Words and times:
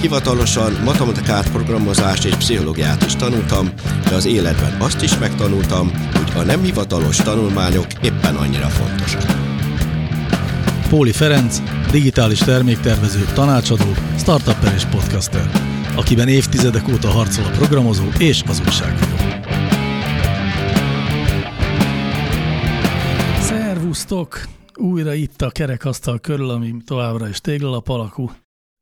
hivatalosan 0.00 0.72
matematikát, 0.84 1.50
programozást 1.50 2.24
és 2.24 2.34
pszichológiát 2.34 3.04
is 3.04 3.16
tanultam, 3.16 3.72
de 4.08 4.14
az 4.14 4.26
életben 4.26 4.80
azt 4.80 5.02
is 5.02 5.18
megtanultam, 5.18 5.90
hogy 6.14 6.40
a 6.42 6.44
nem 6.44 6.62
hivatalos 6.62 7.16
tanulmányok 7.16 7.86
éppen 8.02 8.36
annyira 8.36 8.68
fontosak. 8.68 9.22
Póli 10.88 11.12
Ferenc, 11.12 11.62
digitális 11.90 12.38
terméktervező, 12.38 13.24
tanácsadó, 13.34 13.94
startupper 14.18 14.74
és 14.74 14.84
podcaster, 14.84 15.50
akiben 15.96 16.28
évtizedek 16.28 16.88
óta 16.88 17.08
harcol 17.08 17.44
a 17.44 17.50
programozó 17.50 18.04
és 18.18 18.42
az 18.48 18.60
újságíró. 18.64 19.16
Szervusztok! 23.40 24.40
Újra 24.74 25.14
itt 25.14 25.42
a 25.42 25.50
kerekasztal 25.50 26.18
körül, 26.18 26.50
ami 26.50 26.74
továbbra 26.84 27.28
is 27.28 27.40
téglalap 27.40 27.88
alakú. 27.88 28.30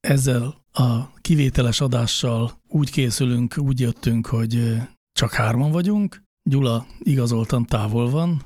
Ezzel 0.01 0.64
a 0.79 1.13
kivételes 1.21 1.81
adással 1.81 2.61
úgy 2.69 2.91
készülünk, 2.91 3.59
úgy 3.59 3.81
jöttünk, 3.81 4.27
hogy 4.27 4.77
csak 5.13 5.33
hárman 5.33 5.71
vagyunk. 5.71 6.23
Gyula 6.51 6.87
igazoltan 6.99 7.65
távol 7.65 8.11
van. 8.11 8.43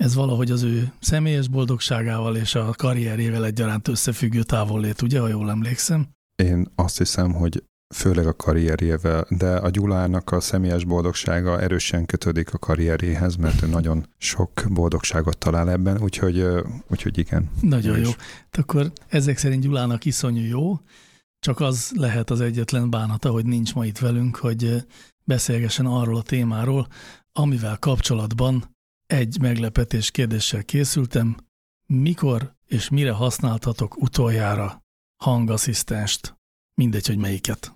Ez 0.00 0.14
valahogy 0.14 0.50
az 0.50 0.62
ő 0.62 0.92
személyes 1.00 1.48
boldogságával 1.48 2.36
és 2.36 2.54
a 2.54 2.74
karrierjével 2.76 3.44
egyaránt 3.44 3.88
összefüggő 3.88 4.42
távollét, 4.42 5.02
ugye, 5.02 5.20
ha 5.20 5.28
jól 5.28 5.50
emlékszem? 5.50 6.08
Én 6.42 6.66
azt 6.74 6.98
hiszem, 6.98 7.32
hogy 7.32 7.62
főleg 7.94 8.26
a 8.26 8.36
karrierjével, 8.36 9.26
de 9.28 9.56
a 9.56 9.70
Gyulának 9.70 10.32
a 10.32 10.40
személyes 10.40 10.84
boldogsága 10.84 11.60
erősen 11.60 12.06
kötődik 12.06 12.54
a 12.54 12.58
karrierjéhez, 12.58 13.36
mert 13.36 13.62
ő 13.62 13.66
nagyon 13.66 14.06
sok 14.18 14.50
boldogságot 14.68 15.38
talál 15.38 15.70
ebben, 15.70 16.02
úgyhogy, 16.02 16.46
úgyhogy 16.88 17.18
igen. 17.18 17.50
Nagyon 17.60 17.98
jó. 17.98 18.10
Akkor 18.50 18.92
ezek 19.08 19.38
szerint 19.38 19.62
Gyulának 19.62 20.04
iszonyú 20.04 20.44
jó, 20.44 20.80
csak 21.38 21.60
az 21.60 21.92
lehet 21.94 22.30
az 22.30 22.40
egyetlen 22.40 22.90
bánata, 22.90 23.30
hogy 23.30 23.46
nincs 23.46 23.74
ma 23.74 23.86
itt 23.86 23.98
velünk, 23.98 24.36
hogy 24.36 24.86
beszélgessen 25.24 25.86
arról 25.86 26.16
a 26.16 26.22
témáról, 26.22 26.88
amivel 27.32 27.78
kapcsolatban 27.78 28.76
egy 29.06 29.40
meglepetés 29.40 30.10
kérdéssel 30.10 30.64
készültem. 30.64 31.36
Mikor 31.86 32.54
és 32.66 32.88
mire 32.88 33.12
használtatok 33.12 34.02
utoljára 34.02 34.82
hangasszisztenst? 35.22 36.36
Mindegy, 36.74 37.06
hogy 37.06 37.16
melyiket. 37.18 37.72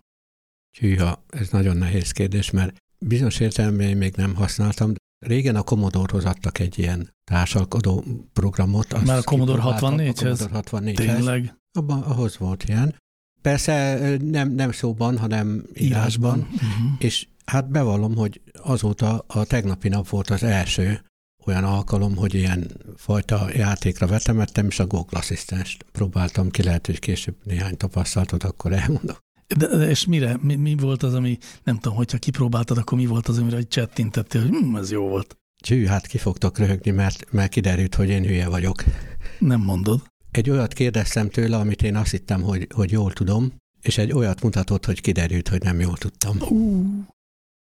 Hűha, 0.79 1.25
ez 1.29 1.49
nagyon 1.49 1.77
nehéz 1.77 2.11
kérdés, 2.11 2.51
mert 2.51 2.77
bizonyos 2.99 3.41
értelemben 3.41 3.97
még 3.97 4.15
nem 4.17 4.35
használtam. 4.35 4.93
Régen 5.27 5.57
a 5.57 5.63
Commodore-hoz 5.63 6.25
adtak 6.25 6.59
egy 6.59 6.79
ilyen 6.79 7.15
társalkodó 7.25 8.05
programot. 8.33 9.05
Már 9.05 9.19
a 9.19 9.23
Commodore 9.23 9.63
64-hez? 9.65 9.73
A 9.73 10.63
Commodore 10.63 10.93
64-hez. 10.93 10.97
Tényleg? 10.97 11.55
Abban, 11.73 12.03
ahhoz 12.03 12.39
volt 12.39 12.65
ilyen. 12.65 12.97
Persze 13.43 13.99
nem, 14.23 14.51
nem 14.53 14.73
szóban, 14.73 15.19
hanem 15.19 15.63
írásban. 15.75 16.39
Uh-huh. 16.39 16.93
És 16.99 17.27
hát 17.45 17.71
bevallom, 17.71 18.17
hogy 18.17 18.41
azóta 18.63 19.25
a 19.27 19.45
tegnapi 19.45 19.89
nap 19.89 20.09
volt 20.09 20.31
az 20.31 20.43
első 20.43 21.01
olyan 21.47 21.65
alkalom, 21.65 22.17
hogy 22.17 22.35
ilyen 22.35 22.71
fajta 22.97 23.49
játékra 23.55 24.07
vetemettem, 24.07 24.67
és 24.67 24.79
a 24.79 24.87
Google 24.87 25.19
Assistant 25.19 25.77
próbáltam 25.93 26.51
ki, 26.51 26.63
lehet, 26.63 26.87
hogy 26.87 26.99
később 26.99 27.37
néhány 27.45 27.77
tapasztalatot 27.77 28.45
akkor 28.45 28.73
elmondok. 28.73 29.19
De, 29.57 29.77
de 29.77 29.89
és 29.89 30.07
mire? 30.07 30.39
Mi, 30.41 30.55
mi 30.55 30.75
volt 30.75 31.03
az, 31.03 31.15
ami, 31.15 31.39
nem 31.65 31.79
tudom, 31.79 31.97
hogyha 31.97 32.19
kipróbáltad, 32.19 32.79
akkor 32.79 32.99
mi 32.99 33.07
volt 33.07 33.29
az, 33.29 33.39
amire 33.39 33.57
egy 33.57 33.69
csettintettél, 33.69 34.41
hogy 34.41 34.51
hm, 34.51 34.77
ez 34.77 34.91
jó 34.91 35.09
volt? 35.09 35.37
Csű, 35.63 35.85
hát 35.87 36.07
ki 36.07 36.19
fogtok 36.19 36.59
röhögni, 36.59 36.91
mert, 36.91 37.33
mert 37.33 37.51
kiderült, 37.51 37.95
hogy 37.95 38.09
én 38.09 38.25
hülye 38.25 38.49
vagyok. 38.49 38.85
Nem 39.39 39.61
mondod. 39.61 40.03
Egy 40.31 40.51
olyat 40.51 40.73
kérdeztem 40.73 41.29
tőle, 41.29 41.57
amit 41.57 41.83
én 41.83 41.97
azt 41.97 42.11
hittem, 42.11 42.43
hogy, 42.43 42.67
hogy 42.75 42.91
jól 42.91 43.13
tudom, 43.13 43.53
és 43.83 43.99
egy 43.99 44.13
olyat 44.13 44.43
mutatott, 44.43 44.85
hogy 44.85 45.01
kiderült, 45.01 45.49
hogy 45.49 45.63
nem 45.63 45.81
jól 45.81 45.97
tudtam. 45.97 46.37
Uh, 46.41 47.05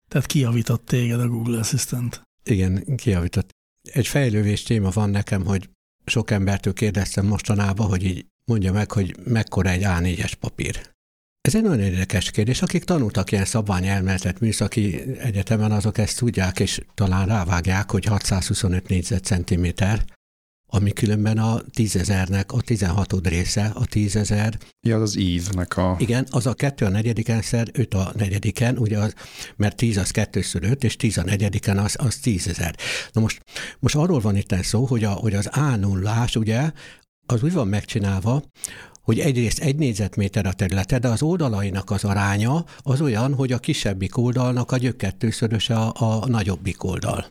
tehát 0.08 0.26
kiavított 0.26 0.86
téged 0.86 1.20
a 1.20 1.28
Google 1.28 1.58
Assistant. 1.58 2.22
Igen, 2.44 2.96
kiavított. 2.96 3.50
Egy 3.92 4.06
fejlővés 4.06 4.62
téma 4.62 4.90
van 4.90 5.10
nekem, 5.10 5.44
hogy 5.44 5.70
sok 6.04 6.30
embertől 6.30 6.72
kérdeztem 6.72 7.26
mostanában, 7.26 7.86
hogy 7.86 8.04
így 8.04 8.26
mondja 8.44 8.72
meg, 8.72 8.92
hogy 8.92 9.16
mekkora 9.24 9.68
egy 9.68 9.82
A4-es 9.84 10.32
papír. 10.40 10.90
Ez 11.40 11.54
egy 11.54 11.62
nagyon 11.62 11.80
érdekes 11.80 12.30
kérdés. 12.30 12.62
Akik 12.62 12.84
tanultak 12.84 13.32
ilyen 13.32 13.44
szabványelméletet 13.44 14.40
műszaki 14.40 15.16
egyetemen, 15.18 15.72
azok 15.72 15.98
ezt 15.98 16.18
tudják, 16.18 16.60
és 16.60 16.80
talán 16.94 17.26
rávágják, 17.26 17.90
hogy 17.90 18.04
625 18.04 18.88
négyzetcentiméter, 18.88 20.04
ami 20.72 20.92
különben 20.92 21.38
a 21.38 21.60
tízezernek 21.74 22.52
a 22.52 22.60
16 22.60 23.26
része, 23.26 23.70
a 23.74 23.86
tízezer. 23.86 24.58
Ja, 24.86 24.96
az 24.96 25.02
az 25.02 25.16
ívnek 25.16 25.76
a... 25.76 25.96
Igen, 25.98 26.26
az 26.30 26.46
a 26.46 26.54
kettő 26.54 26.84
a 26.84 26.88
negyediken 26.88 27.42
szer, 27.42 27.68
öt 27.72 27.94
a 27.94 28.12
negyediken, 28.16 28.78
ugye 28.78 28.98
az, 28.98 29.14
mert 29.56 29.76
tíz 29.76 29.96
az 29.96 30.10
kettőször 30.10 30.64
öt, 30.64 30.84
és 30.84 30.96
tíz 30.96 31.18
a 31.18 31.22
negyediken 31.22 31.78
az, 31.78 31.96
az 31.98 32.16
tízezer. 32.16 32.76
Na 33.12 33.20
most, 33.20 33.42
most 33.78 33.96
arról 33.96 34.20
van 34.20 34.36
itt 34.36 34.54
szó, 34.62 34.84
hogy, 34.84 35.04
a, 35.04 35.10
hogy 35.10 35.34
az 35.34 35.46
A 35.46 35.76
nullás, 35.76 36.36
ugye, 36.36 36.70
az 37.26 37.42
úgy 37.42 37.52
van 37.52 37.68
megcsinálva, 37.68 38.42
hogy 39.02 39.18
egyrészt 39.18 39.58
egy 39.58 39.76
négyzetméter 39.76 40.46
a 40.46 40.52
területe, 40.52 40.98
de 40.98 41.08
az 41.08 41.22
oldalainak 41.22 41.90
az 41.90 42.04
aránya 42.04 42.64
az 42.78 43.00
olyan, 43.00 43.34
hogy 43.34 43.52
a 43.52 43.58
kisebbik 43.58 44.16
oldalnak 44.16 44.72
a 44.72 44.76
gyökkettőszöröse 44.76 45.76
a, 45.76 45.92
a 46.20 46.26
nagyobbik 46.26 46.84
oldal. 46.84 47.26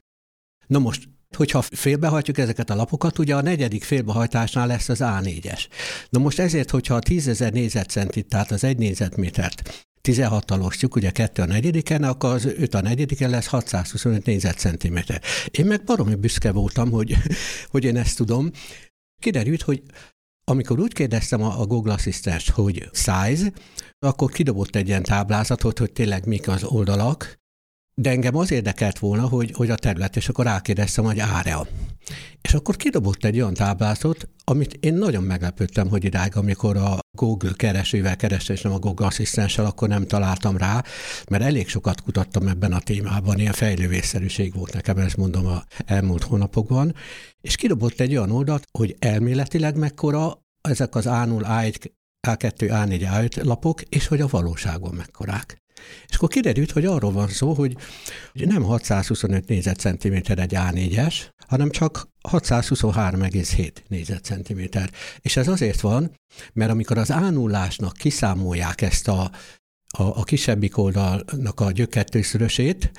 Na 0.67 0.79
most 0.79 1.09
Hogyha 1.35 1.61
félbehajtjuk 1.61 2.37
ezeket 2.37 2.69
a 2.69 2.75
lapokat, 2.75 3.19
ugye 3.19 3.35
a 3.35 3.41
negyedik 3.41 3.83
félbehajtásnál 3.83 4.67
lesz 4.67 4.89
az 4.89 4.99
A4-es. 5.01 5.67
Na 6.09 6.19
most 6.19 6.39
ezért, 6.39 6.69
hogyha 6.69 6.95
a 6.95 6.99
10.000 6.99 7.51
négyzetcentit, 7.51 8.27
tehát 8.27 8.51
az 8.51 8.63
egy 8.63 8.77
négyzetmétert 8.77 9.87
16-tal 10.03 10.65
osztjuk, 10.65 10.95
ugye 10.95 11.11
2 11.11 11.41
a 11.41 11.45
negyediken, 11.45 12.03
akkor 12.03 12.33
az 12.33 12.45
5 12.45 12.73
a 12.73 12.81
negyediken 12.81 13.29
lesz 13.29 13.45
625 13.45 14.25
négyzetcentiméter. 14.25 15.21
Én 15.51 15.65
meg 15.65 15.83
baromi 15.83 16.15
büszke 16.15 16.51
voltam, 16.51 16.91
hogy, 16.91 17.17
hogy 17.71 17.83
én 17.83 17.97
ezt 17.97 18.17
tudom. 18.17 18.51
Kiderült, 19.21 19.61
hogy 19.61 19.83
amikor 20.43 20.79
úgy 20.79 20.93
kérdeztem 20.93 21.43
a, 21.43 21.65
Google 21.65 21.93
Assistant, 21.93 22.49
hogy 22.49 22.89
size, 22.93 23.51
akkor 23.99 24.31
kidobott 24.31 24.75
egy 24.75 24.87
ilyen 24.87 25.03
táblázatot, 25.03 25.79
hogy 25.79 25.91
tényleg 25.91 26.25
mik 26.25 26.47
az 26.47 26.63
oldalak, 26.63 27.39
de 28.01 28.09
engem 28.09 28.35
az 28.35 28.51
érdekelt 28.51 28.99
volna, 28.99 29.27
hogy, 29.27 29.51
hogy 29.55 29.69
a 29.69 29.75
terület, 29.75 30.15
és 30.15 30.29
akkor 30.29 30.45
rákérdeztem, 30.45 31.03
hogy 31.03 31.19
área. 31.19 31.67
És 32.41 32.53
akkor 32.53 32.75
kidobott 32.75 33.25
egy 33.25 33.35
olyan 33.35 33.53
táblázatot, 33.53 34.27
amit 34.43 34.77
én 34.79 34.93
nagyon 34.93 35.23
meglepődtem, 35.23 35.89
hogy 35.89 36.03
idáig, 36.03 36.35
amikor 36.35 36.77
a 36.77 36.99
Google 37.17 37.51
keresővel 37.55 38.15
kerestem, 38.15 38.55
és 38.55 38.61
nem 38.61 38.73
a 38.73 38.79
Google 38.79 39.05
asszisztenssel, 39.05 39.65
akkor 39.65 39.87
nem 39.87 40.07
találtam 40.07 40.57
rá, 40.57 40.83
mert 41.29 41.43
elég 41.43 41.67
sokat 41.67 42.01
kutattam 42.01 42.47
ebben 42.47 42.73
a 42.73 42.79
témában, 42.79 43.39
ilyen 43.39 43.53
fejlővészszerűség 43.53 44.53
volt 44.53 44.73
nekem, 44.73 44.97
ezt 44.97 45.17
mondom 45.17 45.45
a 45.45 45.63
elmúlt 45.85 46.23
hónapokban, 46.23 46.95
és 47.41 47.55
kidobott 47.55 47.99
egy 47.99 48.15
olyan 48.15 48.31
oldalt, 48.31 48.67
hogy 48.71 48.95
elméletileg 48.99 49.77
mekkora 49.77 50.45
ezek 50.61 50.95
az 50.95 51.05
A0, 51.07 51.41
A1, 51.41 51.91
A2, 52.27 52.53
A4, 52.57 53.07
A5 53.13 53.43
lapok, 53.43 53.81
és 53.81 54.07
hogy 54.07 54.21
a 54.21 54.27
valóságban 54.27 54.93
mekkorák. 54.93 55.59
És 56.07 56.15
akkor 56.15 56.29
kiderült, 56.29 56.71
hogy 56.71 56.85
arról 56.85 57.11
van 57.11 57.27
szó, 57.27 57.53
hogy 57.53 57.77
nem 58.33 58.63
625 58.63 59.47
négyzetcentiméter 59.47 60.39
egy 60.39 60.53
A4-es, 60.55 61.15
hanem 61.47 61.69
csak 61.69 62.09
623,7 62.29 63.71
négyzetcentiméter. 63.87 64.91
És 65.19 65.37
ez 65.37 65.47
azért 65.47 65.81
van, 65.81 66.11
mert 66.53 66.71
amikor 66.71 66.97
az 66.97 67.07
0 67.07 67.67
kiszámolják 67.91 68.81
ezt 68.81 69.07
a, 69.07 69.31
a, 69.97 70.03
a 70.03 70.23
kisebbik 70.23 70.77
oldalnak 70.77 71.59
a 71.59 71.71
gyökkettőszörösét, 71.71 72.91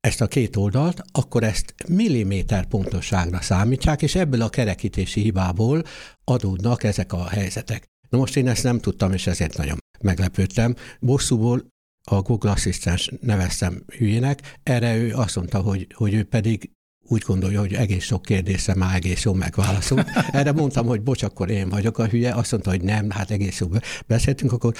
ezt 0.00 0.20
a 0.20 0.26
két 0.26 0.56
oldalt, 0.56 1.02
akkor 1.12 1.42
ezt 1.42 1.74
milliméter 1.88 2.66
pontosságra 2.66 3.40
számítják, 3.40 4.02
és 4.02 4.14
ebből 4.14 4.42
a 4.42 4.48
kerekítési 4.48 5.20
hibából 5.20 5.82
adódnak 6.24 6.84
ezek 6.84 7.12
a 7.12 7.28
helyzetek. 7.28 7.84
Na 8.08 8.18
most 8.18 8.36
én 8.36 8.48
ezt 8.48 8.62
nem 8.62 8.80
tudtam, 8.80 9.12
és 9.12 9.26
ezért 9.26 9.56
nagyon 9.56 9.78
meglepődtem. 10.00 10.74
Bosszúból 11.00 11.66
a 12.08 12.22
Google 12.22 12.50
Assistant 12.50 13.20
neveztem 13.20 13.82
hülyének, 13.96 14.58
erre 14.62 14.96
ő 14.96 15.14
azt 15.14 15.36
mondta, 15.36 15.58
hogy, 15.58 15.86
hogy 15.94 16.14
ő 16.14 16.24
pedig 16.24 16.70
úgy 17.10 17.22
gondolja, 17.26 17.60
hogy 17.60 17.74
egész 17.74 18.04
sok 18.04 18.22
kérdésre 18.22 18.74
már 18.74 18.94
egész 18.94 19.22
jól 19.22 19.34
megválaszolt. 19.34 20.08
Erre 20.30 20.52
mondtam, 20.52 20.86
hogy 20.86 21.02
bocs, 21.02 21.22
akkor 21.22 21.50
én 21.50 21.68
vagyok 21.68 21.98
a 21.98 22.06
hülye, 22.06 22.34
azt 22.34 22.50
mondta, 22.50 22.70
hogy 22.70 22.82
nem, 22.82 23.10
hát 23.10 23.30
egész 23.30 23.60
jól 23.60 23.80
beszéltünk, 24.06 24.52
akkor 24.52 24.74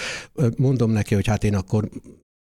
mondom 0.57 0.91
neki, 0.91 1.15
hogy 1.15 1.27
hát 1.27 1.45
én 1.45 1.55
akkor 1.55 1.89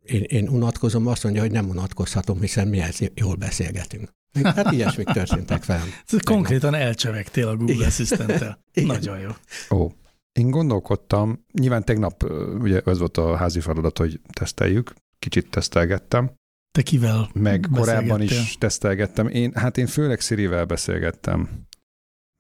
én, 0.04 0.22
én 0.22 0.48
unatkozom, 0.48 1.08
azt 1.08 1.24
mondja, 1.24 1.42
hogy 1.42 1.52
nem 1.52 1.70
unatkozhatom, 1.70 2.42
hiszen 2.42 2.68
mi 2.68 2.80
ezt 2.80 3.12
jól 3.16 3.36
beszélgetünk. 3.36 4.16
Hát 4.44 4.72
ilyesmik 4.72 5.08
történtek 5.08 5.66
velem. 5.66 5.88
Konkrétan 6.24 6.74
elcsevegtél 6.74 7.48
a 7.48 7.56
Google 7.56 7.86
Assistant-tel. 7.86 8.64
Nagyon 8.74 9.20
jó. 9.20 9.30
Ó, 9.78 9.92
én 10.38 10.50
gondolkodtam, 10.50 11.46
nyilván 11.52 11.84
tegnap 11.84 12.24
ugye 12.60 12.82
ez 12.86 13.00
volt 13.00 13.18
a 13.18 13.36
házi 13.36 13.60
feladat, 13.60 13.98
hogy 13.98 14.22
teszteljük, 14.34 14.94
kicsit 15.20 15.50
tesztelgettem. 15.50 16.32
Te 16.72 16.82
kivel 16.82 17.30
Meg 17.34 17.68
korábban 17.74 18.22
is 18.22 18.58
tesztelgettem. 18.58 19.28
Én, 19.28 19.52
hát 19.54 19.78
én 19.78 19.88
főleg 19.88 20.20
Szirivel 20.20 20.66
beszélgettem, 20.66 21.66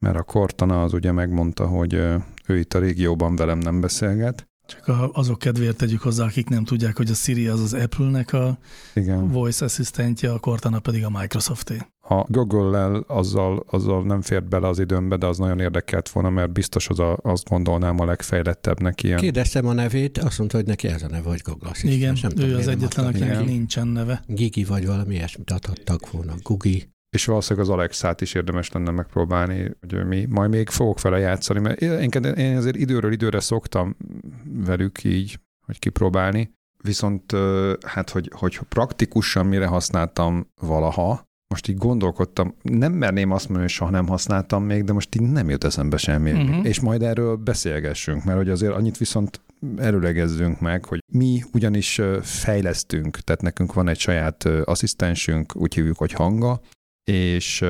mert 0.06 0.18
a 0.18 0.24
Cortana 0.24 0.84
az 0.84 0.94
ugye 0.94 1.12
megmondta, 1.12 1.68
hogy 1.68 1.94
ő 2.48 2.58
itt 2.58 2.74
a 2.74 2.80
régióban 2.80 3.36
velem 3.36 3.58
nem 3.58 3.82
beszélget. 3.82 4.48
Csak 4.68 5.12
azok 5.14 5.40
kedvéért 5.40 5.78
tegyük 5.78 6.02
hozzá, 6.02 6.26
akik 6.26 6.50
nem 6.50 6.64
tudják, 6.64 6.98
hogy 6.98 7.10
a 7.10 7.14
Siri 7.14 7.48
az 7.48 7.60
az 7.60 7.74
Apple-nek 7.74 8.34
a 8.34 8.58
Igen. 8.94 9.32
voice 9.32 9.66
assistantja, 9.66 10.34
a 10.34 10.40
Cortana 10.40 10.80
pedig 10.80 11.06
a 11.06 11.10
Microsoft-é. 11.10 11.78
A 12.10 12.26
Google-lel 12.28 13.04
azzal, 13.08 13.64
azzal 13.70 14.04
nem 14.04 14.22
fért 14.22 14.48
bele 14.50 14.68
az 14.68 14.80
időmbe, 14.80 15.18
de 15.18 15.26
az 15.26 15.38
nagyon 15.38 15.60
érdekelt 15.60 16.10
volna, 16.10 16.30
mert 16.30 16.52
biztos 16.52 16.90
az 16.90 17.00
a, 17.00 17.18
azt 17.22 17.50
gondolnám 17.50 18.00
a 18.00 18.06
legfejlettebbnek 18.06 19.04
ilyen. 19.04 19.20
Kérdeztem 19.20 19.68
a 19.68 19.74
nevét, 19.74 20.18
azt 20.18 20.38
mondta, 20.38 20.58
hogy 20.58 20.66
neki 20.66 20.88
ez 20.88 21.04
a 21.04 21.08
neve, 21.08 21.30
hogy 21.30 21.42
Google 21.44 21.70
Assistant. 21.70 21.94
Igen, 21.94 22.18
nem 22.22 22.32
ő 22.32 22.34
tudom, 22.34 22.58
az 22.58 22.68
egyetlen, 22.68 23.06
akinek 23.06 23.46
nincsen 23.46 23.88
neve. 23.88 24.24
Gigi 24.28 24.64
vagy 24.64 24.86
valami 24.86 25.14
ilyesmit 25.14 25.52
adhattak 25.52 26.12
volna. 26.12 26.34
Gugi. 26.44 26.90
És 27.10 27.26
valószínűleg 27.26 27.70
az 27.70 27.74
Alexát 27.74 28.22
is 28.22 28.34
érdemes 28.34 28.72
lenne 28.72 28.92
megpróbálni, 28.92 29.72
hogy 29.80 30.06
mi 30.06 30.26
majd 30.30 30.50
még 30.50 30.70
fogok 30.70 31.02
vele 31.02 31.18
játszani, 31.18 31.60
mert 31.60 31.82
én, 31.82 32.10
én 32.24 32.58
azért 32.58 32.76
időről 32.76 33.12
időre 33.12 33.40
szoktam 33.40 33.98
velük 34.66 35.04
így, 35.04 35.40
hogy 35.66 35.80
kipróbálni, 35.80 36.52
viszont 36.84 37.36
hát, 37.86 38.10
hogy, 38.10 38.32
hogy 38.34 38.60
praktikusan 38.70 39.46
mire 39.46 39.66
használtam 39.66 40.48
valaha, 40.62 41.27
most 41.48 41.68
így 41.68 41.78
gondolkodtam, 41.78 42.56
nem 42.62 42.94
merném 42.94 43.32
azt 43.32 43.44
mondani, 43.44 43.66
hogy 43.66 43.76
soha 43.76 43.92
nem 43.92 44.08
használtam 44.08 44.64
még, 44.64 44.84
de 44.84 44.94
most 44.94 45.16
így 45.16 45.22
nem 45.22 45.50
jut 45.50 45.64
eszembe 45.64 45.98
semmi. 45.98 46.32
Uh-huh. 46.32 46.66
És 46.66 46.80
majd 46.80 47.02
erről 47.02 47.36
beszélgessünk, 47.36 48.24
mert 48.24 48.38
hogy 48.38 48.50
azért 48.50 48.74
annyit 48.74 48.98
viszont 48.98 49.42
erőlegezzünk 49.78 50.60
meg, 50.60 50.86
hogy 50.86 51.04
mi 51.14 51.44
ugyanis 51.54 52.02
fejlesztünk, 52.22 53.18
tehát 53.18 53.42
nekünk 53.42 53.74
van 53.74 53.88
egy 53.88 54.00
saját 54.00 54.46
asszisztensünk, 54.46 55.56
úgy 55.56 55.74
hívjuk, 55.74 55.98
hogy 55.98 56.12
hanga, 56.12 56.62
és 57.04 57.66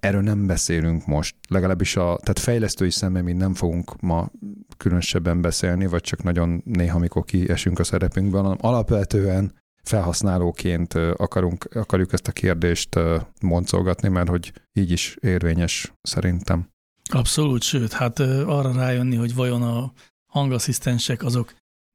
erről 0.00 0.22
nem 0.22 0.46
beszélünk 0.46 1.06
most, 1.06 1.36
legalábbis 1.48 1.96
a, 1.96 2.18
tehát 2.22 2.38
fejlesztői 2.38 2.90
szemben 2.90 3.24
mi 3.24 3.32
nem 3.32 3.54
fogunk 3.54 4.00
ma 4.00 4.30
különösebben 4.76 5.40
beszélni, 5.40 5.86
vagy 5.86 6.00
csak 6.00 6.22
nagyon 6.22 6.62
néha, 6.64 6.96
amikor 6.96 7.24
kiesünk 7.24 7.78
a 7.78 7.84
szerepünkben, 7.84 8.42
hanem 8.42 8.58
alapvetően 8.60 9.52
felhasználóként 9.88 10.94
akarunk, 10.94 11.68
akarjuk 11.74 12.12
ezt 12.12 12.28
a 12.28 12.32
kérdést 12.32 12.98
moncolgatni, 13.40 14.08
mert 14.08 14.28
hogy 14.28 14.52
így 14.72 14.90
is 14.90 15.16
érvényes 15.20 15.92
szerintem. 16.02 16.68
Abszolút, 17.08 17.62
sőt, 17.62 17.92
hát 17.92 18.18
arra 18.18 18.72
rájönni, 18.72 19.16
hogy 19.16 19.34
vajon 19.34 19.62
a 19.62 19.92
hangasszisztensek 20.32 21.22
azok 21.22 21.54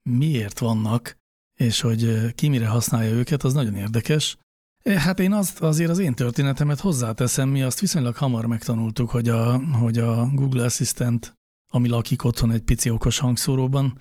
miért 0.10 0.60
vannak, 0.60 1.18
és 1.60 1.82
hogy 1.82 2.34
ki 2.36 2.48
mire 2.48 2.68
használja 2.68 3.12
őket, 3.12 3.44
az 3.44 3.54
nagyon 3.54 3.76
érdekes. 3.76 4.38
Hát 4.84 5.20
én 5.20 5.34
azt, 5.34 5.62
azért 5.62 5.90
az 5.90 6.00
én 6.00 6.14
történetemet 6.14 6.80
hozzáteszem, 6.80 7.50
mi 7.50 7.62
azt 7.62 7.80
viszonylag 7.80 8.16
hamar 8.16 8.46
megtanultuk, 8.46 9.10
hogy 9.10 9.30
a, 9.30 9.58
hogy 9.58 9.98
a 9.98 10.30
Google 10.34 10.64
Assistant, 10.64 11.34
ami 11.72 11.88
lakik 11.88 12.24
otthon 12.24 12.52
egy 12.52 12.62
pici 12.62 12.90
okos 12.90 13.20
hangszóróban, 13.20 13.98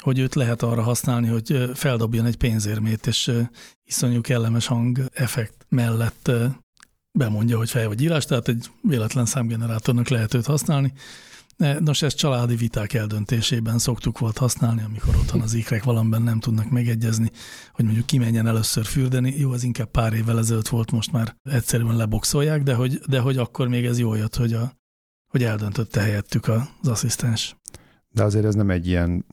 hogy 0.00 0.18
őt 0.18 0.34
lehet 0.34 0.62
arra 0.62 0.82
használni, 0.82 1.28
hogy 1.28 1.70
feldobjon 1.74 2.26
egy 2.26 2.36
pénzérmét, 2.36 3.06
és 3.06 3.32
iszonyú 3.84 4.20
kellemes 4.20 4.66
hang 4.66 5.04
effekt 5.12 5.66
mellett 5.68 6.30
bemondja, 7.12 7.56
hogy 7.56 7.70
fej 7.70 7.86
vagy 7.86 8.02
írás, 8.02 8.24
tehát 8.24 8.48
egy 8.48 8.70
véletlen 8.82 9.26
számgenerátornak 9.26 10.08
lehet 10.08 10.34
őt 10.34 10.46
használni. 10.46 10.92
Nos, 11.78 12.02
ezt 12.02 12.16
családi 12.16 12.56
viták 12.56 12.92
eldöntésében 12.92 13.78
szoktuk 13.78 14.18
volt 14.18 14.38
használni, 14.38 14.82
amikor 14.82 15.16
otthon 15.16 15.40
az 15.40 15.54
ikrek 15.54 15.84
valamiben 15.84 16.22
nem 16.22 16.40
tudnak 16.40 16.70
megegyezni, 16.70 17.30
hogy 17.72 17.84
mondjuk 17.84 18.06
kimenjen 18.06 18.46
először 18.46 18.84
fürdeni. 18.84 19.34
Jó, 19.38 19.50
az 19.50 19.62
inkább 19.62 19.90
pár 19.90 20.12
évvel 20.12 20.38
ezelőtt 20.38 20.68
volt, 20.68 20.90
most 20.90 21.12
már 21.12 21.36
egyszerűen 21.42 21.96
leboxolják, 21.96 22.62
de 22.62 22.74
hogy, 22.74 22.98
de 22.98 23.20
hogy 23.20 23.36
akkor 23.36 23.68
még 23.68 23.84
ez 23.84 23.98
jól 23.98 24.16
jött, 24.16 24.36
hogy, 24.36 24.52
a, 24.52 24.72
hogy 25.26 25.42
eldöntötte 25.42 26.00
helyettük 26.00 26.48
az 26.48 26.88
asszisztens. 26.88 27.56
De 28.08 28.24
azért 28.24 28.44
ez 28.44 28.54
nem 28.54 28.70
egy 28.70 28.86
ilyen 28.86 29.24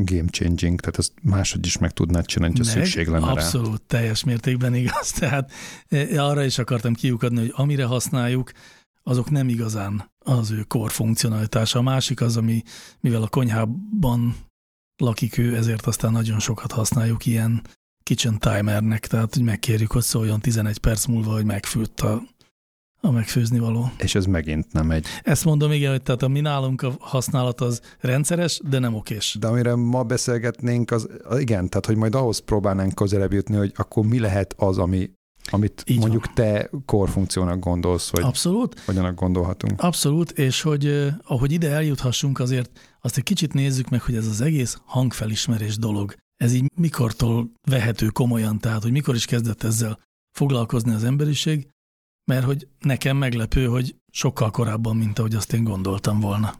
game 0.00 0.28
changing, 0.30 0.80
tehát 0.80 0.98
ezt 0.98 1.12
máshogy 1.22 1.66
is 1.66 1.78
meg 1.78 1.90
tudnád 1.90 2.26
csinálni, 2.26 2.58
ha 2.58 2.64
szükség 2.64 3.08
lenne 3.08 3.26
Abszolút, 3.26 3.82
rá. 3.88 3.98
teljes 3.98 4.24
mértékben 4.24 4.74
igaz. 4.74 5.10
Tehát 5.18 5.52
e, 5.88 6.22
arra 6.24 6.44
is 6.44 6.58
akartam 6.58 6.94
kiukadni, 6.94 7.38
hogy 7.38 7.52
amire 7.54 7.84
használjuk, 7.84 8.52
azok 9.02 9.30
nem 9.30 9.48
igazán 9.48 10.10
az 10.18 10.50
ő 10.50 10.62
core 10.62 10.92
funkcionalitása. 10.92 11.78
A 11.78 11.82
másik 11.82 12.20
az, 12.20 12.36
ami, 12.36 12.62
mivel 13.00 13.22
a 13.22 13.28
konyhában 13.28 14.36
lakik 14.96 15.38
ő, 15.38 15.56
ezért 15.56 15.86
aztán 15.86 16.12
nagyon 16.12 16.38
sokat 16.38 16.72
használjuk 16.72 17.26
ilyen 17.26 17.62
kitchen 18.02 18.38
timernek, 18.38 19.06
tehát 19.06 19.34
hogy 19.34 19.42
megkérjük, 19.42 19.92
hogy 19.92 20.02
szóljon 20.02 20.40
11 20.40 20.78
perc 20.78 21.06
múlva, 21.06 21.32
hogy 21.32 21.44
megfűtt 21.44 22.00
a 22.00 22.22
a 23.06 23.10
megfőzni 23.10 23.58
való. 23.58 23.90
És 23.98 24.14
ez 24.14 24.24
megint 24.26 24.72
nem 24.72 24.90
egy. 24.90 25.06
Ezt 25.22 25.44
mondom, 25.44 25.72
igen, 25.72 25.90
hogy 25.90 26.02
tehát 26.02 26.22
a 26.22 26.28
mi 26.28 26.40
nálunk 26.40 26.82
a 26.82 26.94
használat 26.98 27.60
az 27.60 27.80
rendszeres, 28.00 28.60
de 28.68 28.78
nem 28.78 28.94
okés. 28.94 29.36
De 29.40 29.46
amire 29.46 29.74
ma 29.74 30.02
beszélgetnénk, 30.02 30.90
az 30.90 31.08
igen, 31.38 31.68
tehát 31.68 31.86
hogy 31.86 31.96
majd 31.96 32.14
ahhoz 32.14 32.38
próbálnánk 32.38 32.94
közelebb 32.94 33.32
jutni, 33.32 33.56
hogy 33.56 33.72
akkor 33.76 34.06
mi 34.06 34.18
lehet 34.18 34.54
az, 34.56 34.78
ami, 34.78 35.10
amit 35.50 35.82
Így 35.86 35.98
mondjuk 35.98 36.24
van. 36.24 36.34
te 36.34 36.70
korfunkciónak 36.86 37.58
gondolsz, 37.58 38.10
vagy 38.10 38.22
Abszolút. 38.22 38.80
hogyanak 38.80 39.14
gondolhatunk. 39.14 39.80
Abszolút, 39.80 40.30
és 40.30 40.60
hogy 40.60 41.08
ahogy 41.22 41.52
ide 41.52 41.70
eljuthassunk, 41.70 42.38
azért 42.38 42.70
azt 43.00 43.16
egy 43.16 43.22
kicsit 43.22 43.52
nézzük 43.52 43.88
meg, 43.88 44.00
hogy 44.02 44.14
ez 44.16 44.26
az 44.26 44.40
egész 44.40 44.78
hangfelismerés 44.84 45.76
dolog, 45.76 46.14
ez 46.36 46.52
így 46.54 46.64
mikortól 46.76 47.50
vehető 47.70 48.06
komolyan, 48.06 48.58
tehát 48.58 48.82
hogy 48.82 48.92
mikor 48.92 49.14
is 49.14 49.24
kezdett 49.24 49.62
ezzel 49.62 49.98
foglalkozni 50.36 50.94
az 50.94 51.04
emberiség, 51.04 51.66
mert 52.24 52.44
hogy 52.44 52.68
nekem 52.78 53.16
meglepő, 53.16 53.66
hogy 53.66 53.96
sokkal 54.10 54.50
korábban, 54.50 54.96
mint 54.96 55.18
ahogy 55.18 55.34
azt 55.34 55.52
én 55.52 55.64
gondoltam 55.64 56.20
volna. 56.20 56.54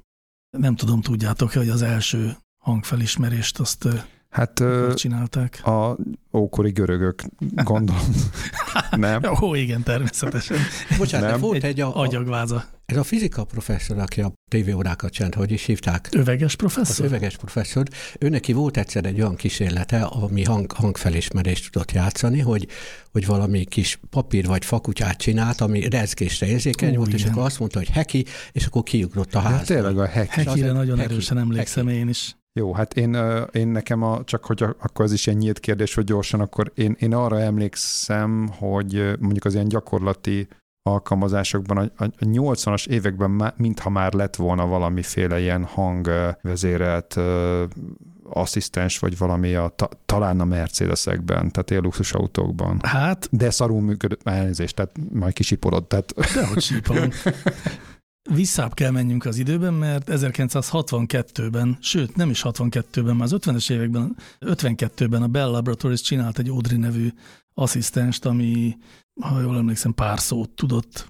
Nem 0.59 0.77
tudom, 0.77 1.01
tudjátok-e, 1.01 1.59
hogy 1.59 1.69
az 1.69 1.83
első 1.83 2.37
hangfelismerést 2.65 3.61
azt 3.61 3.89
Hát 4.33 4.63
csinálták? 4.95 5.67
A 5.67 5.97
ókori 6.33 6.71
görögök, 6.71 7.23
gondolom. 7.65 8.03
nem? 8.91 9.21
Ó, 9.43 9.55
igen, 9.55 9.83
természetesen. 9.83 10.57
Bocsánat, 10.99 11.31
nem. 11.31 11.41
volt 11.41 11.55
egy, 11.55 11.65
egy 11.65 11.81
a, 11.81 12.01
agyagváza. 12.01 12.65
Ez 12.87 12.97
a 12.97 13.05
fizika 13.05 13.45
professzor, 13.45 13.99
aki 13.99 14.21
a 14.21 14.33
tévéórákat 14.51 15.13
csinált, 15.13 15.35
hogy 15.35 15.51
is 15.51 15.65
hívták? 15.65 16.09
Öveges 16.11 16.57
professzor? 16.57 17.05
Az 17.05 17.13
öveges 17.13 17.37
professzor. 17.37 17.87
Ő 18.19 18.29
neki 18.29 18.53
volt 18.53 18.77
egyszer 18.77 19.05
egy 19.05 19.21
olyan 19.21 19.37
kísérlete, 19.37 20.03
ami 20.03 20.45
hang, 20.45 20.73
hangfelismerést 20.73 21.71
tudott 21.71 21.93
játszani, 21.93 22.41
hogy, 22.41 22.69
hogy 23.11 23.27
valami 23.27 23.65
kis 23.65 24.01
papír 24.11 24.47
vagy 24.47 24.65
fakutyát 24.65 25.17
csinált, 25.17 25.61
ami 25.61 25.89
rezgésre 25.89 26.47
érzékeny 26.47 26.95
Ó, 26.95 26.97
volt, 26.97 27.09
igen. 27.09 27.21
és 27.21 27.27
akkor 27.27 27.43
azt 27.43 27.59
mondta, 27.59 27.79
hogy 27.79 27.89
heki, 27.89 28.25
és 28.53 28.67
akkor 28.67 28.83
kiugrott 28.83 29.35
a 29.35 29.41
házba. 29.41 29.59
Ja, 29.59 29.65
tényleg 29.65 29.99
a 29.99 30.07
heki. 30.07 30.45
Hekire 30.45 30.73
nagyon 30.73 30.99
heki, 30.99 31.13
erősen 31.13 31.39
emlékszem 31.39 31.87
heki. 31.87 31.99
én 31.99 32.09
is. 32.09 32.37
Jó, 32.55 32.75
hát 32.75 32.95
én, 32.95 33.17
én 33.53 33.69
nekem 33.69 34.03
a, 34.03 34.25
csak 34.25 34.45
hogy 34.45 34.63
akkor 34.63 35.05
ez 35.05 35.13
is 35.13 35.27
egy 35.27 35.37
nyílt 35.37 35.61
kérdés, 35.61 35.95
hogy 35.95 36.05
gyorsan, 36.05 36.41
akkor 36.41 36.73
én, 36.75 36.97
én 36.99 37.15
arra 37.15 37.41
emlékszem, 37.41 38.49
hogy 38.59 39.17
mondjuk 39.21 39.45
az 39.45 39.55
ilyen 39.55 39.69
gyakorlati 39.69 40.49
alkalmazásokban 40.83 41.77
a, 41.77 42.05
a 42.05 42.09
80-as 42.21 42.87
években 42.87 43.31
má, 43.31 43.55
mintha 43.57 43.91
már 43.91 44.13
lett 44.13 44.37
volna 44.37 44.67
valamiféle 44.67 45.41
ilyen 45.41 45.65
hangvezérelt 45.65 47.21
asszisztens, 48.25 48.99
vagy 48.99 49.19
valami 49.19 49.55
a, 49.55 49.69
ta, 49.77 49.89
talán 50.07 50.41
a 50.41 50.45
Mercedesekben, 50.45 51.51
tehát 51.51 51.71
ilyen 51.71 51.83
luxus 51.83 52.13
autókban. 52.13 52.79
Hát. 52.83 53.29
De 53.31 53.51
szarul 53.51 53.81
működött, 53.81 54.21
elnézést, 54.25 54.77
tehát 54.77 54.97
majd 55.13 55.33
kisipolod. 55.33 55.87
Tehát... 55.87 56.15
Dehogy 56.35 56.63
sípolunk. 56.63 57.15
Visszább 58.31 58.75
kell 58.75 58.91
menjünk 58.91 59.25
az 59.25 59.37
időben, 59.37 59.75
mert 59.75 60.09
1962-ben, 60.11 61.79
sőt 61.81 62.17
nem 62.17 62.31
is 62.31 62.43
62-ben, 62.45 63.17
már 63.17 63.33
az 63.33 63.37
50-es 63.41 63.71
években, 63.71 64.17
52-ben 64.41 65.23
a 65.23 65.27
Bell 65.27 65.49
Laboratories 65.51 66.01
csinált 66.01 66.39
egy 66.39 66.49
Audrey 66.49 66.79
nevű 66.79 67.09
asszisztenst, 67.55 68.27
ami, 68.27 68.77
ha 69.21 69.41
jól 69.41 69.57
emlékszem, 69.57 69.95
pár 69.95 70.21
szót 70.21 70.51
tudott 70.51 71.09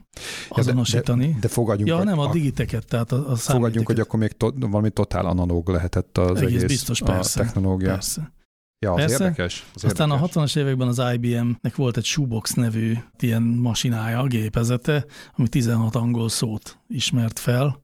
azonosítani. 0.48 1.26
De, 1.26 1.32
de, 1.32 1.38
de 1.40 1.48
fogadjunk, 1.48 1.88
ja, 1.88 2.04
nem, 2.04 2.18
a 2.18 2.32
digiteket, 2.32 2.86
tehát 2.86 3.12
a, 3.12 3.30
a 3.30 3.36
Fogadjunk, 3.36 3.86
hogy 3.86 4.00
akkor 4.00 4.18
még 4.18 4.32
to, 4.32 4.50
valami 4.58 4.90
totál 4.90 5.26
analóg 5.26 5.68
lehetett 5.68 6.18
az 6.18 6.40
egész, 6.42 6.56
egész 6.56 6.68
biztos, 6.68 7.00
a 7.00 7.04
persze, 7.04 7.40
technológia. 7.40 7.88
Persze. 7.88 8.32
Ja, 8.82 8.92
az 8.92 8.96
Persze. 8.96 9.24
érdekes. 9.24 9.66
Az 9.74 9.84
Aztán 9.84 10.10
érdekes. 10.10 10.36
a 10.36 10.40
60-as 10.40 10.56
években 10.56 10.88
az 10.88 11.02
IBM-nek 11.14 11.76
volt 11.76 11.96
egy 11.96 12.04
Shoebox 12.04 12.52
nevű 12.52 12.96
ilyen 13.18 13.42
masinája, 13.42 14.18
a 14.18 14.26
gépezete, 14.26 15.04
ami 15.36 15.48
16 15.48 15.94
angol 15.94 16.28
szót 16.28 16.78
ismert 16.88 17.38
fel, 17.38 17.80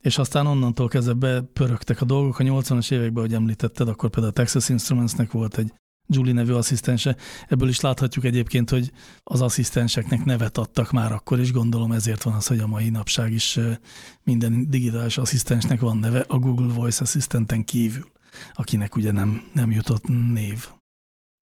és 0.00 0.18
aztán 0.18 0.46
onnantól 0.46 0.88
kezdve 0.88 1.12
bepörögtek 1.12 2.00
a 2.00 2.04
dolgok. 2.04 2.38
A 2.38 2.44
80-as 2.44 2.92
években, 2.92 3.16
ahogy 3.16 3.34
említetted, 3.34 3.88
akkor 3.88 4.10
például 4.10 4.32
a 4.32 4.36
Texas 4.36 4.68
Instrumentsnek 4.68 5.32
volt 5.32 5.58
egy 5.58 5.72
Julie 6.06 6.32
nevű 6.32 6.52
asszisztense. 6.52 7.16
Ebből 7.48 7.68
is 7.68 7.80
láthatjuk 7.80 8.24
egyébként, 8.24 8.70
hogy 8.70 8.90
az 9.22 9.40
asszisztenseknek 9.40 10.24
nevet 10.24 10.58
adtak 10.58 10.90
már 10.90 11.12
akkor, 11.12 11.38
és 11.38 11.52
gondolom 11.52 11.92
ezért 11.92 12.22
van 12.22 12.34
az, 12.34 12.46
hogy 12.46 12.58
a 12.58 12.66
mai 12.66 12.90
napság 12.90 13.32
is 13.32 13.58
minden 14.22 14.70
digitális 14.70 15.18
asszisztensnek 15.18 15.80
van 15.80 15.96
neve 15.96 16.24
a 16.28 16.38
Google 16.38 16.72
Voice 16.72 17.02
Assistenten 17.02 17.64
kívül, 17.64 18.12
akinek 18.52 18.96
ugye 18.96 19.12
nem, 19.12 19.42
nem 19.52 19.70
jutott 19.70 20.08
név. 20.32 20.68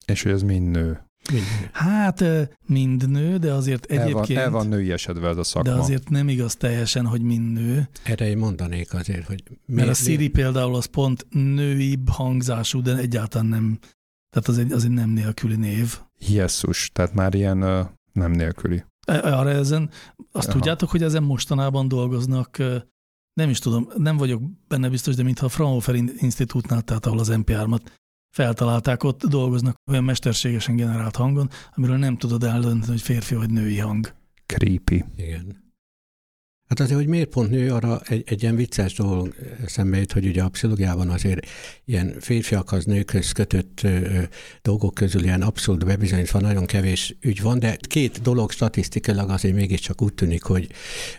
És 0.06 0.22
hogy 0.22 0.32
ez 0.32 0.42
mind 0.42 0.70
nő. 0.70 1.04
Mind. 1.32 1.44
Hát 1.72 2.24
mind 2.66 3.10
nő, 3.10 3.36
de 3.36 3.52
azért 3.52 3.84
egyébként... 3.84 4.30
El 4.30 4.34
van, 4.34 4.36
el 4.36 4.50
van 4.50 4.66
női 4.68 4.92
esedve 4.92 5.28
ez 5.28 5.36
a 5.36 5.44
szakma. 5.44 5.70
De 5.72 5.78
azért 5.78 6.08
nem 6.08 6.28
igaz 6.28 6.56
teljesen, 6.56 7.06
hogy 7.06 7.22
mind 7.22 7.52
nő. 7.52 7.88
Erre 8.02 8.28
én 8.28 8.38
mondanék 8.38 8.94
azért, 8.94 9.26
hogy... 9.26 9.42
Mert 9.66 9.88
a 9.88 9.94
Siri 9.94 10.28
például 10.28 10.74
az 10.74 10.84
pont 10.84 11.26
nőibb 11.30 12.08
hangzású, 12.08 12.82
de 12.82 12.96
egyáltalán 12.96 13.46
nem, 13.46 13.78
tehát 14.30 14.48
az 14.48 14.58
egy, 14.58 14.72
az 14.72 14.84
egy 14.84 14.90
nem 14.90 15.10
nélküli 15.10 15.56
név. 15.56 15.98
Jesszus, 16.18 16.90
tehát 16.92 17.14
már 17.14 17.34
ilyen 17.34 17.62
uh, 17.62 17.86
nem 18.12 18.30
nélküli. 18.30 18.84
E, 19.06 19.36
arra 19.38 19.50
ezen, 19.50 19.90
azt 20.32 20.48
Aha. 20.48 20.56
tudjátok, 20.58 20.90
hogy 20.90 21.02
ezen 21.02 21.22
mostanában 21.22 21.88
dolgoznak, 21.88 22.58
nem 23.32 23.50
is 23.50 23.58
tudom, 23.58 23.88
nem 23.96 24.16
vagyok 24.16 24.42
benne 24.68 24.88
biztos, 24.88 25.14
de 25.14 25.22
mintha 25.22 25.46
a 25.46 25.48
Fraunhofer 25.48 25.94
Institútnál, 26.16 26.82
tehát 26.82 27.06
ahol 27.06 27.18
az 27.18 27.28
NPR-mat 27.28 27.92
feltalálták, 28.36 29.04
ott 29.04 29.26
dolgoznak 29.26 29.74
olyan 29.90 30.04
mesterségesen 30.04 30.76
generált 30.76 31.16
hangon, 31.16 31.50
amiről 31.74 31.96
nem 31.96 32.16
tudod 32.16 32.44
eldönteni, 32.44 32.90
hogy 32.90 33.02
férfi 33.02 33.34
vagy 33.34 33.50
női 33.50 33.78
hang. 33.78 34.14
Creepy. 34.46 35.04
Igen. 35.16 35.69
Hát 36.70 36.80
azért, 36.80 36.98
hogy 36.98 37.08
miért 37.08 37.28
pont 37.28 37.50
nő, 37.50 37.72
arra 37.72 38.00
egy, 38.04 38.22
egy 38.26 38.42
ilyen 38.42 38.56
vicces 38.56 38.94
dolog 38.94 39.34
szembe 39.66 39.98
jut, 39.98 40.12
hogy 40.12 40.26
ugye 40.26 40.42
a 40.42 40.48
pszichológiában 40.48 41.08
azért 41.08 41.46
ilyen 41.84 42.14
férfiakhoz, 42.20 42.84
nőkhöz 42.84 43.32
kötött 43.32 43.86
dolgok 44.62 44.94
közül 44.94 45.22
ilyen 45.22 45.42
abszolút 45.42 45.84
bebizonyítva 45.84 46.40
nagyon 46.40 46.66
kevés 46.66 47.16
ügy 47.20 47.42
van, 47.42 47.58
de 47.58 47.76
két 47.76 48.22
dolog 48.22 48.50
statisztikailag 48.50 49.30
azért 49.30 49.54
mégiscsak 49.54 50.02
úgy 50.02 50.14
tűnik, 50.14 50.42
hogy 50.42 50.68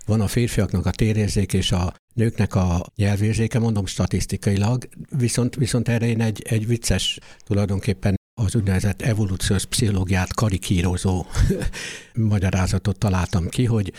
van 0.05 0.22
a 0.22 0.27
férfiaknak 0.27 0.86
a 0.86 0.91
térérzék 0.91 1.53
és 1.53 1.72
a 1.72 1.93
nőknek 2.13 2.55
a 2.55 2.86
nyelvérzéke, 2.96 3.60
mondom 3.60 3.86
statisztikailag, 3.86 4.89
viszont, 5.17 5.55
viszont 5.55 5.89
erre 5.89 6.05
én 6.08 6.22
egy, 6.22 6.41
egy 6.50 6.67
vicces 6.67 7.20
tulajdonképpen 7.46 8.15
az 8.34 8.55
úgynevezett 8.55 9.01
evolúciós 9.01 9.65
pszichológiát 9.65 10.34
karikírozó 10.34 11.25
magyarázatot 12.13 12.98
találtam 12.98 13.50
ki, 13.50 13.65
hogy 13.65 13.93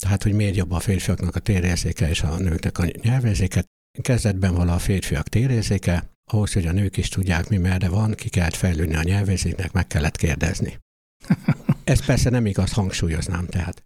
tehát, 0.00 0.22
hogy 0.22 0.32
miért 0.32 0.56
jobb 0.56 0.70
a 0.70 0.80
férfiaknak 0.80 1.36
a 1.36 1.40
térérzéke 1.40 2.08
és 2.08 2.22
a 2.22 2.38
nőknek 2.38 2.78
a 2.78 2.86
nyelvérzéke. 3.02 3.64
Kezdetben 4.02 4.54
van 4.54 4.68
a 4.68 4.78
férfiak 4.78 5.28
térérzéke, 5.28 6.10
ahhoz, 6.30 6.52
hogy 6.52 6.66
a 6.66 6.72
nők 6.72 6.96
is 6.96 7.08
tudják, 7.08 7.48
mi 7.48 7.56
merre 7.56 7.88
van, 7.88 8.14
ki 8.14 8.28
kellett 8.28 8.54
fejlődni 8.54 8.94
a 8.94 9.02
nyelvérzéknek, 9.02 9.72
meg 9.72 9.86
kellett 9.86 10.16
kérdezni. 10.16 10.78
Ez 11.84 12.04
persze 12.04 12.30
nem 12.30 12.46
igaz, 12.46 12.72
hangsúlyoznám 12.72 13.46
tehát. 13.46 13.82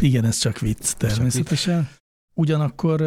Igen, 0.00 0.24
ez 0.24 0.38
csak 0.38 0.58
vicc 0.58 0.92
természetesen. 0.92 1.88
Ugyanakkor 2.34 3.00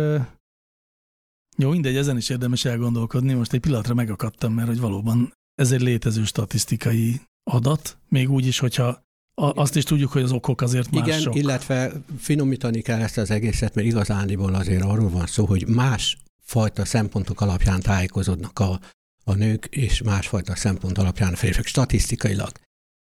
jó, 1.57 1.69
mindegy, 1.69 1.95
ezen 1.95 2.17
is 2.17 2.29
érdemes 2.29 2.65
elgondolkodni. 2.65 3.33
Most 3.33 3.53
egy 3.53 3.59
pillanatra 3.59 3.93
megakadtam, 3.93 4.53
mert 4.53 4.67
hogy 4.67 4.79
valóban 4.79 5.33
ez 5.55 5.71
egy 5.71 5.81
létező 5.81 6.23
statisztikai 6.23 7.21
adat, 7.43 7.97
még 8.07 8.31
úgy 8.31 8.45
is, 8.45 8.59
hogyha 8.59 9.01
azt 9.39 9.75
is 9.75 9.83
tudjuk, 9.83 10.11
hogy 10.11 10.21
az 10.21 10.31
okok 10.31 10.61
azért 10.61 10.87
Igen, 10.91 11.03
mások. 11.07 11.35
illetve 11.35 11.91
finomítani 12.19 12.81
kell 12.81 13.01
ezt 13.01 13.17
az 13.17 13.31
egészet, 13.31 13.75
mert 13.75 13.87
igazániból 13.87 14.53
azért 14.53 14.83
arról 14.83 15.09
van 15.09 15.25
szó, 15.25 15.45
hogy 15.45 15.67
más 15.67 16.17
fajta 16.41 16.85
szempontok 16.85 17.41
alapján 17.41 17.79
tájékozódnak 17.79 18.59
a, 18.59 18.79
a 19.23 19.33
nők, 19.33 19.65
és 19.65 20.01
másfajta 20.01 20.55
szempont 20.55 20.97
alapján 20.97 21.33
a 21.33 21.35
férfiak 21.35 21.65
statisztikailag. 21.65 22.51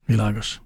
Világos. 0.06 0.60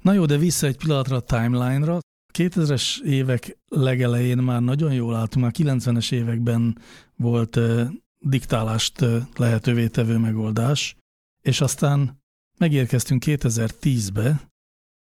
Na 0.00 0.12
jó, 0.12 0.24
de 0.24 0.36
vissza 0.36 0.66
egy 0.66 0.76
pillanatra 0.76 1.16
a 1.16 1.20
timeline-ra. 1.20 1.98
2000-es 2.38 3.00
évek 3.00 3.58
legelején 3.68 4.38
már 4.38 4.60
nagyon 4.60 4.92
jól 4.92 5.12
látunk, 5.12 5.44
már 5.44 5.54
90-es 5.78 6.12
években 6.12 6.78
volt 7.16 7.56
uh, 7.56 7.88
diktálást 8.18 9.00
uh, 9.00 9.22
lehetővé 9.36 9.88
tevő 9.88 10.18
megoldás, 10.18 10.96
és 11.40 11.60
aztán 11.60 12.22
megérkeztünk 12.58 13.22
2010-be, 13.26 14.52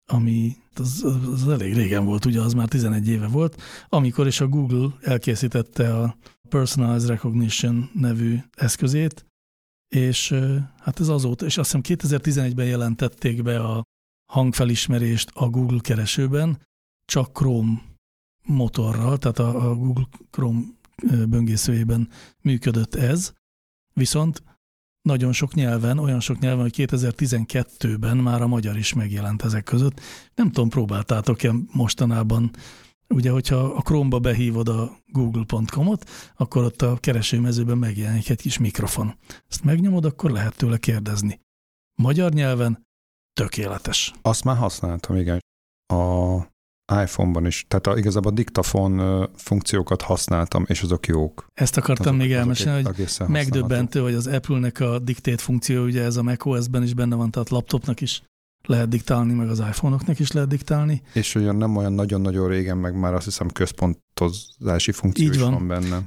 ami 0.07 0.55
az, 0.73 1.05
az 1.31 1.47
elég 1.47 1.73
régen 1.73 2.05
volt, 2.05 2.25
ugye 2.25 2.41
az 2.41 2.53
már 2.53 2.67
11 2.67 3.07
éve 3.07 3.27
volt, 3.27 3.61
amikor 3.89 4.27
is 4.27 4.41
a 4.41 4.47
Google 4.47 4.89
elkészítette 5.01 5.97
a 5.97 6.17
Personalized 6.49 7.09
Recognition 7.09 7.89
nevű 7.93 8.37
eszközét, 8.51 9.25
és 9.87 10.33
hát 10.77 10.99
ez 10.99 11.07
azóta, 11.07 11.45
és 11.45 11.57
azt 11.57 11.71
hiszem 11.71 11.97
2011-ben 11.97 12.65
jelentették 12.65 13.43
be 13.43 13.59
a 13.59 13.83
hangfelismerést 14.31 15.29
a 15.33 15.49
Google 15.49 15.79
keresőben, 15.81 16.61
csak 17.05 17.31
Chrome 17.31 17.81
motorral, 18.45 19.17
tehát 19.17 19.39
a, 19.39 19.69
a 19.69 19.75
Google 19.75 20.07
Chrome 20.31 20.61
böngészőjében 21.27 22.09
működött 22.41 22.95
ez, 22.95 23.33
viszont 23.93 24.43
nagyon 25.07 25.31
sok 25.31 25.53
nyelven, 25.53 25.97
olyan 25.97 26.19
sok 26.19 26.39
nyelven, 26.39 26.61
hogy 26.61 26.73
2012-ben 26.75 28.17
már 28.17 28.41
a 28.41 28.47
magyar 28.47 28.77
is 28.77 28.93
megjelent 28.93 29.43
ezek 29.43 29.63
között. 29.63 29.99
Nem 30.35 30.51
tudom, 30.51 30.69
próbáltátok-e 30.69 31.53
mostanában, 31.71 32.51
ugye, 33.07 33.31
hogyha 33.31 33.55
a 33.55 33.81
Chrome-ba 33.81 34.19
behívod 34.19 34.67
a 34.67 34.97
google.com-ot, 35.05 36.09
akkor 36.35 36.63
ott 36.63 36.81
a 36.81 36.97
keresőmezőben 36.99 37.77
megjelenik 37.77 38.29
egy 38.29 38.41
kis 38.41 38.57
mikrofon. 38.57 39.15
Ezt 39.49 39.63
megnyomod, 39.63 40.05
akkor 40.05 40.31
lehet 40.31 40.57
tőle 40.57 40.77
kérdezni. 40.77 41.39
Magyar 41.95 42.31
nyelven 42.31 42.85
tökéletes. 43.33 44.13
Azt 44.21 44.43
már 44.43 44.57
használtam, 44.57 45.15
igen. 45.15 45.39
A 45.93 46.37
iPhone-ban 47.03 47.45
is. 47.45 47.65
Tehát 47.67 47.87
a, 47.87 47.97
igazából 47.97 48.31
a 48.31 48.35
diktafon 48.35 49.25
funkciókat 49.35 50.01
használtam, 50.01 50.65
és 50.67 50.81
azok 50.81 51.07
jók. 51.07 51.47
Ezt 51.53 51.77
akartam 51.77 52.15
azok, 52.15 52.17
még 52.17 52.31
elmesélni, 52.31 52.83
hogy 52.83 53.27
megdöbbentő, 53.27 53.99
hogy 53.99 54.13
az 54.13 54.27
Apple-nek 54.27 54.79
a 54.79 54.99
diktét 54.99 55.41
funkció, 55.41 55.83
ugye 55.83 56.03
ez 56.03 56.15
a 56.15 56.23
macOS-ben 56.23 56.83
is 56.83 56.93
benne 56.93 57.15
van, 57.15 57.31
tehát 57.31 57.49
laptopnak 57.49 58.01
is 58.01 58.21
lehet 58.67 58.89
diktálni, 58.89 59.33
meg 59.33 59.49
az 59.49 59.59
iPhone-oknak 59.59 60.19
is 60.19 60.31
lehet 60.31 60.49
diktálni. 60.49 61.01
És 61.13 61.35
olyan 61.35 61.55
nem 61.55 61.75
olyan 61.75 61.93
nagyon-nagyon 61.93 62.47
régen, 62.47 62.77
meg 62.77 62.99
már 62.99 63.13
azt 63.13 63.25
hiszem 63.25 63.47
központozási 63.49 64.91
funkció 64.91 65.25
Így 65.25 65.39
van. 65.39 65.51
is 65.51 65.57
van 65.57 65.67
benne. 65.67 66.01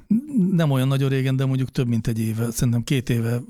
Nem 0.53 0.71
olyan 0.71 0.89
nagyon 0.89 1.09
régen, 1.09 1.37
de 1.37 1.45
mondjuk 1.45 1.71
több 1.71 1.89
mint 1.89 2.07
egy 2.07 2.21
éve, 2.21 2.51
szerintem 2.51 2.85
két 2.85 3.11
éve 3.11 3.41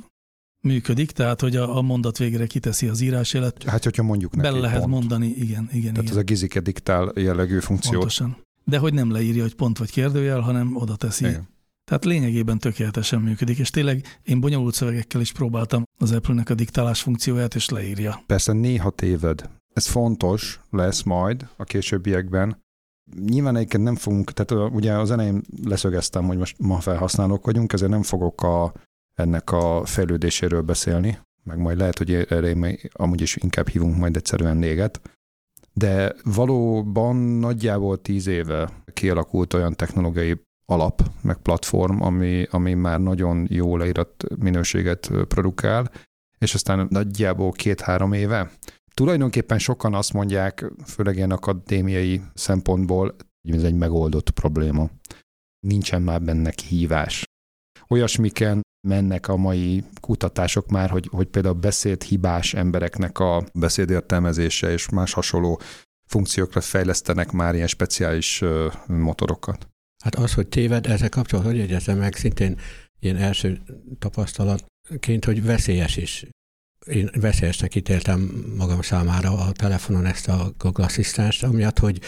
működik, 0.62 1.10
tehát 1.10 1.40
hogy 1.40 1.56
a, 1.56 1.76
a 1.76 1.82
mondat 1.82 2.18
végre 2.18 2.46
kiteszi 2.46 2.88
az 2.88 3.00
írásjelet. 3.00 3.62
Hát, 3.62 3.84
hogyha 3.84 4.02
mondjuk 4.02 4.36
neki 4.36 4.48
Bele 4.48 4.60
lehet 4.60 4.78
pont. 4.78 4.92
mondani, 4.92 5.26
igen, 5.26 5.68
igen. 5.72 5.92
Tehát 5.92 6.02
igen. 6.02 6.04
ez 6.06 6.16
a 6.16 6.22
gizike 6.22 6.60
diktál 6.60 7.12
jellegű 7.14 7.58
funkció. 7.58 7.92
Pontosan. 7.92 8.36
De 8.64 8.78
hogy 8.78 8.94
nem 8.94 9.10
leírja, 9.10 9.42
hogy 9.42 9.54
pont 9.54 9.78
vagy 9.78 9.90
kérdőjel, 9.90 10.40
hanem 10.40 10.76
oda 10.76 10.96
teszi. 10.96 11.24
Igen. 11.24 11.48
Tehát 11.84 12.04
lényegében 12.04 12.58
tökéletesen 12.58 13.20
működik, 13.20 13.58
és 13.58 13.70
tényleg 13.70 14.20
én 14.22 14.40
bonyolult 14.40 14.74
szövegekkel 14.74 15.20
is 15.20 15.32
próbáltam 15.32 15.82
az 15.98 16.12
Apple-nek 16.12 16.50
a 16.50 16.54
diktálás 16.54 17.02
funkcióját, 17.02 17.54
és 17.54 17.68
leírja. 17.68 18.22
Persze 18.26 18.52
néha 18.52 18.90
téved. 18.90 19.48
Ez 19.72 19.86
fontos 19.86 20.60
lesz 20.70 21.02
majd 21.02 21.48
a 21.56 21.64
későbbiekben. 21.64 22.62
Nyilván 23.26 23.56
egyébként 23.56 23.82
nem 23.82 23.96
fogunk, 23.96 24.32
tehát 24.32 24.72
ugye 24.72 24.92
az 24.92 25.10
elején 25.10 25.42
leszögeztem, 25.64 26.26
hogy 26.26 26.36
most 26.36 26.58
ma 26.58 26.80
felhasználók 26.80 27.44
vagyunk, 27.44 27.72
ezért 27.72 27.90
nem 27.90 28.02
fogok 28.02 28.42
a 28.42 28.72
ennek 29.20 29.52
a 29.52 29.84
fejlődéséről 29.84 30.62
beszélni, 30.62 31.18
meg 31.42 31.58
majd 31.58 31.78
lehet, 31.78 31.98
hogy 31.98 32.14
erre 32.14 32.78
amúgy 32.92 33.20
is 33.20 33.36
inkább 33.36 33.68
hívunk 33.68 33.96
majd 33.96 34.16
egyszerűen 34.16 34.56
néget, 34.56 35.00
de 35.72 36.14
valóban 36.24 37.16
nagyjából 37.16 38.02
tíz 38.02 38.26
éve 38.26 38.70
kialakult 38.92 39.54
olyan 39.54 39.76
technológiai 39.76 40.40
alap, 40.66 41.02
meg 41.22 41.36
platform, 41.36 42.02
ami, 42.02 42.46
ami 42.50 42.74
már 42.74 43.00
nagyon 43.00 43.46
jó 43.50 43.76
leírat 43.76 44.24
minőséget 44.38 45.10
produkál, 45.28 45.90
és 46.38 46.54
aztán 46.54 46.86
nagyjából 46.90 47.52
két-három 47.52 48.12
éve. 48.12 48.50
Tulajdonképpen 48.94 49.58
sokan 49.58 49.94
azt 49.94 50.12
mondják, 50.12 50.72
főleg 50.86 51.16
ilyen 51.16 51.30
akadémiai 51.30 52.22
szempontból, 52.34 53.14
hogy 53.42 53.54
ez 53.56 53.62
egy 53.62 53.74
megoldott 53.74 54.30
probléma. 54.30 54.90
Nincsen 55.66 56.02
már 56.02 56.22
benne 56.22 56.52
hívás. 56.68 57.24
Olyasmiken 57.88 58.60
mennek 58.88 59.28
a 59.28 59.36
mai 59.36 59.84
kutatások 60.00 60.68
már, 60.68 60.90
hogy, 60.90 61.08
hogy 61.10 61.26
például 61.26 61.54
beszéd 61.54 62.02
hibás 62.02 62.54
embereknek 62.54 63.18
a 63.18 63.44
beszédértelmezése 63.54 64.72
és 64.72 64.88
más 64.88 65.12
hasonló 65.12 65.60
funkciókra 66.06 66.60
fejlesztenek 66.60 67.32
már 67.32 67.54
ilyen 67.54 67.66
speciális 67.66 68.42
motorokat. 68.86 69.68
Hát 70.04 70.14
az, 70.14 70.34
hogy 70.34 70.48
téved, 70.48 70.86
ezzel 70.86 71.08
kapcsolatban, 71.08 71.52
hogy 71.52 71.62
jegyezem 71.62 71.98
meg, 71.98 72.14
szintén 72.14 72.58
ilyen 73.00 73.16
első 73.16 73.60
tapasztalatként, 73.98 75.24
hogy 75.24 75.44
veszélyes 75.44 75.96
is. 75.96 76.26
Én 76.86 77.10
veszélyesnek 77.20 77.74
ítéltem 77.74 78.20
magam 78.56 78.80
számára 78.80 79.30
a 79.30 79.52
telefonon 79.52 80.06
ezt 80.06 80.28
a 80.28 80.52
Google 80.58 80.84
Assistant, 80.84 81.42
amiatt, 81.42 81.78
hogy 81.78 82.00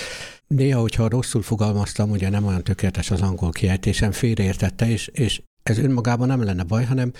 néha, 0.47 0.81
hogyha 0.81 1.09
rosszul 1.09 1.43
fogalmaztam, 1.43 2.11
ugye 2.11 2.29
nem 2.29 2.47
olyan 2.47 2.64
tökéletes 2.64 3.11
az 3.11 3.21
angol 3.23 3.50
kiejtésem, 3.50 4.12
félreértette, 4.12 4.88
és, 4.88 5.07
és 5.07 5.43
ez 5.62 5.78
önmagában 5.78 6.26
nem 6.26 6.42
lenne 6.42 6.62
baj, 6.62 6.85
hanem 6.85 7.12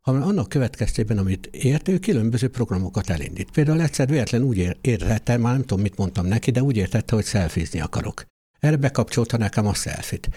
hanem 0.00 0.22
annak 0.22 0.48
következtében, 0.48 1.18
amit 1.18 1.46
ért, 1.46 1.88
ő 1.88 1.98
különböző 1.98 2.48
programokat 2.48 3.10
elindít. 3.10 3.50
Például 3.50 3.82
egyszer 3.82 4.08
véletlen 4.08 4.42
úgy 4.42 4.76
értette, 4.80 5.36
már 5.36 5.52
nem 5.52 5.60
tudom, 5.60 5.80
mit 5.80 5.96
mondtam 5.96 6.26
neki, 6.26 6.50
de 6.50 6.62
úgy 6.62 6.76
értette, 6.76 7.14
hogy 7.14 7.24
szelfizni 7.24 7.80
akarok. 7.80 8.24
Erre 8.60 8.76
bekapcsolta 8.76 9.36
nekem 9.36 9.66
a 9.66 9.74
szelfit. 9.74 10.28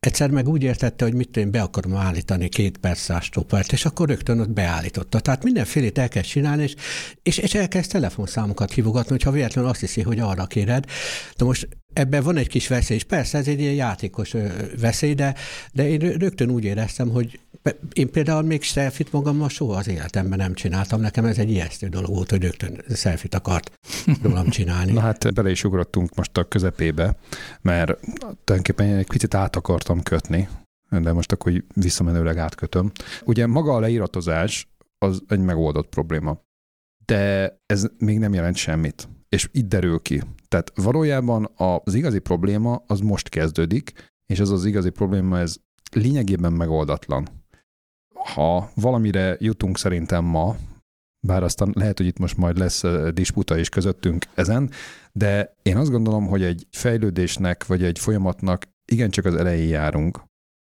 Egyszer 0.00 0.30
meg 0.30 0.48
úgy 0.48 0.62
értette, 0.62 1.04
hogy 1.04 1.14
mit 1.14 1.36
én 1.36 1.50
be 1.50 1.62
akarom 1.62 1.96
állítani 1.96 2.48
két 2.48 2.78
perc 2.78 3.22
stoppert, 3.22 3.72
és 3.72 3.84
akkor 3.84 4.08
rögtön 4.08 4.40
ott 4.40 4.50
beállította. 4.50 5.20
Tehát 5.20 5.44
mindenfélét 5.44 5.98
elkezd 5.98 6.26
csinálni, 6.26 6.62
és, 6.62 6.74
és, 7.22 7.38
és 7.38 7.54
elkezd 7.54 7.90
telefonszámokat 7.90 8.72
hívogatni, 8.72 9.10
hogyha 9.10 9.30
véletlenül 9.30 9.70
azt 9.70 9.80
hiszi, 9.80 10.02
hogy 10.02 10.18
arra 10.18 10.46
kéred. 10.46 10.84
De 11.36 11.44
most 11.44 11.68
ebben 11.96 12.22
van 12.22 12.36
egy 12.36 12.48
kis 12.48 12.68
veszély, 12.68 12.96
és 12.96 13.04
persze 13.04 13.38
ez 13.38 13.48
egy 13.48 13.60
ilyen 13.60 13.74
játékos 13.74 14.34
veszély, 14.80 15.14
de, 15.14 15.34
de 15.72 15.88
én 15.88 15.98
rögtön 15.98 16.50
úgy 16.50 16.64
éreztem, 16.64 17.08
hogy 17.08 17.40
én 17.92 18.10
például 18.10 18.42
még 18.42 18.62
selfit 18.62 19.12
magammal 19.12 19.48
soha 19.48 19.76
az 19.76 19.88
életemben 19.88 20.38
nem 20.38 20.54
csináltam. 20.54 21.00
Nekem 21.00 21.24
ez 21.24 21.38
egy 21.38 21.50
ijesztő 21.50 21.88
dolog 21.88 22.10
volt, 22.10 22.30
hogy 22.30 22.42
rögtön 22.42 22.82
selfit 22.94 23.34
akart 23.34 23.72
rólam 24.22 24.48
csinálni. 24.48 24.92
Na 24.92 25.00
hát 25.00 25.34
bele 25.34 25.50
is 25.50 25.64
ugrottunk 25.64 26.14
most 26.14 26.36
a 26.36 26.44
közepébe, 26.44 27.16
mert 27.60 28.00
tulajdonképpen 28.20 28.96
egy 28.96 29.06
picit 29.06 29.34
át 29.34 29.56
akartam 29.56 30.02
kötni, 30.02 30.48
de 30.90 31.12
most 31.12 31.32
akkor 31.32 31.64
visszamenőleg 31.74 32.38
átkötöm. 32.38 32.92
Ugye 33.24 33.46
maga 33.46 33.74
a 33.74 33.80
leíratozás 33.80 34.68
az 34.98 35.22
egy 35.28 35.40
megoldott 35.40 35.88
probléma, 35.88 36.40
de 37.04 37.52
ez 37.66 37.86
még 37.98 38.18
nem 38.18 38.34
jelent 38.34 38.56
semmit. 38.56 39.08
És 39.28 39.48
itt 39.52 39.68
derül 39.68 39.98
ki. 39.98 40.22
Tehát 40.48 40.72
valójában 40.74 41.50
az 41.56 41.94
igazi 41.94 42.18
probléma 42.18 42.82
az 42.86 43.00
most 43.00 43.28
kezdődik, 43.28 44.12
és 44.26 44.38
ez 44.38 44.50
az 44.50 44.64
igazi 44.64 44.90
probléma, 44.90 45.38
ez 45.38 45.56
lényegében 45.92 46.52
megoldatlan 46.52 47.28
ha 48.34 48.70
valamire 48.74 49.36
jutunk 49.40 49.78
szerintem 49.78 50.24
ma, 50.24 50.56
bár 51.26 51.42
aztán 51.42 51.72
lehet, 51.74 51.96
hogy 51.96 52.06
itt 52.06 52.18
most 52.18 52.36
majd 52.36 52.58
lesz 52.58 52.82
disputa 53.12 53.58
is 53.58 53.68
közöttünk 53.68 54.24
ezen, 54.34 54.70
de 55.12 55.54
én 55.62 55.76
azt 55.76 55.90
gondolom, 55.90 56.26
hogy 56.26 56.42
egy 56.42 56.66
fejlődésnek, 56.70 57.66
vagy 57.66 57.84
egy 57.84 57.98
folyamatnak 57.98 58.66
igencsak 58.92 59.24
az 59.24 59.34
elején 59.34 59.68
járunk, 59.68 60.24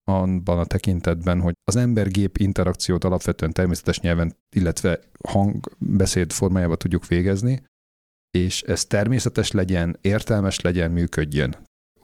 abban 0.03 0.59
a 0.59 0.65
tekintetben, 0.65 1.41
hogy 1.41 1.53
az 1.63 1.75
ember-gép 1.75 2.37
interakciót 2.37 3.03
alapvetően 3.03 3.51
természetes 3.51 3.99
nyelven, 3.99 4.35
illetve 4.55 4.99
hangbeszéd 5.27 6.31
formájában 6.31 6.77
tudjuk 6.77 7.07
végezni, 7.07 7.63
és 8.31 8.61
ez 8.61 8.85
természetes 8.85 9.51
legyen, 9.51 9.97
értelmes 10.01 10.59
legyen, 10.59 10.91
működjön. 10.91 11.55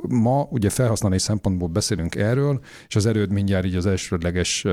Ma 0.07 0.47
ugye 0.49 0.69
felhasználói 0.69 1.19
szempontból 1.19 1.67
beszélünk 1.67 2.15
erről, 2.15 2.63
és 2.87 2.95
az 2.95 3.05
erőd 3.05 3.31
mindjárt 3.31 3.65
így 3.65 3.75
az 3.75 3.85
elsődleges 3.85 4.65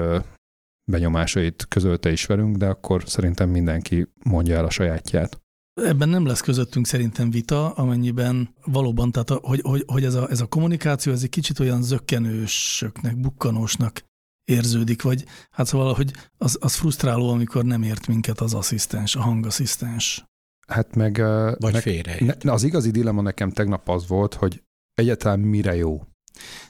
benyomásait 0.90 1.66
közölte 1.68 2.12
is 2.12 2.26
velünk, 2.26 2.56
de 2.56 2.66
akkor 2.66 3.02
szerintem 3.06 3.48
mindenki 3.50 4.08
mondja 4.24 4.56
el 4.56 4.64
a 4.64 4.70
sajátját. 4.70 5.38
Ebben 5.74 6.08
nem 6.08 6.26
lesz 6.26 6.40
közöttünk 6.40 6.86
szerintem 6.86 7.30
vita, 7.30 7.70
amennyiben 7.70 8.54
valóban, 8.64 9.12
tehát 9.12 9.30
a, 9.30 9.38
hogy, 9.42 9.60
hogy, 9.62 9.84
hogy 9.86 10.04
ez, 10.04 10.14
a, 10.14 10.30
ez 10.30 10.40
a 10.40 10.46
kommunikáció, 10.46 11.12
ez 11.12 11.22
egy 11.22 11.28
kicsit 11.28 11.58
olyan 11.58 11.82
zökkenősöknek, 11.82 13.20
bukkanósnak 13.20 14.02
érződik, 14.44 15.02
vagy 15.02 15.24
hát 15.50 15.66
szóval, 15.66 15.94
hogy 15.94 16.12
az, 16.38 16.58
az 16.60 16.74
frusztráló, 16.74 17.30
amikor 17.30 17.64
nem 17.64 17.82
ért 17.82 18.06
minket 18.06 18.40
az 18.40 18.54
asszisztens, 18.54 19.16
a 19.16 19.20
hangasszisztens. 19.20 20.24
Hát 20.66 20.94
meg... 20.94 21.16
Vagy 21.58 21.72
ne, 21.72 21.80
félre. 21.80 22.36
Ne, 22.42 22.52
az 22.52 22.62
igazi 22.62 22.90
dilemma 22.90 23.22
nekem 23.22 23.50
tegnap 23.50 23.88
az 23.88 24.08
volt, 24.08 24.34
hogy 24.34 24.62
egyáltalán 24.94 25.38
mire 25.38 25.74
jó 25.74 26.02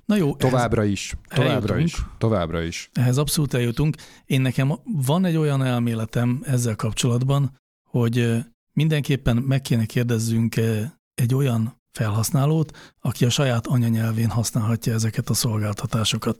Na 0.04 0.16
jó. 0.16 0.36
Továbbra 0.36 0.84
is. 0.84 1.16
Továbbra 1.28 1.78
is. 1.78 1.96
Továbbra 2.18 2.62
is. 2.62 2.90
Ehhez 2.92 3.18
abszolút 3.18 3.54
eljutunk. 3.54 3.96
Én 4.24 4.40
nekem 4.40 4.72
van 4.84 5.24
egy 5.24 5.36
olyan 5.36 5.62
elméletem 5.62 6.42
ezzel 6.46 6.76
kapcsolatban, 6.76 7.56
hogy 7.90 8.44
mindenképpen 8.72 9.36
meg 9.36 9.60
kéne 9.60 9.86
kérdezzünk 9.86 10.56
egy 11.14 11.34
olyan 11.34 11.82
felhasználót, 11.92 12.94
aki 13.00 13.24
a 13.24 13.30
saját 13.30 13.66
anyanyelvén 13.66 14.28
használhatja 14.28 14.92
ezeket 14.92 15.28
a 15.28 15.34
szolgáltatásokat. 15.34 16.38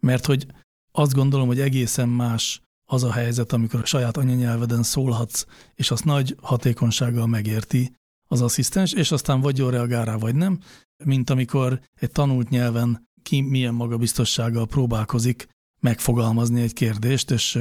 Mert 0.00 0.26
hogy 0.26 0.46
azt 0.92 1.14
gondolom, 1.14 1.46
hogy 1.46 1.60
egészen 1.60 2.08
más 2.08 2.60
az 2.86 3.04
a 3.04 3.12
helyzet, 3.12 3.52
amikor 3.52 3.80
a 3.80 3.84
saját 3.84 4.16
anyanyelveden 4.16 4.82
szólhatsz, 4.82 5.46
és 5.74 5.90
azt 5.90 6.04
nagy 6.04 6.36
hatékonysággal 6.42 7.26
megérti 7.26 7.94
az 8.28 8.40
asszisztens, 8.40 8.92
és 8.92 9.12
aztán 9.12 9.40
vagy 9.40 9.58
jól 9.58 9.70
reagál 9.70 10.04
rá, 10.04 10.16
vagy 10.16 10.34
nem, 10.34 10.60
mint 11.04 11.30
amikor 11.30 11.80
egy 12.00 12.10
tanult 12.10 12.48
nyelven 12.48 13.08
ki 13.22 13.40
milyen 13.40 13.74
magabiztossággal 13.74 14.66
próbálkozik 14.66 15.48
megfogalmazni 15.80 16.62
egy 16.62 16.72
kérdést, 16.72 17.30
és 17.30 17.58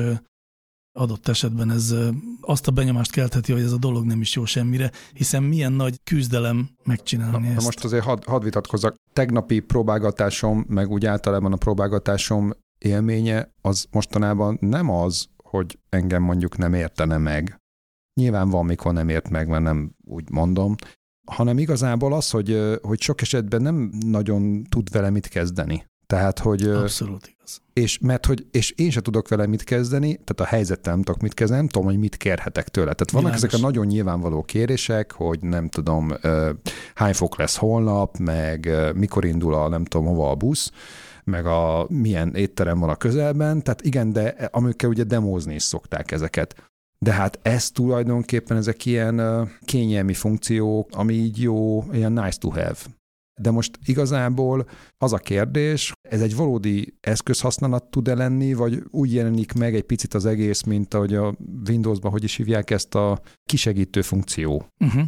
adott 0.98 1.28
esetben 1.28 1.72
ez 1.72 1.96
azt 2.42 2.68
a 2.68 2.72
benyomást 2.72 3.12
keltheti, 3.12 3.52
hogy 3.52 3.62
ez 3.62 3.72
a 3.72 3.78
dolog 3.78 4.06
nem 4.06 4.22
is 4.22 4.36
jó 4.36 4.46
semmire, 4.46 4.92
hiszen 5.14 5.44
milyen 5.44 5.72
nagy 5.72 6.00
küzdelem 6.04 6.70
megcsinálni 6.84 7.38
na, 7.38 7.48
ezt. 7.48 7.58
Na 7.58 7.64
most 7.64 7.84
azért 7.84 8.04
hadd 8.04 8.26
had 8.26 8.44
vitatkozzak. 8.44 8.96
Tegnapi 9.14 9.60
próbálgatásom, 9.60 10.66
meg 10.68 10.90
úgy 10.90 11.06
általában 11.06 11.54
a 11.54 11.58
próbálgatásom 11.58 12.54
élménye 12.86 13.54
az 13.62 13.86
mostanában 13.92 14.58
nem 14.62 14.90
az, 14.90 15.28
hogy 15.44 15.80
engem 15.90 16.24
mondjuk 16.24 16.58
nem 16.58 16.74
értene 16.74 17.18
meg. 17.18 17.60
Nyilván 18.14 18.50
van, 18.50 18.66
mikor 18.66 18.94
nem 18.94 19.10
ért 19.10 19.30
meg, 19.30 19.48
mert 19.48 19.64
nem 19.64 19.96
úgy 20.04 20.30
mondom, 20.30 20.76
hanem 21.32 21.58
igazából 21.58 22.14
az, 22.14 22.30
hogy, 22.30 22.78
hogy 22.82 23.02
sok 23.02 23.22
esetben 23.22 23.62
nem 23.62 23.92
nagyon 24.06 24.64
tud 24.64 24.92
vele 24.92 25.10
mit 25.10 25.28
kezdeni. 25.28 25.86
Tehát, 26.08 26.40
hogy... 26.40 26.64
Abszolút 26.64 27.28
igaz. 27.28 27.62
És, 27.74 28.00
mert, 28.00 28.26
hogy, 28.26 28.48
és 28.52 28.72
én 28.72 28.90
se 28.90 29.02
tudok 29.02 29.28
vele 29.28 29.48
mit 29.48 29.64
kezdeni, 29.64 30.08
tehát 30.08 30.40
a 30.40 30.56
helyzettel 30.56 30.94
nem 30.94 31.04
tudok 31.04 31.22
mit 31.22 31.34
kezdeni, 31.34 31.60
nem 31.60 31.70
tudom, 31.70 31.88
hogy 31.88 31.98
mit 31.98 32.18
kérhetek 32.18 32.68
tőle. 32.68 32.94
Tehát 32.94 33.12
vannak 33.12 33.34
Világos. 33.34 33.54
ezek 33.54 33.60
a 33.60 33.68
nagyon 33.68 33.86
nyilvánvaló 33.86 34.44
kérések, 34.44 35.12
hogy 35.12 35.40
nem 35.42 35.70
tudom, 35.70 36.14
hány 36.96 37.14
fok 37.14 37.38
lesz 37.38 37.58
holnap, 37.58 38.18
meg 38.18 38.70
mikor 38.96 39.26
indul 39.26 39.54
a 39.54 39.68
nem 39.68 39.86
tudom 39.86 40.08
hova 40.08 40.30
a 40.30 40.36
busz, 40.36 40.72
meg 41.26 41.46
a 41.46 41.86
milyen 41.90 42.36
étterem 42.36 42.80
van 42.80 42.90
a 42.90 42.96
közelben, 42.96 43.64
tehát 43.64 43.82
igen, 43.82 44.14
de 44.14 44.50
amikkel 44.52 44.90
ugye 44.90 45.04
demózni 45.04 45.54
is 45.54 45.64
szokták 45.64 46.12
ezeket. 46.12 46.56
De 47.00 47.14
hát 47.14 47.40
ez 47.42 47.72
tulajdonképpen 47.72 48.58
ezek 48.58 48.86
ilyen 48.86 49.50
kényelmi 49.66 50.14
funkciók, 50.14 50.90
ami 50.92 51.14
így 51.14 51.42
jó, 51.42 51.84
ilyen 51.92 52.12
nice 52.12 52.38
to 52.38 52.50
have. 52.50 52.78
De 53.42 53.52
most 53.52 53.80
igazából 53.86 54.68
az 54.98 55.14
a 55.14 55.18
kérdés, 55.18 55.92
ez 56.10 56.22
egy 56.22 56.36
valódi 56.36 56.98
eszközhasználat 57.02 57.84
tud-e 57.84 58.16
lenni, 58.16 58.54
vagy 58.54 58.84
úgy 58.90 59.14
jelenik 59.14 59.54
meg 59.54 59.76
egy 59.76 59.84
picit 59.84 60.14
az 60.14 60.26
egész, 60.26 60.64
mint 60.64 60.94
ahogy 60.94 61.14
a 61.14 61.36
Windowsban, 61.68 62.12
hogy 62.12 62.24
is 62.24 62.36
hívják 62.36 62.72
ezt 62.72 62.96
a 62.96 63.22
kisegítő 63.44 64.02
funkció. 64.02 64.66
Uh-huh. 64.80 65.04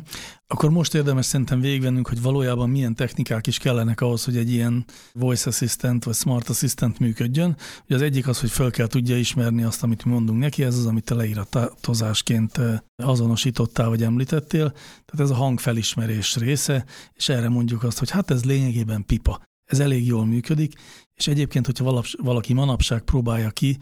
Akkor 0.49 0.69
most 0.69 0.93
érdemes 0.93 1.25
szerintem 1.25 1.59
végigvennünk, 1.59 2.07
hogy 2.07 2.21
valójában 2.21 2.69
milyen 2.69 2.95
technikák 2.95 3.47
is 3.47 3.57
kellenek 3.57 4.01
ahhoz, 4.01 4.25
hogy 4.25 4.37
egy 4.37 4.51
ilyen 4.51 4.85
voice 5.13 5.49
assistant 5.49 6.03
vagy 6.03 6.15
smart 6.15 6.49
assistant 6.49 6.99
működjön. 6.99 7.57
Ugye 7.85 7.95
az 7.95 8.01
egyik 8.01 8.27
az, 8.27 8.39
hogy 8.39 8.51
fel 8.51 8.71
kell 8.71 8.87
tudja 8.87 9.17
ismerni 9.17 9.63
azt, 9.63 9.83
amit 9.83 10.05
mi 10.05 10.11
mondunk 10.11 10.39
neki, 10.39 10.63
ez 10.63 10.77
az, 10.77 10.85
amit 10.85 11.03
te 11.03 11.13
leíratozásként 11.13 12.59
azonosítottál 12.95 13.89
vagy 13.89 14.03
említettél. 14.03 14.71
Tehát 15.05 15.19
ez 15.19 15.29
a 15.29 15.35
hangfelismerés 15.35 16.35
része, 16.35 16.85
és 17.13 17.29
erre 17.29 17.49
mondjuk 17.49 17.83
azt, 17.83 17.99
hogy 17.99 18.09
hát 18.09 18.31
ez 18.31 18.45
lényegében 18.45 19.05
pipa. 19.05 19.41
Ez 19.69 19.79
elég 19.79 20.05
jól 20.05 20.25
működik, 20.25 20.73
és 21.13 21.27
egyébként, 21.27 21.65
hogyha 21.65 22.03
valaki 22.17 22.53
manapság 22.53 23.01
próbálja 23.01 23.49
ki, 23.49 23.77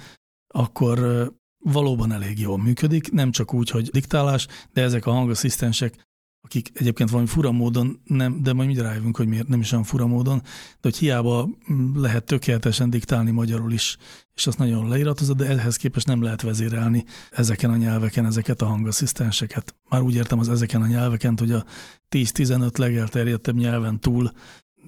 akkor 0.54 1.30
valóban 1.66 2.12
elég 2.12 2.40
jól 2.40 2.58
működik, 2.58 3.12
nem 3.12 3.32
csak 3.32 3.54
úgy, 3.54 3.70
hogy 3.70 3.90
diktálás, 3.90 4.48
de 4.74 4.82
ezek 4.82 5.06
a 5.06 5.12
hangasszisztensek, 5.12 6.04
akik 6.46 6.72
egyébként 6.74 7.10
valami 7.10 7.28
fura 7.28 7.52
módon, 7.52 8.00
nem, 8.04 8.44
de 8.44 8.54
majd 8.54 8.68
mindjárt 8.68 8.90
rájövünk, 8.90 9.18
hogy 9.18 9.28
miért 9.28 9.48
nem 9.48 9.60
is 9.60 9.72
olyan 9.72 9.84
fura 9.84 10.08
módon, 10.08 10.42
de 10.42 10.80
hogy 10.82 10.98
hiába 10.98 11.50
lehet 11.96 12.26
tökéletesen 12.26 12.90
diktálni 12.90 13.32
magyarul 13.32 13.72
is, 13.72 13.98
és 14.34 14.48
azt 14.48 14.58
nagyon 14.58 14.88
leíratozott, 14.88 15.38
de 15.38 15.46
ehhez 15.48 15.76
képest 15.76 16.08
nem 16.08 16.22
lehet 16.22 16.42
vezérelni 16.42 17.06
ezeken 17.32 17.70
a 17.70 17.76
nyelveken 17.76 18.26
ezeket 18.26 18.62
a 18.62 18.66
hangasszisztenseket. 18.66 19.76
Már 19.90 20.02
úgy 20.02 20.16
értem 20.16 20.40
az 20.40 20.50
ezeken 20.50 20.82
a 20.82 20.88
nyelveken, 20.88 21.38
hogy 21.38 21.52
a 21.52 21.66
10-15 22.10 22.78
legelterjedtebb 22.78 23.56
nyelven 23.56 24.00
túl 24.00 24.32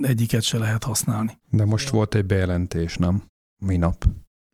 egyiket 0.01 0.43
se 0.43 0.57
lehet 0.57 0.83
használni. 0.83 1.39
De 1.49 1.65
most 1.65 1.89
volt 1.89 2.15
egy 2.15 2.25
bejelentés, 2.25 2.97
nem? 2.97 3.23
Minap. 3.65 4.05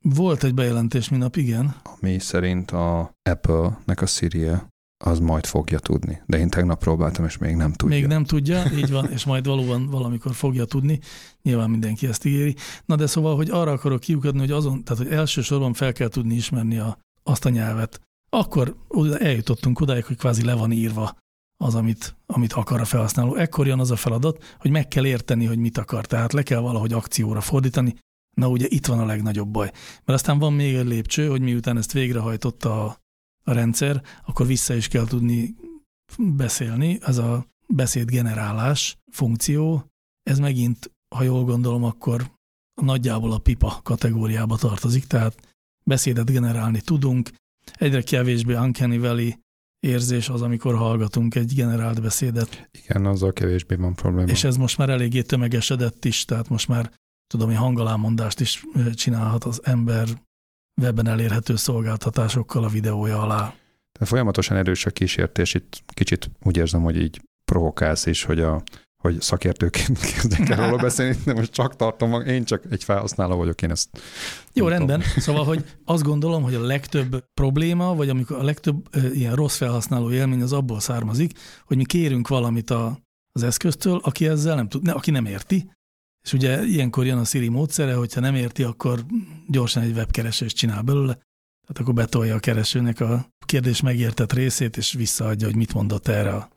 Volt 0.02 0.44
egy 0.44 0.54
bejelentés 0.54 1.10
minap, 1.10 1.36
igen. 1.36 1.76
Ami 1.84 2.20
szerint 2.20 2.72
a 2.72 3.16
Apple-nek 3.30 4.02
a 4.02 4.06
siri 4.06 4.50
az 5.06 5.20
majd 5.20 5.46
fogja 5.46 5.80
tudni. 5.80 6.22
De 6.26 6.38
én 6.38 6.50
tegnap 6.50 6.80
próbáltam, 6.80 7.26
és 7.26 7.38
még 7.38 7.56
nem 7.56 7.74
tudja. 7.74 7.96
Még 7.98 8.08
nem 8.08 8.24
tudja, 8.24 8.64
így 8.78 8.92
van, 8.92 9.12
és 9.12 9.26
majd 9.26 9.46
valóban 9.46 9.90
valamikor 9.90 10.34
fogja 10.34 10.66
tudni. 10.66 11.00
Nyilván 11.42 11.70
mindenki 11.70 12.08
ezt 12.08 12.26
ígéri. 12.26 12.56
Na 12.86 12.96
de 12.96 13.08
szóval, 13.08 13.36
hogy 13.36 13.50
arra 13.50 13.72
akarok 13.72 14.00
kiukadni, 14.00 14.40
hogy 14.40 14.52
azon, 14.52 14.84
tehát 14.84 15.04
hogy 15.04 15.12
elsősorban 15.12 15.74
fel 15.74 15.94
kell 15.94 16.08
tudni 16.08 16.36
ismerni 16.36 16.78
a, 16.78 16.98
azt 17.24 17.46
a 17.46 17.50
nyelvet. 17.50 18.02
Akkor 18.30 18.76
eljutottunk 19.20 19.80
odáig, 19.80 20.06
hogy 20.06 20.18
kvázi 20.18 20.46
le 20.46 20.54
van 20.54 20.72
írva 20.72 21.18
az, 21.58 21.76
amit, 21.76 22.16
amit 22.26 22.54
akar 22.54 22.80
a 22.80 22.86
felhasználó. 22.86 23.36
Ekkor 23.36 23.68
jön 23.68 23.80
az 23.80 23.92
a 23.92 23.96
feladat, 23.96 24.56
hogy 24.60 24.72
meg 24.72 24.88
kell 24.88 25.06
érteni, 25.06 25.46
hogy 25.46 25.58
mit 25.58 25.78
akar. 25.78 26.06
Tehát 26.06 26.34
le 26.34 26.44
kell 26.44 26.60
valahogy 26.60 26.94
akcióra 26.94 27.42
fordítani, 27.42 27.96
Na 28.34 28.48
ugye 28.48 28.66
itt 28.70 28.86
van 28.86 29.00
a 29.00 29.06
legnagyobb 29.06 29.48
baj. 29.48 29.72
Mert 30.06 30.20
aztán 30.20 30.40
van 30.40 30.54
még 30.54 30.76
egy 30.76 30.86
lépcső, 30.86 31.28
hogy 31.28 31.42
miután 31.42 31.78
ezt 31.78 31.92
végrehajtotta 31.92 32.86
a, 32.86 32.98
a 33.44 33.54
rendszer, 33.54 34.02
akkor 34.26 34.46
vissza 34.46 34.74
is 34.74 34.88
kell 34.88 35.06
tudni 35.06 35.56
beszélni. 36.18 37.00
Ez 37.02 37.18
a 37.18 37.46
beszédgenerálás 37.68 38.98
funkció, 39.12 39.86
ez 40.24 40.40
megint, 40.40 40.92
ha 41.16 41.24
jól 41.24 41.44
gondolom, 41.44 41.84
akkor 41.84 42.32
nagyjából 42.82 43.32
a 43.32 43.40
pipa 43.40 43.80
kategóriába 43.84 44.58
tartozik, 44.58 45.06
tehát 45.06 45.56
beszédet 45.86 46.32
generálni 46.32 46.82
tudunk, 46.82 47.30
egyre 47.74 48.02
kevésbé 48.02 48.54
uncanny 48.54 49.00
valley 49.00 49.32
érzés 49.80 50.30
az, 50.30 50.42
amikor 50.42 50.76
hallgatunk 50.76 51.36
egy 51.36 51.54
generált 51.54 52.02
beszédet. 52.02 52.70
Igen, 52.72 53.06
azzal 53.06 53.34
kevésbé 53.34 53.76
van 53.76 53.94
probléma. 53.94 54.32
És 54.32 54.44
ez 54.44 54.58
most 54.58 54.78
már 54.78 54.90
eléggé 54.90 55.22
tömegesedett 55.22 56.06
is, 56.06 56.26
tehát 56.26 56.50
most 56.50 56.68
már 56.68 56.92
tudom, 57.28 57.48
hogy 57.48 57.58
hangalámondást 57.58 58.40
is 58.40 58.64
csinálhat 58.94 59.44
az 59.44 59.62
ember 59.64 60.23
webben 60.82 61.08
elérhető 61.08 61.56
szolgáltatásokkal 61.56 62.64
a 62.64 62.70
videója 62.70 63.22
alá. 63.22 63.54
De 64.00 64.06
folyamatosan 64.06 64.58
erős 64.58 64.86
a 64.86 64.90
kísértés, 64.90 65.54
itt 65.54 65.84
kicsit 65.94 66.32
úgy 66.44 66.58
érzem, 66.58 66.82
hogy 66.82 67.02
így 67.02 67.22
provokálsz 67.46 68.06
is, 68.06 68.24
hogy 68.24 68.40
a 68.40 68.64
hogy 69.04 69.22
szakértőként 69.22 70.00
kezdek 70.14 70.50
el 70.50 70.70
róla 70.70 70.82
beszélni, 70.82 71.18
de 71.26 71.34
most 71.34 71.52
csak 71.52 71.76
tartom, 71.76 72.22
én 72.22 72.44
csak 72.44 72.64
egy 72.70 72.84
felhasználó 72.84 73.36
vagyok, 73.36 73.62
én 73.62 73.72
ezt 73.72 73.90
Jó, 74.54 74.68
rendben. 74.68 75.00
Tudom. 75.00 75.14
Szóval, 75.18 75.44
hogy 75.44 75.66
azt 75.86 76.04
gondolom, 76.04 76.44
hogy 76.44 76.54
a 76.54 76.62
legtöbb 76.62 77.26
probléma, 77.34 77.96
vagy 77.96 78.10
amikor 78.10 78.38
a 78.38 78.44
legtöbb 78.44 78.90
ilyen 79.14 79.36
rossz 79.36 79.58
felhasználó 79.58 80.12
élmény 80.12 80.42
az 80.42 80.54
abból 80.54 80.80
származik, 80.80 81.40
hogy 81.66 81.78
mi 81.78 81.86
kérünk 81.86 82.28
valamit 82.28 82.70
a, 82.70 83.00
az 83.32 83.44
eszköztől, 83.44 84.00
aki 84.04 84.28
ezzel 84.28 84.56
nem 84.56 84.68
tud, 84.68 84.84
ne, 84.84 84.92
aki 84.92 85.12
nem 85.12 85.26
érti, 85.26 85.72
és 86.24 86.34
ugye 86.34 86.64
ilyenkor 86.64 87.06
jön 87.06 87.18
a 87.18 87.24
Siri 87.24 87.48
módszere, 87.48 87.96
hogyha 87.96 88.20
nem 88.20 88.36
érti, 88.36 88.64
akkor 88.64 89.06
gyorsan 89.48 89.84
egy 89.84 89.96
webkeresést 89.96 90.56
csinál 90.56 90.82
belőle, 90.82 91.14
tehát 91.14 91.82
akkor 91.82 91.94
betolja 91.94 92.36
a 92.36 92.40
keresőnek 92.40 93.00
a 93.00 93.30
kérdés 93.46 93.82
megértett 93.82 94.34
részét, 94.34 94.78
és 94.78 94.94
visszaadja, 94.94 95.48
hogy 95.48 95.56
mit 95.56 95.74
mondott 95.74 96.08
erre 96.08 96.36
a, 96.36 96.50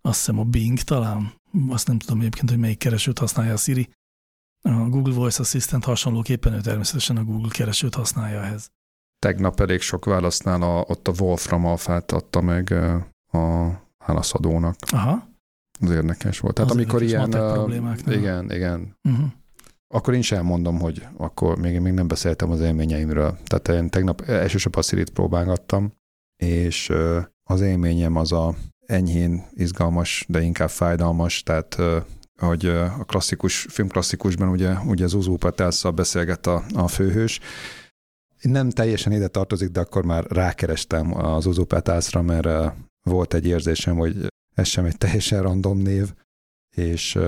azt 0.00 0.18
hiszem 0.18 0.38
a 0.38 0.44
Bing 0.44 0.78
talán, 0.78 1.32
azt 1.68 1.86
nem 1.86 1.98
tudom 1.98 2.20
egyébként, 2.20 2.50
hogy 2.50 2.58
melyik 2.58 2.78
keresőt 2.78 3.18
használja 3.18 3.52
a 3.52 3.56
Siri. 3.56 3.88
A 4.62 4.88
Google 4.88 5.14
Voice 5.14 5.42
Assistant 5.42 5.84
hasonlóképpen 5.84 6.52
ő 6.52 6.60
természetesen 6.60 7.16
a 7.16 7.24
Google 7.24 7.50
keresőt 7.50 7.94
használja 7.94 8.40
ehhez. 8.42 8.70
Tegnap 9.18 9.60
elég 9.60 9.80
sok 9.80 10.04
válasznál 10.04 10.62
a, 10.62 10.84
ott 10.88 11.08
a 11.08 11.12
Wolfram 11.18 11.64
alfát 11.64 12.12
adta 12.12 12.40
meg 12.40 12.72
a 13.32 13.72
válaszadónak. 14.06 14.76
Aha. 14.90 15.33
Az 15.84 15.90
érdekes 15.90 16.38
volt. 16.38 16.54
Tehát 16.54 16.70
Az 16.70 16.76
amikor 16.76 17.02
ilyen... 17.02 17.30
problémáknál. 17.30 18.14
Igen, 18.14 18.50
igen. 18.50 18.96
Uh-huh. 19.08 19.26
Akkor 19.88 20.14
én 20.14 20.22
sem 20.22 20.44
mondom, 20.44 20.80
hogy 20.80 21.06
akkor 21.16 21.58
még, 21.58 21.80
még 21.80 21.92
nem 21.92 22.08
beszéltem 22.08 22.50
az 22.50 22.60
élményeimről. 22.60 23.38
Tehát 23.44 23.82
én 23.82 23.90
tegnap 23.90 24.20
elsősorban 24.20 24.82
a 24.90 25.10
próbálgattam, 25.12 25.92
és 26.36 26.92
az 27.42 27.60
élményem 27.60 28.16
az 28.16 28.32
a 28.32 28.54
enyhén 28.86 29.46
izgalmas, 29.50 30.24
de 30.28 30.40
inkább 30.40 30.70
fájdalmas, 30.70 31.42
tehát 31.42 31.76
hogy 32.38 32.66
a 32.66 33.04
klasszikus, 33.04 33.66
filmklasszikusban 33.70 34.48
ugye, 34.48 34.74
ugye 34.86 35.06
Zuzu 35.06 35.36
Patelszal 35.36 35.90
beszélget 35.90 36.46
a, 36.46 36.64
a 36.74 36.88
főhős, 36.88 37.40
nem 38.40 38.70
teljesen 38.70 39.12
ide 39.12 39.28
tartozik, 39.28 39.68
de 39.68 39.80
akkor 39.80 40.04
már 40.04 40.24
rákerestem 40.28 41.24
az 41.24 41.42
Zuzu 41.42 41.64
Petelszra, 41.64 42.22
mert 42.22 42.74
volt 43.02 43.34
egy 43.34 43.46
érzésem, 43.46 43.96
hogy 43.96 44.26
ez 44.54 44.66
sem 44.66 44.84
egy 44.84 44.98
teljesen 44.98 45.42
random 45.42 45.78
név, 45.78 46.12
és 46.76 47.18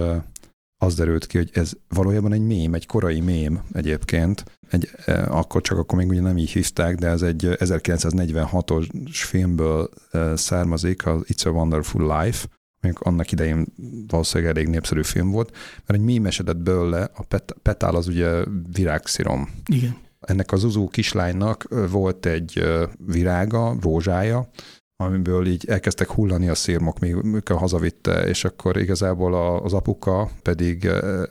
az 0.77 0.95
derült 0.95 1.27
ki, 1.27 1.37
hogy 1.37 1.51
ez 1.53 1.73
valójában 1.89 2.33
egy 2.33 2.47
mém, 2.47 2.75
egy 2.75 2.87
korai 2.87 3.21
mém 3.21 3.63
egyébként. 3.73 4.45
Egy, 4.71 4.91
akkor 5.27 5.61
csak 5.61 5.79
akkor 5.79 5.99
még 5.99 6.09
ugye 6.09 6.21
nem 6.21 6.39
így 6.39 6.51
hívták, 6.51 6.97
de 6.97 7.09
ez 7.09 7.23
egy 7.23 7.47
1946-os 7.51 8.89
filmből 9.11 9.89
származik, 10.35 11.07
az 11.07 11.23
It's 11.27 11.47
a 11.47 11.51
Wonderful 11.51 12.23
Life, 12.23 12.47
még 12.81 12.95
annak 12.99 13.33
idején 13.33 13.67
valószínűleg 14.07 14.57
elég 14.57 14.69
népszerű 14.69 15.03
film 15.03 15.31
volt, 15.31 15.51
mert 15.87 16.01
egy 16.01 16.07
mém 16.07 16.27
esedett 16.27 16.57
belőle, 16.57 17.11
a 17.15 17.23
pet, 17.23 17.57
petál 17.63 17.95
az 17.95 18.07
ugye 18.07 18.45
virágszirom. 18.73 19.51
Igen. 19.67 19.97
Ennek 20.21 20.53
az 20.53 20.65
uzó 20.65 20.89
kislánynak 20.89 21.69
volt 21.91 22.27
egy 22.27 22.65
virága, 23.07 23.77
rózsája, 23.81 24.49
amiből 24.97 25.47
így 25.47 25.65
elkezdtek 25.69 26.11
hullani 26.11 26.49
a 26.49 26.55
szírmok, 26.55 26.99
mikor 27.23 27.57
hazavitte, 27.57 28.27
és 28.27 28.45
akkor 28.45 28.77
igazából 28.77 29.59
az 29.63 29.73
apuka 29.73 30.31
pedig 30.43 30.85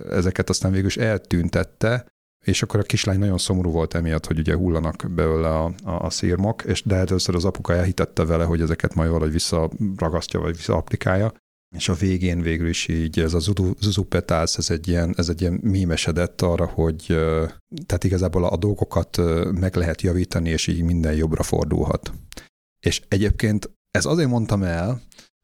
ezeket 0.09 0.49
aztán 0.49 0.71
végül 0.71 0.87
is 0.87 0.97
eltüntette, 0.97 2.05
és 2.45 2.63
akkor 2.63 2.79
a 2.79 2.83
kislány 2.83 3.19
nagyon 3.19 3.37
szomorú 3.37 3.71
volt 3.71 3.93
emiatt, 3.93 4.25
hogy 4.25 4.39
ugye 4.39 4.55
hullanak 4.55 5.05
belőle 5.09 5.49
a, 5.49 5.73
a, 5.83 5.91
a 5.91 6.09
szírmok, 6.09 6.63
és 6.63 6.83
de 6.83 6.95
először 6.95 7.35
az 7.35 7.45
apuka 7.45 7.73
elhitette 7.73 8.25
vele, 8.25 8.43
hogy 8.43 8.61
ezeket 8.61 8.95
majd 8.95 9.09
valahogy 9.09 9.31
visszaragasztja, 9.31 10.39
vagy 10.39 10.55
visszaapplikálja, 10.55 11.33
és 11.75 11.89
a 11.89 11.93
végén 11.93 12.41
végül 12.41 12.67
is 12.67 12.87
így 12.87 13.19
ez 13.19 13.33
a 13.33 13.39
zuzupetász, 13.79 14.57
ez 14.57 14.69
egy 14.69 14.87
ilyen, 14.87 15.13
ez 15.17 15.29
egy 15.29 15.41
ilyen 15.41 15.59
mímesedett 15.63 16.41
arra, 16.41 16.65
hogy 16.65 17.05
tehát 17.85 18.03
igazából 18.03 18.45
a 18.45 18.57
dolgokat 18.57 19.21
meg 19.51 19.75
lehet 19.75 20.01
javítani, 20.01 20.49
és 20.49 20.67
így 20.67 20.83
minden 20.83 21.13
jobbra 21.13 21.43
fordulhat. 21.43 22.11
És 22.85 23.01
egyébként 23.07 23.71
ez 23.91 24.05
azért 24.05 24.29
mondtam 24.29 24.63
el, 24.63 25.01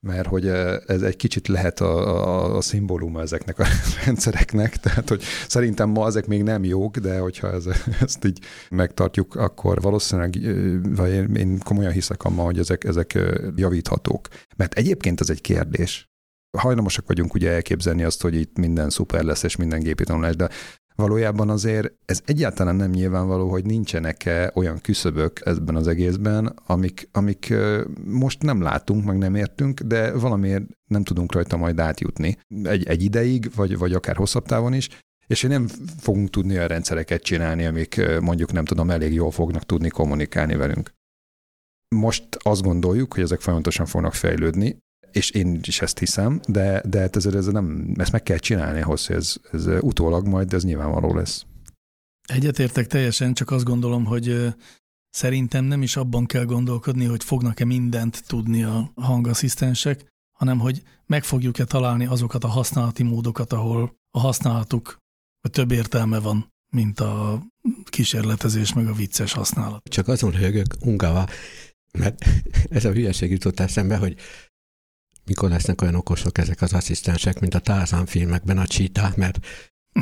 mert 0.07 0.27
hogy 0.27 0.47
ez 0.85 1.01
egy 1.01 1.15
kicsit 1.15 1.47
lehet 1.47 1.79
a, 1.79 2.25
a, 2.27 2.55
a 2.55 2.61
szimbóluma 2.61 3.21
ezeknek 3.21 3.59
a 3.59 3.65
rendszereknek, 4.05 4.77
tehát 4.77 5.09
hogy 5.09 5.23
szerintem 5.47 5.89
ma 5.89 6.07
ezek 6.07 6.27
még 6.27 6.43
nem 6.43 6.63
jók, 6.63 6.97
de 6.97 7.19
hogyha 7.19 7.51
ez, 7.51 7.65
ezt 8.01 8.25
így 8.25 8.39
megtartjuk, 8.69 9.35
akkor 9.35 9.81
valószínűleg, 9.81 10.37
vagy 10.95 11.37
én, 11.37 11.59
komolyan 11.59 11.91
hiszek 11.91 12.23
abban, 12.23 12.45
hogy 12.45 12.59
ezek, 12.59 12.83
ezek 12.83 13.19
javíthatók. 13.55 14.27
Mert 14.55 14.73
egyébként 14.73 15.21
ez 15.21 15.29
egy 15.29 15.41
kérdés. 15.41 16.09
Hajlamosak 16.57 17.07
vagyunk 17.07 17.33
ugye 17.33 17.51
elképzelni 17.51 18.03
azt, 18.03 18.21
hogy 18.21 18.35
itt 18.35 18.57
minden 18.57 18.89
szuper 18.89 19.23
lesz, 19.23 19.43
és 19.43 19.55
minden 19.55 19.79
gépi 19.79 20.03
tanulás, 20.03 20.35
de 20.35 20.49
valójában 20.95 21.49
azért 21.49 21.93
ez 22.05 22.21
egyáltalán 22.25 22.75
nem 22.75 22.91
nyilvánvaló, 22.91 23.49
hogy 23.49 23.65
nincsenek-e 23.65 24.51
olyan 24.55 24.79
küszöbök 24.81 25.41
ebben 25.45 25.75
az 25.75 25.87
egészben, 25.87 26.55
amik, 26.65 27.09
amik 27.11 27.53
most 28.05 28.41
nem 28.41 28.61
látunk, 28.61 29.05
meg 29.05 29.17
nem 29.17 29.35
értünk, 29.35 29.79
de 29.79 30.13
valamiért 30.13 30.63
nem 30.87 31.03
tudunk 31.03 31.33
rajta 31.33 31.57
majd 31.57 31.79
átjutni. 31.79 32.37
Egy, 32.63 32.87
egy 32.87 33.03
ideig, 33.03 33.51
vagy, 33.55 33.77
vagy 33.77 33.93
akár 33.93 34.15
hosszabb 34.15 34.45
távon 34.45 34.73
is, 34.73 34.89
és 35.27 35.41
nem 35.41 35.67
fogunk 35.99 36.29
tudni 36.29 36.55
olyan 36.55 36.67
rendszereket 36.67 37.21
csinálni, 37.21 37.65
amik 37.65 38.01
mondjuk 38.19 38.51
nem 38.51 38.65
tudom, 38.65 38.89
elég 38.89 39.13
jól 39.13 39.31
fognak 39.31 39.63
tudni 39.63 39.89
kommunikálni 39.89 40.55
velünk. 40.55 40.91
Most 41.95 42.37
azt 42.39 42.61
gondoljuk, 42.61 43.13
hogy 43.13 43.23
ezek 43.23 43.41
folyamatosan 43.41 43.85
fognak 43.85 44.13
fejlődni, 44.13 44.77
és 45.11 45.29
én 45.29 45.59
is 45.63 45.81
ezt 45.81 45.99
hiszem, 45.99 46.39
de, 46.47 46.81
de 46.85 46.99
hát 46.99 47.15
ez, 47.15 47.25
ez 47.25 47.45
nem, 47.45 47.93
ezt 47.97 48.11
meg 48.11 48.23
kell 48.23 48.37
csinálni 48.37 48.81
ahhoz, 48.81 49.05
hogy 49.05 49.15
ez, 49.15 49.35
ez 49.51 49.65
utólag 49.79 50.27
majd, 50.27 50.53
ez 50.53 50.63
nyilvánvaló 50.63 51.13
lesz. 51.13 51.45
Egyetértek 52.27 52.87
teljesen, 52.87 53.33
csak 53.33 53.51
azt 53.51 53.63
gondolom, 53.63 54.05
hogy 54.05 54.53
szerintem 55.09 55.65
nem 55.65 55.81
is 55.81 55.95
abban 55.95 56.25
kell 56.25 56.45
gondolkodni, 56.45 57.05
hogy 57.05 57.23
fognak-e 57.23 57.65
mindent 57.65 58.23
tudni 58.27 58.63
a 58.63 58.91
hangasszisztensek, 58.95 60.05
hanem 60.37 60.59
hogy 60.59 60.83
meg 61.05 61.23
fogjuk-e 61.23 61.65
találni 61.65 62.05
azokat 62.05 62.43
a 62.43 62.47
használati 62.47 63.03
módokat, 63.03 63.53
ahol 63.53 63.95
a 64.11 64.19
használatuk 64.19 64.97
vagy 65.41 65.51
több 65.51 65.71
értelme 65.71 66.19
van, 66.19 66.49
mint 66.73 66.99
a 66.99 67.43
kísérletezés 67.85 68.73
meg 68.73 68.87
a 68.87 68.93
vicces 68.93 69.33
használat. 69.33 69.89
Csak 69.89 70.07
azon 70.07 70.33
hőgök 70.33 70.75
ungava, 70.79 71.27
mert 71.91 72.25
ez 72.69 72.85
a 72.85 72.91
hülyeség 72.91 73.31
jutott 73.31 73.59
eszembe, 73.59 73.97
hogy 73.97 74.15
mikor 75.25 75.49
lesznek 75.49 75.81
olyan 75.81 75.95
okosok 75.95 76.37
ezek 76.37 76.61
az 76.61 76.73
asszisztensek, 76.73 77.39
mint 77.39 77.53
a 77.53 77.59
Tarzan 77.59 78.05
filmekben 78.05 78.57
a 78.57 78.67
Csita, 78.67 79.13
mert 79.15 79.39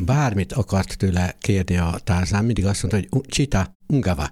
bármit 0.04 0.54
akart 0.54 0.98
tőle 0.98 1.36
kérni 1.40 1.78
a 1.78 2.00
Tarzan, 2.04 2.46
mindig 2.46 2.66
azt 2.66 2.84
mondta, 2.84 3.10
hogy 3.10 3.26
Csita, 3.28 3.78
ungava. 3.88 4.30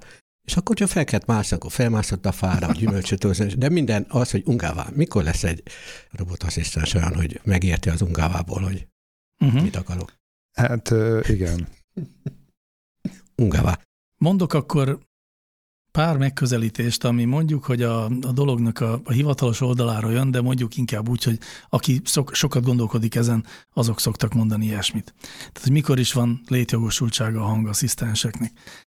És 0.48 0.56
akkor, 0.56 0.78
hogyha 0.78 0.94
fel 0.94 1.04
kellett 1.04 1.26
mászni, 1.26 1.56
akkor 1.56 1.72
felmászott 1.72 2.26
a 2.26 2.32
fára, 2.32 2.68
a 2.68 2.72
gyümölcsöt, 2.72 3.58
de 3.58 3.70
minden 3.70 4.06
az, 4.10 4.32
hogy 4.32 4.44
ungava. 4.46 4.88
Mikor 4.94 5.24
lesz 5.24 5.44
egy 5.44 5.64
robotasszisztens 6.12 6.94
olyan, 6.94 7.16
hogy 7.16 7.42
megérti 7.44 7.90
az 7.90 8.02
ungavából, 8.02 8.62
hogy 8.62 8.88
uh-huh. 9.40 9.62
mit 9.62 9.76
akarok? 9.76 10.14
Hát 10.54 10.94
igen. 11.30 11.68
ungava. 13.36 13.82
Mondok 14.18 14.54
akkor 14.54 15.07
pár 15.98 16.18
megközelítést, 16.18 17.04
ami 17.04 17.26
mondjuk, 17.26 17.64
hogy 17.64 17.82
a, 17.82 18.06
a 18.06 18.32
dolognak 18.32 18.80
a, 18.80 19.02
a 19.04 19.12
hivatalos 19.12 19.62
oldaláról 19.62 20.12
jön, 20.12 20.32
de 20.32 20.42
mondjuk 20.42 20.78
inkább 20.78 21.10
úgy, 21.10 21.24
hogy 21.24 21.40
aki 21.70 22.02
szok, 22.04 22.34
sokat 22.34 22.64
gondolkodik 22.64 23.16
ezen, 23.16 23.46
azok 23.74 24.00
szoktak 24.00 24.34
mondani 24.34 24.66
ilyesmit. 24.66 25.14
Tehát, 25.38 25.62
hogy 25.62 25.72
mikor 25.72 26.00
is 26.00 26.14
van 26.14 26.42
létjogosultsága 26.48 27.42
a 27.42 27.46
hangasszisztenseknek. 27.46 28.52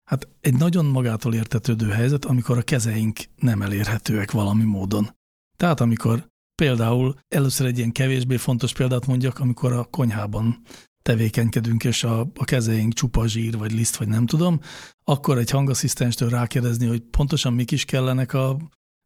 Hát 0.04 0.28
egy 0.40 0.54
nagyon 0.54 0.84
magától 0.84 1.34
értetődő 1.34 1.88
helyzet, 1.88 2.24
amikor 2.24 2.58
a 2.58 2.62
kezeink 2.62 3.18
nem 3.36 3.62
elérhetőek 3.62 4.30
valami 4.30 4.64
módon. 4.64 5.16
Tehát 5.56 5.80
amikor 5.80 6.26
például 6.54 7.18
először 7.28 7.66
egy 7.66 7.78
ilyen 7.78 7.92
kevésbé 7.92 8.36
fontos 8.36 8.72
példát 8.72 9.06
mondjak, 9.06 9.38
amikor 9.38 9.72
a 9.72 9.84
konyhában 9.84 10.62
tevékenykedünk, 11.02 11.84
és 11.84 12.04
a, 12.04 12.20
a 12.20 12.44
kezeink 12.44 12.92
csupa 12.92 13.26
zsír, 13.26 13.58
vagy 13.58 13.72
liszt, 13.72 13.96
vagy 13.96 14.08
nem 14.08 14.26
tudom, 14.26 14.60
akkor 15.04 15.38
egy 15.38 15.50
hangasszisztenstől 15.50 16.28
rákérdezni, 16.28 16.86
hogy 16.86 17.00
pontosan 17.00 17.52
mik 17.52 17.70
is 17.70 17.84
kellenek 17.84 18.32
a 18.32 18.56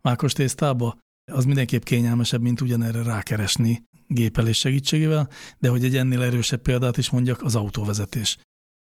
mákos 0.03 0.33
tésztába, 0.33 0.99
az 1.33 1.45
mindenképp 1.45 1.83
kényelmesebb, 1.83 2.41
mint 2.41 2.61
ugyanerre 2.61 3.03
rákeresni 3.03 3.85
gépelés 4.07 4.59
segítségével, 4.59 5.29
de 5.59 5.69
hogy 5.69 5.85
egy 5.85 5.97
ennél 5.97 6.23
erősebb 6.23 6.63
példát 6.63 6.97
is 6.97 7.11
mondjak, 7.11 7.43
az 7.43 7.55
autóvezetés. 7.55 8.39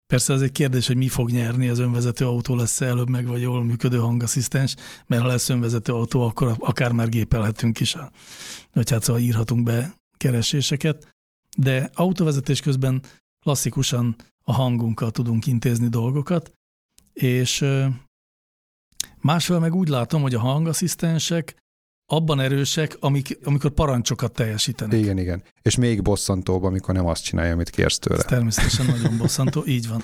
Persze 0.06 0.34
az 0.34 0.42
egy 0.42 0.52
kérdés, 0.52 0.88
hogy 0.88 0.98
mi 0.98 1.08
fog 1.08 1.30
nyerni, 1.30 1.70
az 1.70 1.80
önvezető 1.80 2.26
autó 2.26 2.56
lesz 2.56 2.82
előbb 2.82 3.10
meg, 3.10 3.28
vagy 3.28 3.42
jól 3.42 3.64
működő 3.64 3.98
hangasszisztens, 3.98 4.76
mert 5.08 5.22
ha 5.22 5.28
lesz 5.28 5.50
önvezető 5.50 5.94
autó, 5.94 6.22
akkor 6.22 6.56
akár 6.60 6.92
már 6.92 7.10
gépelhetünk 7.10 7.80
is, 7.80 7.96
vagy 8.74 8.90
hát 8.90 9.04
szóval 9.04 9.22
írhatunk 9.22 9.64
be 9.64 9.94
kereséseket, 10.18 11.08
de 11.58 11.90
autóvezetés 11.94 12.62
közben 12.62 13.02
klasszikusan 13.46 14.16
a 14.44 14.54
hangunkkal 14.54 15.12
tudunk 15.12 15.46
intézni 15.46 15.88
dolgokat, 15.88 16.52
és 17.14 17.66
másfél 19.22 19.60
meg 19.60 19.76
úgy 19.76 19.88
látom, 19.88 20.22
hogy 20.22 20.34
a 20.34 20.40
hangasszisztensek 20.40 21.56
abban 22.12 22.40
erősek, 22.40 22.98
amik, 23.00 23.40
amikor 23.44 23.72
parancsokat 23.72 24.32
teljesítenek. 24.32 25.00
Igen, 25.00 25.18
igen. 25.18 25.44
És 25.62 25.76
még 25.76 26.02
bosszantóbb, 26.02 26.64
amikor 26.64 26.94
nem 26.94 27.06
azt 27.06 27.24
csinálja, 27.24 27.54
amit 27.54 27.70
kérsz 27.70 28.00
tőle. 28.00 28.20
Ez 28.20 28.26
természetesen 28.26 28.86
nagyon 28.86 29.18
bosszantó, 29.18 29.64
így 29.66 29.88
van. 29.88 30.04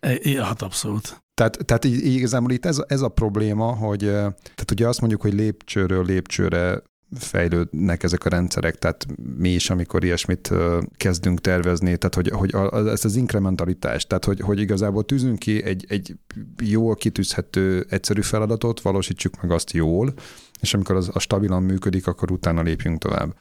E, 0.00 0.44
hát 0.44 0.62
abszolút. 0.62 1.22
Tehát, 1.34 1.64
tehát 1.64 1.84
így, 1.84 2.04
igazából 2.04 2.50
itt 2.50 2.64
ez, 2.64 2.82
ez 2.86 3.00
a 3.00 3.08
probléma, 3.08 3.74
hogy 3.74 3.98
tehát 3.98 4.70
ugye 4.70 4.88
azt 4.88 5.00
mondjuk, 5.00 5.20
hogy 5.20 5.32
lépcsőről 5.32 6.04
lépcsőre 6.04 6.82
fejlődnek 7.18 8.02
ezek 8.02 8.24
a 8.24 8.28
rendszerek, 8.28 8.78
tehát 8.78 9.06
mi 9.36 9.48
is, 9.48 9.70
amikor 9.70 10.04
ilyesmit 10.04 10.52
kezdünk 10.96 11.40
tervezni, 11.40 11.96
tehát 11.96 12.14
hogy, 12.14 12.28
hogy 12.28 12.54
ez 12.88 13.04
az 13.04 13.16
inkrementalitás, 13.16 14.06
tehát 14.06 14.24
hogy, 14.24 14.40
hogy 14.40 14.60
igazából 14.60 15.04
tűzünk 15.04 15.38
ki 15.38 15.62
egy, 15.62 15.84
egy 15.88 16.14
jól 16.62 16.94
kitűzhető 16.94 17.86
egyszerű 17.88 18.20
feladatot, 18.20 18.80
valósítsuk 18.80 19.42
meg 19.42 19.50
azt 19.50 19.70
jól, 19.70 20.14
és 20.60 20.74
amikor 20.74 20.96
az 20.96 21.10
a 21.12 21.18
stabilan 21.18 21.62
működik, 21.62 22.06
akkor 22.06 22.30
utána 22.30 22.62
lépjünk 22.62 22.98
tovább. 22.98 23.36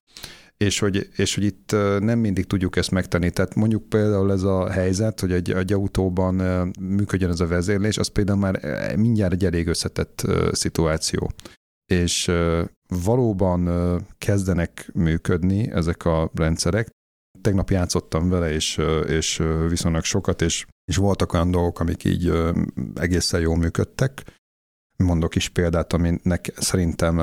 És 0.57 0.79
hogy, 0.79 1.09
és 1.15 1.35
hogy 1.35 1.43
itt 1.43 1.71
nem 1.99 2.19
mindig 2.19 2.45
tudjuk 2.45 2.75
ezt 2.75 2.91
megtenni. 2.91 3.29
Tehát 3.29 3.55
mondjuk 3.55 3.89
például 3.89 4.31
ez 4.31 4.43
a 4.43 4.69
helyzet, 4.69 5.19
hogy 5.19 5.31
egy, 5.31 5.51
egy 5.51 5.73
autóban 5.73 6.35
működjön 6.79 7.29
ez 7.29 7.39
a 7.39 7.47
vezérlés, 7.47 7.97
az 7.97 8.07
például 8.07 8.39
már 8.39 8.59
mindjárt 8.95 9.33
egy 9.33 9.45
elég 9.45 9.67
összetett 9.67 10.27
szituáció. 10.51 11.31
És 11.85 12.31
valóban 13.03 13.69
kezdenek 14.17 14.89
működni 14.93 15.71
ezek 15.71 16.05
a 16.05 16.31
rendszerek. 16.33 16.89
Tegnap 17.41 17.69
játszottam 17.69 18.29
vele, 18.29 18.51
és, 18.51 18.81
és 19.07 19.43
viszonylag 19.67 20.03
sokat, 20.03 20.41
és, 20.41 20.65
és 20.85 20.95
voltak 20.95 21.33
olyan 21.33 21.51
dolgok, 21.51 21.79
amik 21.79 22.03
így 22.03 22.31
egészen 22.95 23.41
jól 23.41 23.57
működtek. 23.57 24.39
Mondok 24.97 25.35
is 25.35 25.49
példát, 25.49 25.93
aminek 25.93 26.53
szerintem 26.57 27.19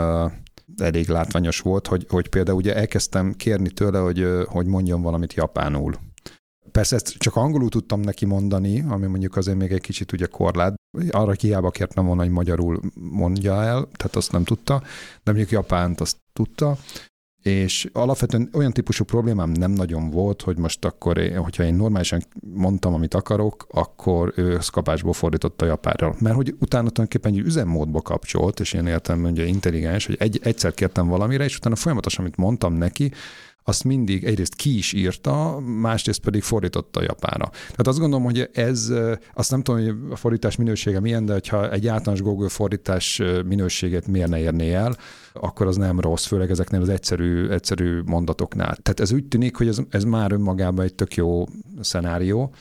elég 0.76 1.09
látványos 1.09 1.61
volt, 1.61 1.87
hogy, 1.87 2.07
hogy 2.09 2.28
például 2.28 2.57
ugye 2.57 2.74
elkezdtem 2.74 3.33
kérni 3.33 3.70
tőle, 3.70 3.98
hogy, 3.98 4.26
hogy 4.46 4.66
mondjon 4.66 5.02
valamit 5.02 5.35
japánul. 5.35 5.94
Persze 6.72 6.96
ezt 6.96 7.09
csak 7.09 7.37
angolul 7.37 7.68
tudtam 7.68 8.00
neki 8.00 8.24
mondani, 8.24 8.85
ami 8.88 9.07
mondjuk 9.07 9.37
azért 9.37 9.59
még 9.59 9.72
egy 9.72 9.81
kicsit 9.81 10.12
ugye 10.12 10.26
korlát. 10.26 10.74
Arra 11.11 11.32
hiába 11.32 11.70
kértem 11.70 12.06
volna, 12.06 12.22
hogy 12.22 12.30
magyarul 12.30 12.80
mondja 12.94 13.52
el, 13.52 13.88
tehát 13.96 14.16
azt 14.16 14.32
nem 14.32 14.44
tudta, 14.44 14.82
de 15.22 15.32
mondjuk 15.32 15.50
japánt 15.50 16.00
azt 16.00 16.16
tudta, 16.32 16.76
és 17.42 17.88
alapvetően 17.92 18.50
olyan 18.52 18.72
típusú 18.72 19.04
problémám 19.04 19.50
nem 19.50 19.70
nagyon 19.70 20.11
volt, 20.11 20.42
hogy 20.42 20.58
most 20.58 20.84
akkor, 20.84 21.32
hogyha 21.37 21.62
én 21.62 21.74
normálisan 21.74 22.22
mondtam, 22.40 22.94
amit 22.94 23.14
akarok, 23.14 23.66
akkor 23.70 24.32
ő 24.37 24.61
szkapásból 24.61 25.12
fordította 25.12 25.66
japánra. 25.66 26.14
Mert 26.18 26.37
hogy 26.37 26.54
utána 26.58 26.90
tulajdonképpen 26.90 27.32
egy 27.32 27.46
üzemmódba 27.46 28.00
kapcsolt, 28.00 28.61
és 28.61 28.72
én 28.72 28.87
értem, 28.87 29.22
hogy 29.22 29.38
intelligens, 29.38 30.06
hogy 30.06 30.16
egy, 30.18 30.40
egyszer 30.42 30.74
kértem 30.74 31.06
valamire, 31.06 31.44
és 31.44 31.56
utána 31.56 31.76
folyamatosan, 31.76 32.24
amit 32.24 32.37
mondtam 32.37 32.74
neki, 32.74 33.12
azt 33.68 33.85
mindig 33.85 34.24
egyrészt 34.24 34.54
ki 34.54 34.76
is 34.76 34.92
írta, 34.92 35.61
másrészt 35.61 36.20
pedig 36.20 36.42
fordította 36.42 37.00
a 37.00 37.02
japánra. 37.02 37.48
Tehát 37.50 37.87
azt 37.87 37.98
gondolom, 37.98 38.24
hogy 38.24 38.48
ez, 38.52 38.92
azt 39.35 39.50
nem 39.50 39.62
tudom, 39.62 39.85
hogy 39.85 39.94
a 40.11 40.16
fordítás 40.16 40.57
minősége 40.57 41.00
milyen, 41.00 41.24
de 41.24 41.40
ha 41.48 41.70
egy 41.70 41.87
általános 41.87 42.22
Google 42.22 42.48
fordítás 42.48 43.22
minőségét 43.46 44.07
miért 44.07 44.28
ne 44.28 44.38
érné 44.38 44.72
el, 44.72 44.96
akkor 45.33 45.66
az 45.66 45.76
nem 45.76 46.00
rossz, 46.00 46.26
főleg 46.26 46.50
ezeknél 46.50 46.81
az 46.81 46.88
egyszerű, 46.88 47.48
egyszerű 47.48 48.00
mondatoknál. 48.04 48.76
Tehát 48.76 49.00
ez 49.00 49.12
úgy 49.12 49.24
tűnik, 49.24 49.57
hogy 49.57 49.68
ez, 49.68 49.78
ez 49.90 50.04
már 50.04 50.33
önmagában 50.33 50.85
egy 50.85 50.94
tök 50.94 51.14
jó 51.14 51.44
szenárió, 51.81 52.54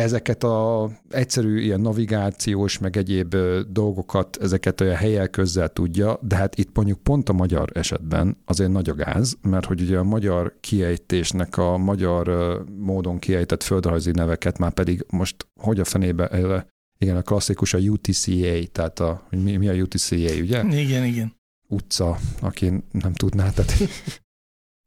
ezeket 0.00 0.44
a 0.44 0.90
egyszerű 1.10 1.60
ilyen 1.60 1.80
navigációs, 1.80 2.78
meg 2.78 2.96
egyéb 2.96 3.36
dolgokat, 3.68 4.36
ezeket 4.36 4.80
olyan 4.80 4.96
helyel 4.96 5.28
közzel 5.28 5.68
tudja, 5.68 6.18
de 6.22 6.36
hát 6.36 6.58
itt 6.58 6.76
mondjuk 6.76 6.98
pont 6.98 7.28
a 7.28 7.32
magyar 7.32 7.70
esetben 7.74 8.36
azért 8.44 8.70
nagy 8.70 8.88
a 8.88 8.94
gáz, 8.94 9.36
mert 9.42 9.64
hogy 9.64 9.80
ugye 9.80 9.98
a 9.98 10.04
magyar 10.04 10.56
kiejtésnek 10.60 11.56
a 11.56 11.76
magyar 11.76 12.28
módon 12.76 13.18
kiejtett 13.18 13.62
földrajzi 13.62 14.10
neveket 14.10 14.58
már 14.58 14.72
pedig 14.72 15.04
most 15.10 15.46
hogy 15.60 15.80
a 15.80 15.84
fenébe, 15.84 16.66
igen, 16.98 17.16
a 17.16 17.22
klasszikus 17.22 17.74
a 17.74 17.78
UTCA, 17.78 18.66
tehát 18.72 19.00
a, 19.00 19.26
mi, 19.30 19.56
mi 19.56 19.68
a 19.68 19.74
UTCA, 19.74 20.34
ugye? 20.40 20.64
Igen, 20.64 21.04
igen. 21.04 21.32
Utca, 21.68 22.18
aki 22.40 22.72
nem 22.90 23.12
tudná, 23.12 23.50
tehát 23.50 23.72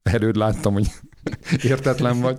előtt 0.03 0.35
láttam, 0.35 0.73
hogy 0.73 0.87
értetlen 1.63 2.19
vagy. 2.19 2.37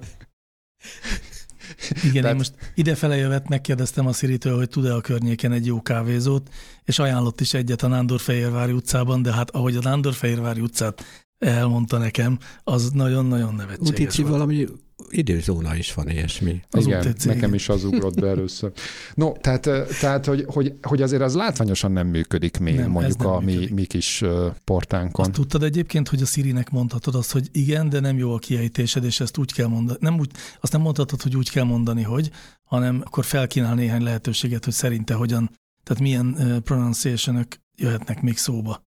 Igen, 2.05 2.23
Tehát... 2.23 2.31
én 2.31 2.37
most 2.37 2.73
idefele 2.75 3.17
jövet 3.17 3.49
megkérdeztem 3.49 4.07
a 4.07 4.12
Sziritől, 4.12 4.57
hogy 4.57 4.69
tud-e 4.69 4.95
a 4.95 5.01
környéken 5.01 5.53
egy 5.53 5.67
jó 5.67 5.83
kávézót, 5.83 6.49
és 6.85 6.99
ajánlott 6.99 7.40
is 7.40 7.55
egyet 7.55 7.83
a 7.83 7.88
Nándorfehérvári 7.88 8.73
utcában, 8.73 9.23
de 9.23 9.33
hát 9.33 9.51
ahogy 9.51 9.77
a 9.77 9.81
Nándorfehérvári 9.81 10.61
utcát 10.61 11.23
elmondta 11.38 11.99
nekem, 11.99 12.38
az 12.64 12.90
nagyon-nagyon 12.90 13.55
nevetséges 13.55 14.18
Úgy 14.18 14.27
valami 14.27 14.66
időzóna 15.09 15.77
is 15.77 15.94
van 15.94 16.09
ilyesmi. 16.09 16.62
Az 16.70 16.87
igen, 16.87 17.07
UTC, 17.07 17.25
nekem 17.25 17.55
is 17.55 17.68
az 17.68 17.85
ugrott 17.85 18.20
be 18.20 18.27
először. 18.27 18.73
No, 19.14 19.33
tehát, 19.33 19.68
tehát 20.01 20.27
hogy, 20.27 20.44
hogy, 20.49 20.75
hogy 20.83 21.03
azért 21.03 21.23
az 21.23 21.35
látványosan 21.35 21.92
nem 21.92 22.07
működik 22.07 22.59
még 22.59 22.75
nem, 22.75 22.90
mondjuk 22.90 23.18
nem 23.18 23.27
a 23.27 23.40
mi, 23.40 23.68
mi 23.73 23.85
kis 23.85 24.25
portánkon. 24.64 25.25
Azt 25.25 25.35
tudtad 25.35 25.62
egyébként, 25.62 26.09
hogy 26.09 26.23
a 26.23 26.27
Sirinek 26.27 26.70
mondhatod 26.70 27.14
azt, 27.14 27.33
hogy 27.33 27.49
igen, 27.53 27.88
de 27.88 28.01
nem 28.01 28.18
jó 28.18 28.35
a 28.35 28.38
kiejtésed, 28.38 29.05
és 29.05 29.20
ezt 29.20 29.38
úgy 29.38 29.53
kell 29.53 29.66
mondani. 29.66 29.99
Nem 30.01 30.18
úgy, 30.18 30.31
azt 30.61 30.73
nem 30.73 30.81
mondhatod, 30.81 31.23
hogy 31.23 31.37
úgy 31.37 31.51
kell 31.51 31.64
mondani, 31.64 32.03
hogy, 32.03 32.31
hanem 32.64 33.03
akkor 33.05 33.25
felkínál 33.25 33.75
néhány 33.75 34.03
lehetőséget, 34.03 34.64
hogy 34.64 34.75
szerinte 34.75 35.14
hogyan, 35.14 35.51
tehát 35.83 36.03
milyen 36.03 36.61
pronunciation 36.64 37.47
jöhetnek 37.77 38.23
még 38.23 38.37
szóba. 38.37 38.83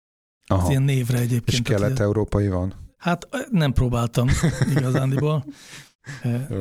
Aha. 0.47 0.63
Ez 0.63 0.69
ilyen 0.69 0.83
névre 0.83 1.19
egyébként. 1.19 1.69
És 1.69 1.75
kelet-európai 1.75 2.49
van? 2.49 2.75
Hát 2.97 3.29
nem 3.51 3.73
próbáltam 3.73 4.29
igazándiból. 4.77 5.45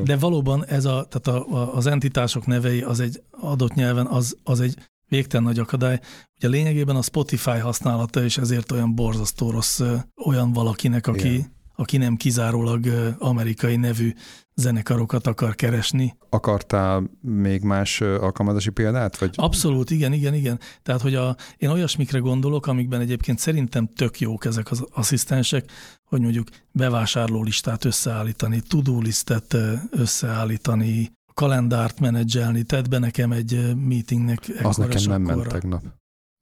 De 0.04 0.16
valóban 0.16 0.66
ez 0.66 0.84
a, 0.84 1.06
tehát 1.08 1.26
a, 1.26 1.54
a, 1.54 1.74
az 1.76 1.86
entitások 1.86 2.46
nevei 2.46 2.80
az 2.80 3.00
egy 3.00 3.22
adott 3.30 3.74
nyelven, 3.74 4.06
az, 4.06 4.36
az 4.44 4.60
egy 4.60 4.76
végtelen 5.08 5.46
nagy 5.46 5.58
akadály. 5.58 6.00
Ugye 6.36 6.48
lényegében 6.48 6.96
a 6.96 7.02
Spotify 7.02 7.58
használata, 7.58 8.24
és 8.24 8.38
ezért 8.38 8.72
olyan 8.72 8.94
borzasztó 8.94 9.50
rossz 9.50 9.80
olyan 10.24 10.52
valakinek, 10.52 11.06
aki, 11.06 11.34
Igen. 11.34 11.60
Aki 11.82 11.96
nem 11.96 12.16
kizárólag 12.16 12.86
amerikai 13.18 13.76
nevű 13.76 14.12
zenekarokat 14.54 15.26
akar 15.26 15.54
keresni. 15.54 16.16
Akartál 16.30 17.10
még 17.20 17.62
más 17.62 18.00
alkalmazási 18.00 18.70
példát? 18.70 19.18
Vagy? 19.18 19.34
Abszolút, 19.36 19.90
igen, 19.90 20.12
igen, 20.12 20.34
igen. 20.34 20.58
Tehát, 20.82 21.00
hogy 21.00 21.14
a, 21.14 21.36
én 21.56 21.68
olyasmikre 21.68 22.18
gondolok, 22.18 22.66
amikben 22.66 23.00
egyébként 23.00 23.38
szerintem 23.38 23.86
tök 23.86 24.20
jók 24.20 24.44
ezek 24.44 24.70
az 24.70 24.84
asszisztensek, 24.90 25.70
hogy 26.04 26.20
mondjuk 26.20 26.48
bevásárlólistát 26.72 27.84
összeállítani, 27.84 28.60
tudó 28.60 29.00
lisztet 29.00 29.56
összeállítani, 29.90 31.10
kalendárt 31.34 32.00
menedzselni, 32.00 32.62
tedd 32.62 32.88
be 32.90 32.98
nekem 32.98 33.32
egy 33.32 33.74
meetingnek. 33.86 34.38
Az 34.62 34.76
nekem 34.76 35.02
nem 35.06 35.22
ment 35.22 35.48
tegnap 35.48 35.82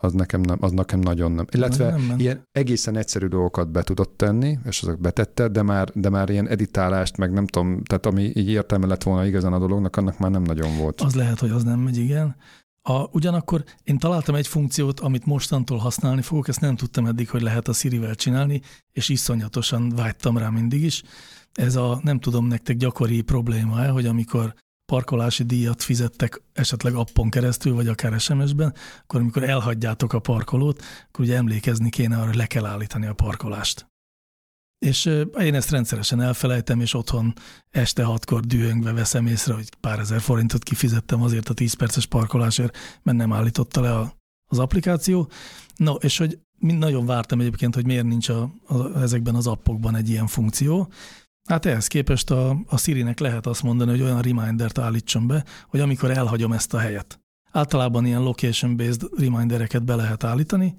az 0.03 0.13
nekem, 0.13 0.41
nem, 0.41 0.57
az 0.61 0.73
nekem 0.73 1.01
nagyon 1.01 1.33
nem. 1.33 1.47
Illetve 1.51 1.91
nem, 1.91 2.07
nem. 2.07 2.19
ilyen 2.19 2.49
egészen 2.53 2.97
egyszerű 2.97 3.27
dolgokat 3.27 3.71
be 3.71 3.83
tudott 3.83 4.17
tenni, 4.17 4.59
és 4.65 4.83
azok 4.83 5.01
betette, 5.01 5.49
de 5.49 5.63
már, 5.63 5.91
de 5.95 6.09
már 6.09 6.31
ilyen 6.31 6.49
editálást, 6.49 7.17
meg 7.17 7.33
nem 7.33 7.47
tudom, 7.47 7.83
tehát 7.83 8.07
ami 8.07 8.33
így 8.35 8.49
értelme 8.49 8.87
lett 8.87 9.03
volna 9.03 9.27
igazán 9.27 9.53
a 9.53 9.59
dolognak, 9.59 9.97
annak 9.97 10.19
már 10.19 10.31
nem 10.31 10.43
nagyon 10.43 10.77
volt. 10.77 11.01
Az 11.01 11.15
lehet, 11.15 11.39
hogy 11.39 11.51
az 11.51 11.65
nem 11.65 11.79
megy, 11.79 11.97
igen. 11.97 12.37
A, 12.83 13.09
ugyanakkor 13.13 13.65
én 13.85 13.99
találtam 13.99 14.35
egy 14.35 14.47
funkciót, 14.47 15.01
amit 15.01 15.27
mostantól 15.27 15.79
használni 15.79 16.23
fogok, 16.23 16.49
ezt 16.49 16.61
nem 16.61 16.77
tudtam 16.77 17.07
eddig, 17.07 17.31
hogy 17.31 17.43
lehet 17.43 17.69
a 17.69 17.73
Siri-vel 17.73 18.15
csinálni, 18.15 18.61
és 18.93 19.09
iszonyatosan 19.09 19.89
vágytam 19.89 20.39
rá 20.39 20.49
mindig 20.49 20.83
is. 20.83 21.03
Ez 21.53 21.77
a, 21.77 22.01
nem 22.03 22.19
tudom, 22.19 22.47
nektek 22.47 22.77
gyakori 22.77 23.21
probléma, 23.23 23.93
hogy 23.93 24.07
amikor 24.07 24.55
parkolási 24.91 25.45
díjat 25.45 25.83
fizettek 25.83 26.43
esetleg 26.53 26.95
appon 26.95 27.31
keresztül, 27.31 27.75
vagy 27.75 27.89
akár 27.89 28.21
SMS-ben, 28.21 28.75
akkor 29.03 29.21
amikor 29.21 29.43
elhagyjátok 29.43 30.13
a 30.13 30.19
parkolót, 30.19 30.83
akkor 31.09 31.25
ugye 31.25 31.37
emlékezni 31.37 31.91
kéne 31.91 32.17
arra, 32.17 32.27
hogy 32.27 32.35
le 32.35 32.47
kell 32.47 32.65
állítani 32.65 33.07
a 33.07 33.15
parkolást. 33.15 33.87
És 34.79 35.05
én 35.39 35.55
ezt 35.55 35.71
rendszeresen 35.71 36.21
elfelejtem, 36.21 36.81
és 36.81 36.95
otthon 36.95 37.33
este 37.71 38.05
hatkor 38.05 38.41
dühöngve 38.41 38.93
veszem 38.93 39.27
észre, 39.27 39.55
hogy 39.55 39.69
pár 39.81 39.99
ezer 39.99 40.21
forintot 40.21 40.63
kifizettem 40.63 41.23
azért 41.23 41.49
a 41.49 41.55
10 41.55 41.75
perces 41.75 42.07
parkolásért, 42.07 42.77
mert 43.03 43.19
nem 43.19 43.33
állította 43.33 43.81
le 43.81 43.95
a, 43.95 44.15
az 44.51 44.59
applikáció. 44.59 45.31
No, 45.77 45.95
és 45.95 46.19
hogy 46.19 46.39
mind 46.59 46.79
nagyon 46.79 47.07
vártam 47.07 47.41
egyébként, 47.41 47.75
hogy 47.75 47.87
miért 47.87 48.05
nincs 48.05 48.29
a, 48.29 48.51
a, 48.67 49.01
ezekben 49.01 49.35
az 49.35 49.47
appokban 49.47 49.97
egy 49.97 50.09
ilyen 50.09 50.27
funkció. 50.27 50.89
Hát 51.51 51.67
ehhez 51.67 51.87
képest 51.87 52.31
a, 52.31 52.57
a 52.67 52.79
Siri-nek 52.79 53.19
lehet 53.19 53.47
azt 53.47 53.63
mondani, 53.63 53.91
hogy 53.91 54.03
olyan 54.03 54.23
remindert 54.23 54.79
állítson 54.79 55.27
be, 55.27 55.45
hogy 55.69 55.81
amikor 55.81 56.11
elhagyom 56.11 56.53
ezt 56.53 56.75
a 56.75 56.79
helyet. 56.79 57.21
Általában 57.53 58.07
ilyen 58.07 58.23
location-based 58.23 59.09
remindereket 59.17 59.85
be 59.85 59.95
lehet 59.95 60.25
állítani, 60.25 60.79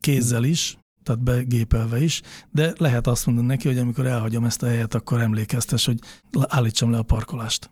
kézzel 0.00 0.44
is, 0.44 0.78
tehát 1.02 1.22
begépelve 1.22 2.02
is, 2.02 2.22
de 2.50 2.72
lehet 2.76 3.06
azt 3.06 3.26
mondani 3.26 3.46
neki, 3.46 3.68
hogy 3.68 3.78
amikor 3.78 4.06
elhagyom 4.06 4.44
ezt 4.44 4.62
a 4.62 4.66
helyet, 4.66 4.94
akkor 4.94 5.20
emlékeztes, 5.20 5.84
hogy 5.84 5.98
állítsam 6.48 6.90
le 6.90 6.98
a 6.98 7.02
parkolást. 7.02 7.70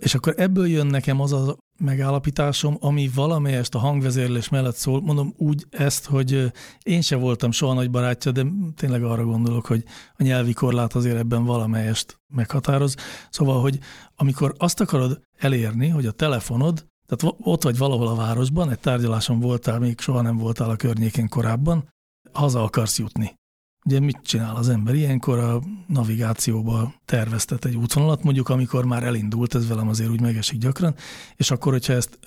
És 0.00 0.14
akkor 0.14 0.34
ebből 0.36 0.66
jön 0.66 0.86
nekem 0.86 1.20
az 1.20 1.32
a 1.32 1.56
megállapításom, 1.78 2.76
ami 2.80 3.10
valamelyest 3.14 3.74
a 3.74 3.78
hangvezérlés 3.78 4.48
mellett 4.48 4.74
szól, 4.74 5.00
mondom 5.00 5.34
úgy 5.36 5.66
ezt, 5.70 6.06
hogy 6.06 6.52
én 6.82 7.00
se 7.00 7.16
voltam 7.16 7.50
soha 7.50 7.72
nagy 7.72 7.90
barátja, 7.90 8.32
de 8.32 8.46
tényleg 8.76 9.02
arra 9.02 9.24
gondolok, 9.24 9.66
hogy 9.66 9.84
a 10.16 10.22
nyelvi 10.22 10.52
korlát 10.52 10.94
azért 10.94 11.16
ebben 11.16 11.44
valamelyest 11.44 12.20
meghatároz. 12.34 12.94
Szóval, 13.30 13.60
hogy 13.60 13.78
amikor 14.16 14.54
azt 14.58 14.80
akarod 14.80 15.20
elérni, 15.38 15.88
hogy 15.88 16.06
a 16.06 16.12
telefonod, 16.12 16.86
tehát 17.06 17.36
ott 17.40 17.62
vagy 17.62 17.78
valahol 17.78 18.08
a 18.08 18.14
városban, 18.14 18.70
egy 18.70 18.80
tárgyaláson 18.80 19.40
voltál, 19.40 19.78
még 19.78 20.00
soha 20.00 20.20
nem 20.20 20.36
voltál 20.36 20.70
a 20.70 20.76
környéken 20.76 21.28
korábban, 21.28 21.88
haza 22.32 22.62
akarsz 22.62 22.98
jutni. 22.98 23.38
Ugye 23.84 24.00
mit 24.00 24.18
csinál 24.22 24.56
az 24.56 24.68
ember? 24.68 24.94
Ilyenkor 24.94 25.38
a 25.38 25.62
navigációba 25.86 26.94
terveztet 27.04 27.64
egy 27.64 27.76
útvonalat, 27.76 28.22
mondjuk 28.22 28.48
amikor 28.48 28.84
már 28.84 29.02
elindult, 29.02 29.54
ez 29.54 29.68
velem 29.68 29.88
azért 29.88 30.10
úgy 30.10 30.20
megesik 30.20 30.58
gyakran, 30.58 30.94
és 31.36 31.50
akkor, 31.50 31.72
hogyha 31.72 31.92
ezt 31.92 32.18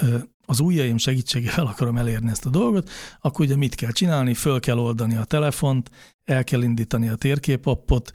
az 0.46 0.60
ujjaim 0.60 0.98
segítségével 0.98 1.66
akarom 1.74 1.98
elérni 1.98 2.30
ezt 2.30 2.46
a 2.46 2.50
dolgot, 2.50 2.90
akkor 3.22 3.46
ugye 3.46 3.56
mit 3.56 3.76
kell 3.76 3.92
csinálni? 3.92 4.34
Föl 4.34 4.60
kell 4.60 4.78
oldani 4.78 5.16
a 5.16 5.24
telefont, 5.24 5.90
el 6.24 6.44
kell 6.44 6.62
indítani 6.62 7.08
a 7.08 7.16
térképappot, 7.16 8.12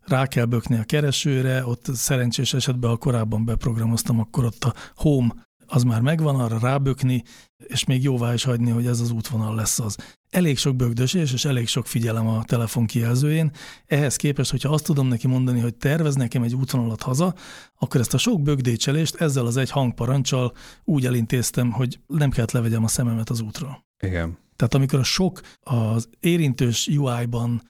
rá 0.00 0.26
kell 0.26 0.44
bökni 0.44 0.76
a 0.76 0.84
keresőre, 0.84 1.66
ott 1.66 1.86
szerencsés 1.94 2.54
esetben, 2.54 2.90
ha 2.90 2.96
korábban 2.96 3.44
beprogramoztam, 3.44 4.20
akkor 4.20 4.44
ott 4.44 4.64
a 4.64 4.74
home 4.94 5.46
az 5.66 5.82
már 5.82 6.00
megvan, 6.00 6.40
arra 6.40 6.58
rábökni, 6.58 7.22
és 7.56 7.84
még 7.84 8.02
jóvá 8.02 8.34
is 8.34 8.44
hagyni, 8.44 8.70
hogy 8.70 8.86
ez 8.86 9.00
az 9.00 9.10
útvonal 9.10 9.54
lesz 9.54 9.78
az. 9.78 9.96
Elég 10.36 10.58
sok 10.58 10.76
bögdösés, 10.76 11.32
és 11.32 11.44
elég 11.44 11.66
sok 11.66 11.86
figyelem 11.86 12.26
a 12.28 12.44
telefon 12.44 12.86
kijelzőjén. 12.86 13.50
Ehhez 13.86 14.16
képest, 14.16 14.50
hogyha 14.50 14.72
azt 14.72 14.84
tudom 14.84 15.08
neki 15.08 15.26
mondani, 15.26 15.60
hogy 15.60 15.74
tervez 15.74 16.14
nekem 16.14 16.42
egy 16.42 16.54
útvonalat 16.54 17.02
haza, 17.02 17.34
akkor 17.78 18.00
ezt 18.00 18.14
a 18.14 18.18
sok 18.18 18.42
bögdécselést 18.42 19.14
ezzel 19.14 19.46
az 19.46 19.56
egy 19.56 19.70
hangparancsal 19.70 20.52
úgy 20.84 21.06
elintéztem, 21.06 21.70
hogy 21.70 22.00
nem 22.06 22.30
kellett 22.30 22.50
levegyem 22.50 22.84
a 22.84 22.88
szememet 22.88 23.30
az 23.30 23.40
útról. 23.40 23.84
Igen. 24.02 24.38
Tehát 24.56 24.74
amikor 24.74 24.98
a 24.98 25.02
sok 25.02 25.40
az 25.60 26.08
érintős 26.20 26.86
UI-ban 26.86 27.62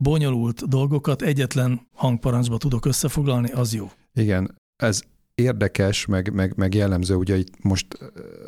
bonyolult 0.00 0.68
dolgokat 0.68 1.22
egyetlen 1.22 1.86
hangparancsba 1.94 2.56
tudok 2.56 2.84
összefoglalni, 2.84 3.50
az 3.50 3.74
jó. 3.74 3.90
Igen, 4.14 4.54
ez 4.76 5.02
érdekes, 5.34 6.06
meg, 6.06 6.32
meg, 6.32 6.52
meg 6.56 6.74
jellemző, 6.74 7.14
ugye 7.14 7.36
itt 7.36 7.62
most 7.62 7.86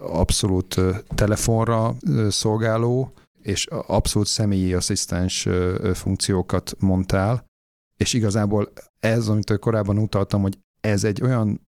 abszolút 0.01 0.81
telefonra 1.15 1.95
szolgáló, 2.29 3.13
és 3.45 3.67
abszolút 3.67 4.29
személyi 4.29 4.75
asszisztens 4.75 5.49
funkciókat 5.93 6.75
mondtál, 6.79 7.45
és 7.97 8.13
igazából 8.13 8.73
ez, 9.01 9.29
amit 9.29 9.59
korábban 9.59 9.99
utaltam, 9.99 10.43
hogy 10.43 10.59
ez 10.81 11.05
egy 11.05 11.23
olyan 11.23 11.61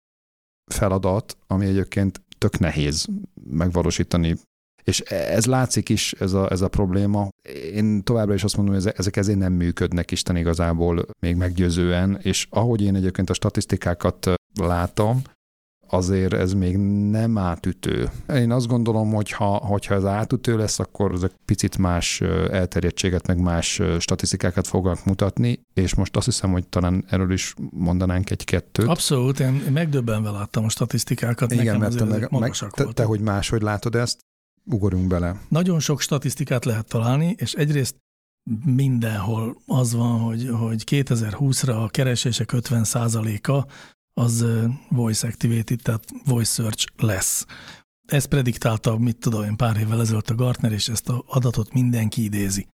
feladat, 0.72 1.36
ami 1.46 1.66
egyébként 1.66 2.22
tök 2.38 2.58
nehéz 2.58 3.06
megvalósítani. 3.50 4.36
És 4.84 5.00
ez 5.00 5.46
látszik 5.46 5.88
is, 5.88 6.12
ez 6.12 6.32
a, 6.32 6.50
ez 6.50 6.60
a 6.60 6.68
probléma. 6.68 7.28
Én 7.72 8.02
továbbra 8.02 8.34
is 8.34 8.44
azt 8.44 8.56
mondom, 8.56 8.74
hogy 8.74 8.92
ezek 8.96 9.16
ezért 9.16 9.38
nem 9.38 9.52
működnek 9.52 10.10
Isten 10.10 10.36
igazából 10.36 11.06
még 11.20 11.36
meggyőzően, 11.36 12.18
és 12.22 12.46
ahogy 12.50 12.82
én 12.82 12.94
egyébként 12.94 13.30
a 13.30 13.34
statisztikákat 13.34 14.30
látom, 14.60 15.22
azért 15.88 16.32
ez 16.32 16.52
még 16.52 16.76
nem 17.10 17.38
átütő. 17.38 18.10
Én 18.28 18.50
azt 18.50 18.66
gondolom, 18.66 19.12
hogy 19.12 19.30
ha, 19.30 19.56
hogyha 19.56 19.94
ez 19.94 20.04
átütő 20.04 20.56
lesz, 20.56 20.78
akkor 20.78 21.12
ezek 21.12 21.32
picit 21.44 21.78
más 21.78 22.20
elterjedtséget, 22.50 23.26
meg 23.26 23.40
más 23.40 23.82
statisztikákat 23.98 24.66
fognak 24.66 25.04
mutatni, 25.04 25.60
és 25.74 25.94
most 25.94 26.16
azt 26.16 26.24
hiszem, 26.24 26.50
hogy 26.50 26.66
talán 26.68 27.04
erről 27.08 27.32
is 27.32 27.54
mondanánk 27.70 28.30
egy-kettőt. 28.30 28.88
Abszolút, 28.88 29.40
én 29.40 29.52
megdöbbenve 29.72 30.30
láttam 30.30 30.64
a 30.64 30.68
statisztikákat, 30.68 31.52
Igen, 31.52 31.64
nekem 31.64 31.80
mert 31.80 31.96
te, 31.96 32.04
meg, 32.04 32.30
meg, 32.30 32.52
te, 32.70 32.84
te, 32.84 33.04
hogy 33.04 33.20
máshogy 33.20 33.62
látod 33.62 33.94
ezt, 33.94 34.18
ugorjunk 34.64 35.06
bele. 35.06 35.40
Nagyon 35.48 35.80
sok 35.80 36.00
statisztikát 36.00 36.64
lehet 36.64 36.88
találni, 36.88 37.34
és 37.38 37.52
egyrészt 37.52 37.96
mindenhol 38.64 39.56
az 39.66 39.94
van, 39.94 40.20
hogy, 40.20 40.48
hogy 40.48 40.82
2020-ra 40.86 41.82
a 41.84 41.88
keresések 41.88 42.50
50%-a 42.52 43.66
az 44.20 44.46
voice 44.88 45.26
activated, 45.26 45.80
tehát 45.82 46.04
voice 46.24 46.52
search 46.52 46.86
lesz. 46.96 47.46
Ez 48.06 48.24
prediktálta, 48.24 48.98
mit 48.98 49.16
tudom 49.16 49.44
én, 49.44 49.56
pár 49.56 49.76
évvel 49.76 50.00
ezelőtt 50.00 50.30
a 50.30 50.34
Gartner, 50.34 50.72
és 50.72 50.88
ezt 50.88 51.08
az 51.08 51.18
adatot 51.26 51.72
mindenki 51.72 52.22
idézi. 52.22 52.66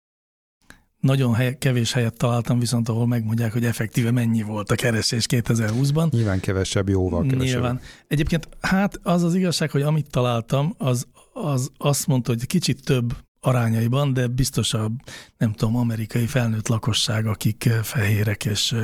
Nagyon 1.01 1.35
hely, 1.35 1.59
kevés 1.59 1.93
helyet 1.93 2.17
találtam, 2.17 2.59
viszont 2.59 2.89
ahol 2.89 3.07
megmondják, 3.07 3.53
hogy 3.53 3.65
effektíve 3.65 4.11
mennyi 4.11 4.43
volt 4.43 4.71
a 4.71 4.75
keresés 4.75 5.27
2020-ban. 5.29 6.11
Nyilván 6.11 6.41
kevesebb, 6.41 6.89
jóval 6.89 7.23
kevesebb. 7.23 7.45
Nyilván. 7.45 7.81
Egyébként 8.09 8.49
hát 8.61 9.01
az 9.03 9.23
az 9.23 9.35
igazság, 9.35 9.71
hogy 9.71 9.83
amit 9.83 10.11
találtam, 10.11 10.75
az, 10.79 11.07
az 11.33 11.71
azt 11.77 12.07
mondta, 12.07 12.31
hogy 12.31 12.47
kicsit 12.47 12.85
több 12.85 13.17
arányaiban, 13.41 14.13
de 14.13 14.27
biztos 14.27 14.75
a, 14.75 14.91
nem 15.37 15.53
tudom, 15.53 15.77
amerikai 15.77 16.27
felnőtt 16.27 16.69
lakosság, 16.69 17.27
akik 17.27 17.63
fehérek 17.83 18.45
és 18.45 18.75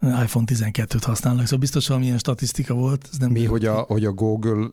iPhone 0.00 0.44
12-t 0.48 1.02
használnak, 1.02 1.44
szóval 1.44 1.58
biztos 1.58 1.88
valamilyen 1.88 2.18
statisztika 2.18 2.74
volt. 2.74 3.08
Ez 3.12 3.18
nem 3.18 3.30
Mi, 3.30 3.44
hogy 3.44 3.64
a, 3.64 3.74
hogy 3.74 4.04
a 4.04 4.12
Google, 4.12 4.68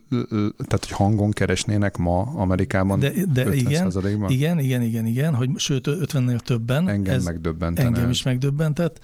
tehát 0.58 0.86
hogy 0.86 0.92
hangon 0.92 1.32
keresnének 1.32 1.98
ma 1.98 2.22
Amerikában 2.22 3.00
de, 3.00 3.12
de 3.34 3.56
igen, 3.56 3.92
igen, 4.28 4.60
igen, 4.60 4.82
igen, 4.82 5.06
igen, 5.06 5.36
hogy 5.36 5.50
sőt 5.56 5.88
50-nél 5.88 6.40
többen. 6.40 6.88
Engem 6.88 7.16
ez 7.16 7.24
megdöbbentene. 7.24 7.88
Engem 7.88 8.10
is 8.10 8.24
megdöbbentett. 8.24 9.00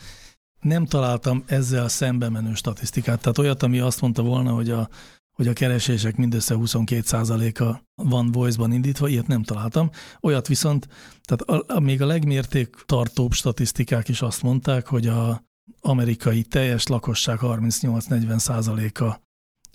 Nem 0.62 0.86
találtam 0.86 1.44
ezzel 1.46 1.88
szembe 1.88 2.30
menő 2.30 2.54
statisztikát, 2.54 3.22
tehát 3.22 3.38
olyat, 3.38 3.64
ami 3.64 3.80
azt 3.80 4.02
mondta 4.02 4.22
volna, 4.22 4.52
hogy 4.52 4.70
a, 4.70 4.90
hogy 5.34 5.48
a 5.48 5.54
keresések 5.54 6.16
mindössze 6.16 6.56
22%-a 6.58 7.84
van 7.96 8.32
voice-ban 8.32 8.72
indítva, 8.72 9.08
ilyet 9.08 9.28
nem 9.28 9.44
találtam. 9.44 9.90
Olyat 10.22 10.48
viszont, 10.48 10.88
tehát 11.24 11.64
a, 11.68 11.76
a, 11.76 11.80
még 11.80 12.02
a 12.02 12.06
legmérték 12.06 12.76
tartóbb 12.86 13.32
statisztikák 13.32 14.10
is 14.10 14.22
azt 14.22 14.42
mondták, 14.42 14.88
hogy 14.88 15.08
a, 15.08 15.44
amerikai 15.80 16.44
teljes 16.44 16.88
lakosság 16.88 17.40
38-40 17.42 18.38
százaléka 18.38 19.22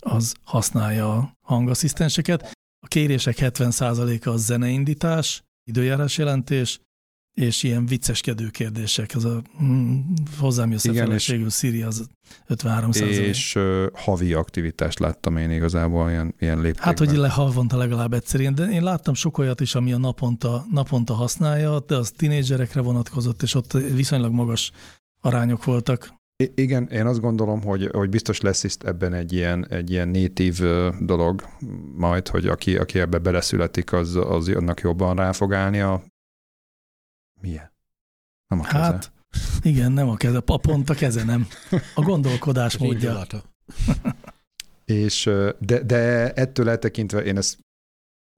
az 0.01 0.35
használja 0.45 1.17
a 1.17 1.33
hangasszisztenseket. 1.41 2.51
A 2.81 2.87
kérések 2.87 3.39
70 3.39 3.71
százaléka 3.71 4.31
az 4.31 4.45
zeneindítás, 4.45 5.43
időjárás 5.65 6.19
jelentés, 6.19 6.81
és 7.39 7.63
ilyen 7.63 7.87
vicceskedő 7.87 8.49
kérdések. 8.49 9.11
Az 9.15 9.25
a 9.25 9.43
mm, 9.63 9.99
hozzám 10.39 10.71
jössz 10.71 10.85
Igen, 10.85 11.07
feleségül 11.07 11.51
Siri 11.51 11.83
az 11.83 12.09
53 12.47 12.93
százalék. 12.93 13.27
És 13.27 13.55
uh, 13.55 13.87
havi 13.93 14.33
aktivitást 14.33 14.99
láttam 14.99 15.37
én 15.37 15.51
igazából 15.51 16.11
ilyen, 16.11 16.35
ilyen 16.39 16.57
léptékben. 16.57 16.85
Hát, 16.85 16.99
hogy 16.99 17.17
le 17.17 17.29
havonta 17.29 17.77
legalább 17.77 18.13
egyszer. 18.13 18.53
De 18.53 18.65
én 18.65 18.83
láttam 18.83 19.15
sok 19.15 19.39
olyat 19.39 19.61
is, 19.61 19.75
ami 19.75 19.93
a 19.93 19.99
naponta, 19.99 20.67
naponta 20.71 21.15
használja, 21.15 21.81
de 21.81 21.97
az 21.97 22.13
tinédzserekre 22.17 22.81
vonatkozott, 22.81 23.43
és 23.43 23.55
ott 23.55 23.73
viszonylag 23.73 24.33
magas 24.33 24.71
arányok 25.29 25.65
voltak. 25.65 26.17
I- 26.37 26.53
igen, 26.55 26.87
én 26.87 27.07
azt 27.07 27.21
gondolom, 27.21 27.63
hogy, 27.63 27.89
hogy 27.93 28.09
biztos 28.09 28.41
lesz 28.41 28.65
itt 28.65 28.83
ebben 28.83 29.13
egy 29.13 29.33
ilyen, 29.33 29.69
egy 29.69 29.91
ilyen 29.91 30.09
natív 30.09 30.61
dolog 31.01 31.49
majd, 31.95 32.29
hogy 32.29 32.47
aki, 32.47 32.77
aki 32.77 32.99
ebbe 32.99 33.19
beleszületik, 33.19 33.93
az, 33.93 34.17
az 34.17 34.49
annak 34.49 34.81
jobban 34.81 35.17
rá 35.17 35.33
fog 35.33 35.55
állni 35.55 35.81
a... 35.81 36.03
Milyen? 37.41 37.73
Nem 38.47 38.61
a 38.61 38.63
keze. 38.63 38.79
Hát, 38.79 39.13
igen, 39.63 39.93
nem 39.93 40.09
a 40.09 40.17
keze, 40.17 40.43
a 40.47 40.57
pont 40.57 40.91
a 40.91 40.95
keze 40.95 41.25
nem. 41.25 41.47
A 41.95 42.03
gondolkodás 42.03 42.79
módja. 42.79 43.27
És, 44.85 45.31
de, 45.59 45.83
de 45.83 46.33
ettől 46.33 46.69
eltekintve 46.69 47.23
én 47.23 47.37
ezt 47.37 47.59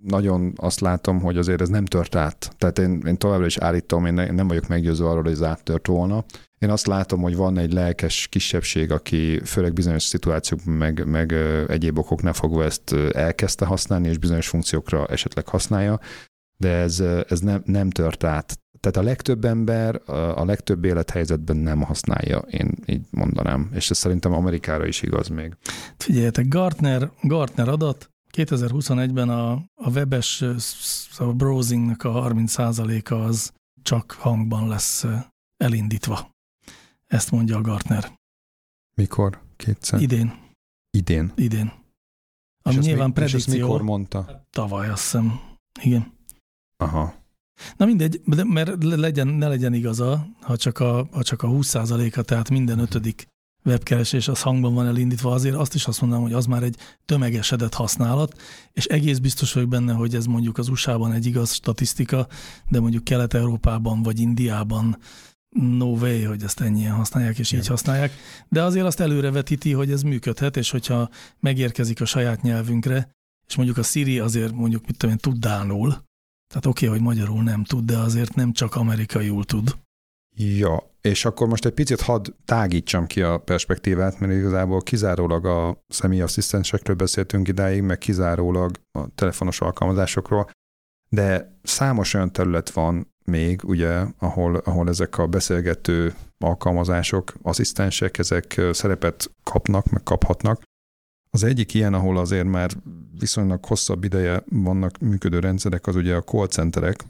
nagyon 0.03 0.53
azt 0.57 0.81
látom, 0.81 1.21
hogy 1.21 1.37
azért 1.37 1.61
ez 1.61 1.69
nem 1.69 1.85
tört 1.85 2.15
át. 2.15 2.55
Tehát 2.59 2.79
én, 2.79 3.03
én 3.07 3.17
továbbra 3.17 3.47
is 3.47 3.59
állítom, 3.59 4.07
én 4.07 4.15
nem 4.15 4.49
vagyok 4.49 4.69
meggyőző 4.69 5.07
arról, 5.07 5.23
hogy 5.23 5.33
ez 5.33 5.43
áttört 5.43 5.87
volna. 5.87 6.25
Én 6.59 6.71
azt 6.71 6.87
látom, 6.87 7.21
hogy 7.21 7.37
van 7.37 7.59
egy 7.59 7.73
lelkes 7.73 8.29
kisebbség, 8.29 8.91
aki 8.91 9.41
főleg 9.45 9.73
bizonyos 9.73 10.03
szituációk, 10.03 10.65
meg, 10.65 11.07
meg 11.07 11.33
egyéb 11.69 11.99
okoknál 11.99 12.33
fogva 12.33 12.65
ezt 12.65 12.93
elkezdte 13.13 13.65
használni, 13.65 14.09
és 14.09 14.19
bizonyos 14.19 14.49
funkciókra 14.49 15.07
esetleg 15.07 15.49
használja, 15.49 16.01
de 16.57 16.69
ez, 16.69 17.01
ez 17.29 17.41
nem, 17.41 17.63
nem 17.65 17.91
tört 17.91 18.25
át. 18.25 18.59
tehát 18.81 18.97
a 18.97 19.03
legtöbb 19.03 19.45
ember 19.45 20.01
a 20.35 20.45
legtöbb 20.45 20.85
élethelyzetben 20.85 21.57
nem 21.57 21.83
használja, 21.83 22.39
én 22.39 22.75
így 22.87 23.07
mondanám. 23.11 23.71
És 23.75 23.91
ez 23.91 23.97
szerintem 23.97 24.33
Amerikára 24.33 24.87
is 24.87 25.03
igaz 25.03 25.29
még. 25.29 25.57
Figyeljetek, 25.97 26.49
Gartner, 26.49 27.11
Gartner 27.23 27.69
adat, 27.69 28.10
2021-ben 28.33 29.29
a, 29.29 29.53
a 29.75 29.91
webes 29.91 30.45
a 31.19 31.25
browsingnak 31.25 32.05
a 32.05 32.11
30%-a 32.11 33.15
az 33.15 33.53
csak 33.83 34.11
hangban 34.11 34.69
lesz 34.69 35.07
elindítva. 35.57 36.31
Ezt 37.07 37.31
mondja 37.31 37.57
a 37.57 37.61
Gartner. 37.61 38.19
Mikor? 38.95 39.43
Kétszer? 39.57 40.01
Idén. 40.01 40.39
Idén? 40.91 41.33
Idén. 41.35 41.73
Ami 42.63 42.77
és 42.77 42.85
nyilván 42.85 43.07
mi, 43.07 43.13
predikció. 43.13 43.55
És 43.55 43.61
mikor 43.61 43.83
mondta? 43.83 44.47
Tavaly, 44.51 44.89
azt 44.89 45.03
hiszem. 45.03 45.41
Igen. 45.83 46.13
Aha. 46.77 47.15
Na 47.77 47.87
mindegy, 47.87 48.21
de 48.25 48.45
mert 48.45 48.83
legyen, 48.83 49.29
ne 49.29 49.49
legyen 49.49 49.75
igaza, 49.75 50.27
ha 50.41 50.57
csak 50.57 50.79
a, 50.79 51.09
ha 51.11 51.23
csak 51.23 51.43
a 51.43 51.49
20%-a, 51.49 52.23
tehát 52.23 52.51
minden 52.51 52.79
ötödik 52.79 53.27
webkeresés 53.65 54.29
az 54.29 54.43
hangban 54.43 54.75
van 54.75 54.87
elindítva, 54.87 55.33
azért 55.33 55.55
azt 55.55 55.75
is 55.75 55.87
azt 55.87 56.01
mondanám, 56.01 56.25
hogy 56.25 56.33
az 56.33 56.47
már 56.47 56.63
egy 56.63 56.77
tömegesedett 57.07 57.75
használat, 57.75 58.41
és 58.73 58.85
egész 58.85 59.19
biztos 59.19 59.53
vagyok 59.53 59.69
benne, 59.69 59.93
hogy 59.93 60.15
ez 60.15 60.27
mondjuk 60.27 60.59
az 60.59 60.69
USA-ban 60.69 61.13
egy 61.13 61.27
igaz 61.27 61.53
statisztika, 61.53 62.27
de 62.69 62.81
mondjuk 62.81 63.05
Kelet-Európában 63.05 64.03
vagy 64.03 64.21
Indiában 64.21 64.99
no 65.57 65.87
way, 65.87 66.27
hogy 66.27 66.43
ezt 66.43 66.61
ennyien 66.61 66.95
használják, 66.95 67.39
és 67.39 67.53
így 67.53 67.67
használják, 67.67 68.13
de 68.49 68.63
azért 68.63 68.87
azt 68.87 69.01
előrevetíti, 69.01 69.73
hogy 69.73 69.91
ez 69.91 70.03
működhet, 70.03 70.57
és 70.57 70.71
hogyha 70.71 71.09
megérkezik 71.41 72.01
a 72.01 72.05
saját 72.05 72.43
nyelvünkre, 72.43 73.11
és 73.49 73.57
mondjuk 73.57 73.79
a 73.79 73.83
Siri 73.83 74.19
azért 74.19 74.53
mondjuk, 74.53 74.87
mit 74.87 74.97
tudom 74.97 75.15
én, 75.15 75.21
tud 75.21 75.39
dánul, 75.39 75.89
tehát 76.49 76.67
oké, 76.67 76.87
okay, 76.87 76.99
hogy 76.99 77.07
magyarul 77.07 77.43
nem 77.43 77.65
tud, 77.65 77.85
de 77.85 77.99
azért 77.99 78.35
nem 78.35 78.53
csak 78.53 78.75
amerikaiul 78.75 79.45
tud. 79.45 79.77
Ja, 80.37 80.91
és 81.01 81.25
akkor 81.25 81.49
most 81.49 81.65
egy 81.65 81.73
picit 81.73 82.01
hadd 82.01 82.27
tágítsam 82.45 83.07
ki 83.07 83.23
a 83.23 83.39
perspektívát, 83.39 84.21
mert 84.21 84.33
igazából 84.33 84.83
kizárólag 84.83 85.47
a 85.47 85.85
személyasszisztensekről 85.89 86.97
beszéltünk 86.97 87.49
idáig, 87.49 87.83
meg 87.83 87.99
kizárólag 87.99 88.71
a 88.93 89.15
telefonos 89.15 89.61
alkalmazásokról, 89.61 90.51
de 91.09 91.59
számos 91.63 92.15
olyan 92.15 92.33
terület 92.33 92.71
van 92.71 93.15
még, 93.25 93.61
ugye, 93.65 94.05
ahol, 94.19 94.57
ahol 94.57 94.89
ezek 94.89 95.19
a 95.19 95.27
beszélgető 95.27 96.15
alkalmazások, 96.39 97.33
asszisztensek, 97.43 98.19
ezek 98.19 98.61
szerepet 98.71 99.31
kapnak, 99.43 99.91
meg 99.91 100.03
kaphatnak. 100.03 100.63
Az 101.31 101.43
egyik 101.43 101.75
ilyen, 101.75 101.95
ahol 101.95 102.19
azért 102.19 102.47
már 102.47 102.71
viszonylag 103.19 103.65
hosszabb 103.65 104.05
ideje 104.05 104.43
vannak 104.49 104.99
működő 104.99 105.39
rendszerek, 105.39 105.87
az 105.87 105.97
ugye 105.97 106.17
a 106.17 106.23
call 106.23 106.47
centerek, 106.47 107.05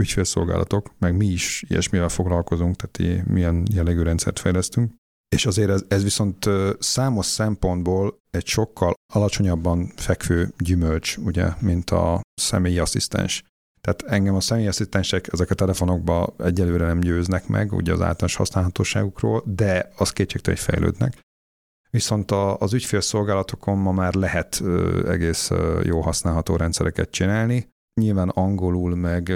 ügyfélszolgálatok, 0.00 0.94
meg 0.98 1.16
mi 1.16 1.26
is 1.26 1.64
ilyesmivel 1.68 2.08
foglalkozunk, 2.08 2.76
tehát 2.76 3.26
milyen 3.26 3.66
jellegű 3.72 4.02
rendszert 4.02 4.38
fejlesztünk. 4.38 4.92
És 5.28 5.46
azért 5.46 5.70
ez, 5.70 5.84
ez 5.88 6.02
viszont 6.02 6.48
számos 6.78 7.26
szempontból 7.26 8.18
egy 8.30 8.46
sokkal 8.46 8.94
alacsonyabban 9.12 9.92
fekvő 9.96 10.52
gyümölcs, 10.58 11.16
ugye, 11.16 11.48
mint 11.60 11.90
a 11.90 12.20
személyi 12.34 12.78
asszisztens. 12.78 13.44
Tehát 13.80 14.02
engem 14.02 14.34
a 14.34 14.40
személyi 14.40 14.66
asszisztensek 14.66 15.32
ezek 15.32 15.50
a 15.50 15.54
telefonokba 15.54 16.34
egyelőre 16.38 16.86
nem 16.86 17.00
győznek 17.00 17.46
meg, 17.46 17.72
ugye 17.72 17.92
az 17.92 18.00
általános 18.00 18.34
használhatóságukról, 18.34 19.42
de 19.46 19.90
az 19.96 20.10
kétségtelen, 20.10 20.58
hogy 20.58 20.74
fejlődnek. 20.74 21.18
Viszont 21.90 22.30
a, 22.30 22.58
az 22.58 22.72
ügyfélszolgálatokon 22.72 23.78
ma 23.78 23.92
már 23.92 24.14
lehet 24.14 24.60
ö, 24.60 25.10
egész 25.10 25.50
ö, 25.50 25.80
jó 25.84 26.00
használható 26.00 26.56
rendszereket 26.56 27.10
csinálni. 27.10 27.68
Nyilván 28.00 28.28
angolul 28.28 28.94
meg 28.94 29.32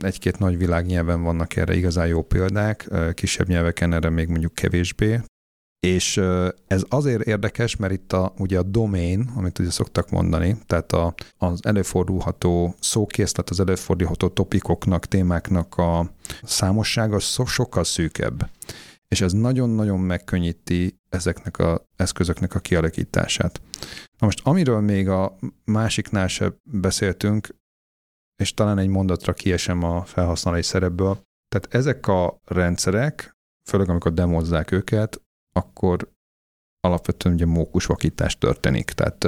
egy-két 0.00 0.38
nagy 0.38 0.58
világnyelven 0.58 1.22
vannak 1.22 1.56
erre 1.56 1.74
igazán 1.74 2.06
jó 2.06 2.22
példák, 2.22 2.88
kisebb 3.14 3.48
nyelveken 3.48 3.92
erre 3.92 4.10
még 4.10 4.28
mondjuk 4.28 4.54
kevésbé. 4.54 5.20
És 5.86 6.16
ez 6.66 6.84
azért 6.88 7.22
érdekes, 7.22 7.76
mert 7.76 7.92
itt 7.92 8.12
a, 8.12 8.32
ugye 8.38 8.58
a 8.58 8.62
domain, 8.62 9.30
amit 9.36 9.58
ugye 9.58 9.70
szoktak 9.70 10.10
mondani, 10.10 10.56
tehát 10.66 10.92
a, 10.92 11.14
az 11.36 11.60
előfordulható 11.62 12.74
szókészlet, 12.80 13.50
az 13.50 13.60
előfordulható 13.60 14.28
topikoknak, 14.28 15.06
témáknak 15.06 15.76
a 15.76 16.10
számossága 16.42 17.18
so, 17.18 17.44
sokkal 17.44 17.84
szűkebb. 17.84 18.50
És 19.08 19.20
ez 19.20 19.32
nagyon-nagyon 19.32 20.00
megkönnyíti 20.00 21.00
ezeknek 21.08 21.58
az 21.58 21.80
eszközöknek 21.96 22.54
a 22.54 22.58
kialakítását. 22.58 23.60
Na 24.18 24.26
most, 24.26 24.40
amiről 24.42 24.80
még 24.80 25.08
a 25.08 25.36
másiknál 25.64 26.28
sem 26.28 26.54
beszéltünk, 26.64 27.48
és 28.42 28.54
talán 28.54 28.78
egy 28.78 28.88
mondatra 28.88 29.32
kiesem 29.32 29.82
a 29.82 30.04
felhasználói 30.04 30.62
szerepből. 30.62 31.22
Tehát 31.48 31.74
ezek 31.74 32.06
a 32.06 32.40
rendszerek, 32.44 33.36
főleg 33.68 33.88
amikor 33.88 34.12
demozzák 34.12 34.70
őket, 34.70 35.22
akkor 35.52 36.12
alapvetően 36.80 37.34
ugye 37.34 37.46
mókusvakítás 37.46 38.38
történik. 38.38 38.90
Tehát 38.90 39.26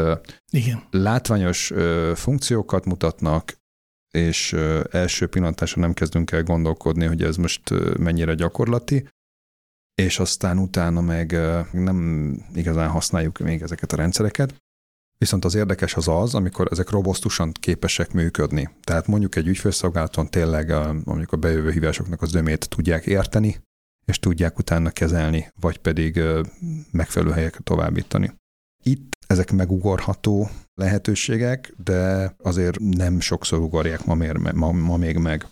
Igen. 0.50 0.82
látványos 0.90 1.72
funkciókat 2.14 2.84
mutatnak, 2.84 3.56
és 4.10 4.52
első 4.90 5.26
pillantásra 5.26 5.80
nem 5.80 5.92
kezdünk 5.92 6.30
el 6.30 6.42
gondolkodni, 6.42 7.04
hogy 7.06 7.22
ez 7.22 7.36
most 7.36 7.62
mennyire 7.98 8.34
gyakorlati, 8.34 9.08
és 9.94 10.18
aztán 10.18 10.58
utána 10.58 11.00
meg 11.00 11.32
nem 11.72 12.30
igazán 12.54 12.88
használjuk 12.88 13.38
még 13.38 13.62
ezeket 13.62 13.92
a 13.92 13.96
rendszereket. 13.96 14.63
Viszont 15.18 15.44
az 15.44 15.54
érdekes 15.54 15.94
az 15.94 16.08
az, 16.08 16.34
amikor 16.34 16.68
ezek 16.70 16.90
robosztusan 16.90 17.52
képesek 17.52 18.12
működni. 18.12 18.68
Tehát 18.82 19.06
mondjuk 19.06 19.36
egy 19.36 19.46
ügyfélszolgálaton 19.46 20.30
tényleg 20.30 20.68
mondjuk 21.04 21.32
a 21.32 21.36
bejövő 21.36 21.70
hívásoknak 21.70 22.22
az 22.22 22.30
zömét 22.30 22.68
tudják 22.68 23.06
érteni, 23.06 23.62
és 24.04 24.18
tudják 24.18 24.58
utána 24.58 24.90
kezelni, 24.90 25.48
vagy 25.60 25.78
pedig 25.78 26.20
megfelelő 26.90 27.32
helyekre 27.32 27.60
továbbítani. 27.62 28.32
Itt 28.82 29.12
ezek 29.26 29.52
megugorható 29.52 30.50
lehetőségek, 30.74 31.74
de 31.84 32.34
azért 32.42 32.78
nem 32.78 33.20
sokszor 33.20 33.58
ugorják 33.58 34.04
ma, 34.04 34.14
mér, 34.14 34.36
ma, 34.36 34.72
ma 34.72 34.96
még 34.96 35.16
meg. 35.16 35.46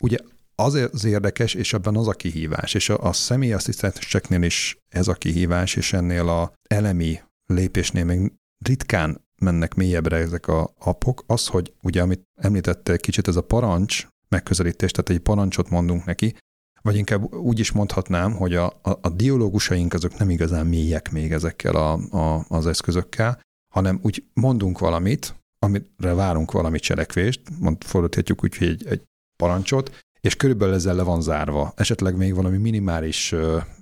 Ugye 0.00 0.18
azért 0.54 0.92
az 0.92 1.04
érdekes, 1.04 1.54
és 1.54 1.72
ebben 1.72 1.96
az 1.96 2.08
a 2.08 2.12
kihívás, 2.12 2.74
és 2.74 2.88
a, 2.88 3.02
a 3.02 3.12
személyasszisztenseknél 3.12 4.42
is 4.42 4.78
ez 4.88 5.08
a 5.08 5.14
kihívás, 5.14 5.76
és 5.76 5.92
ennél 5.92 6.28
a 6.28 6.52
elemi 6.68 7.20
lépésnél 7.46 8.04
még 8.04 8.32
ritkán 8.58 9.24
mennek 9.40 9.74
mélyebbre 9.74 10.16
ezek 10.16 10.46
a 10.46 10.74
appok, 10.78 11.24
az, 11.26 11.46
hogy 11.46 11.72
ugye, 11.82 12.02
amit 12.02 12.22
említette 12.40 12.96
kicsit, 12.96 13.28
ez 13.28 13.36
a 13.36 13.42
parancs 13.42 14.06
megközelítés, 14.28 14.90
tehát 14.90 15.10
egy 15.10 15.18
parancsot 15.18 15.70
mondunk 15.70 16.04
neki, 16.04 16.34
vagy 16.82 16.96
inkább 16.96 17.34
úgy 17.34 17.58
is 17.58 17.72
mondhatnám, 17.72 18.32
hogy 18.32 18.54
a, 18.54 18.66
a, 18.66 18.98
a 19.00 19.08
dialógusaink 19.08 19.92
azok 19.92 20.18
nem 20.18 20.30
igazán 20.30 20.66
mélyek 20.66 21.12
még 21.12 21.32
ezekkel 21.32 21.74
a, 21.74 21.92
a, 21.92 22.44
az 22.48 22.66
eszközökkel, 22.66 23.40
hanem 23.74 23.98
úgy 24.02 24.24
mondunk 24.32 24.78
valamit, 24.78 25.34
amire 25.58 26.14
várunk 26.14 26.52
valami 26.52 26.78
cselekvést, 26.78 27.40
mond, 27.58 27.84
fordíthatjuk 27.84 28.44
úgy, 28.44 28.56
hogy 28.56 28.68
egy, 28.68 28.86
egy 28.86 29.02
parancsot, 29.36 30.02
és 30.20 30.36
körülbelül 30.36 30.74
ezzel 30.74 30.94
le 30.94 31.02
van 31.02 31.22
zárva. 31.22 31.72
Esetleg 31.76 32.16
még 32.16 32.34
valami 32.34 32.56
minimális 32.56 33.34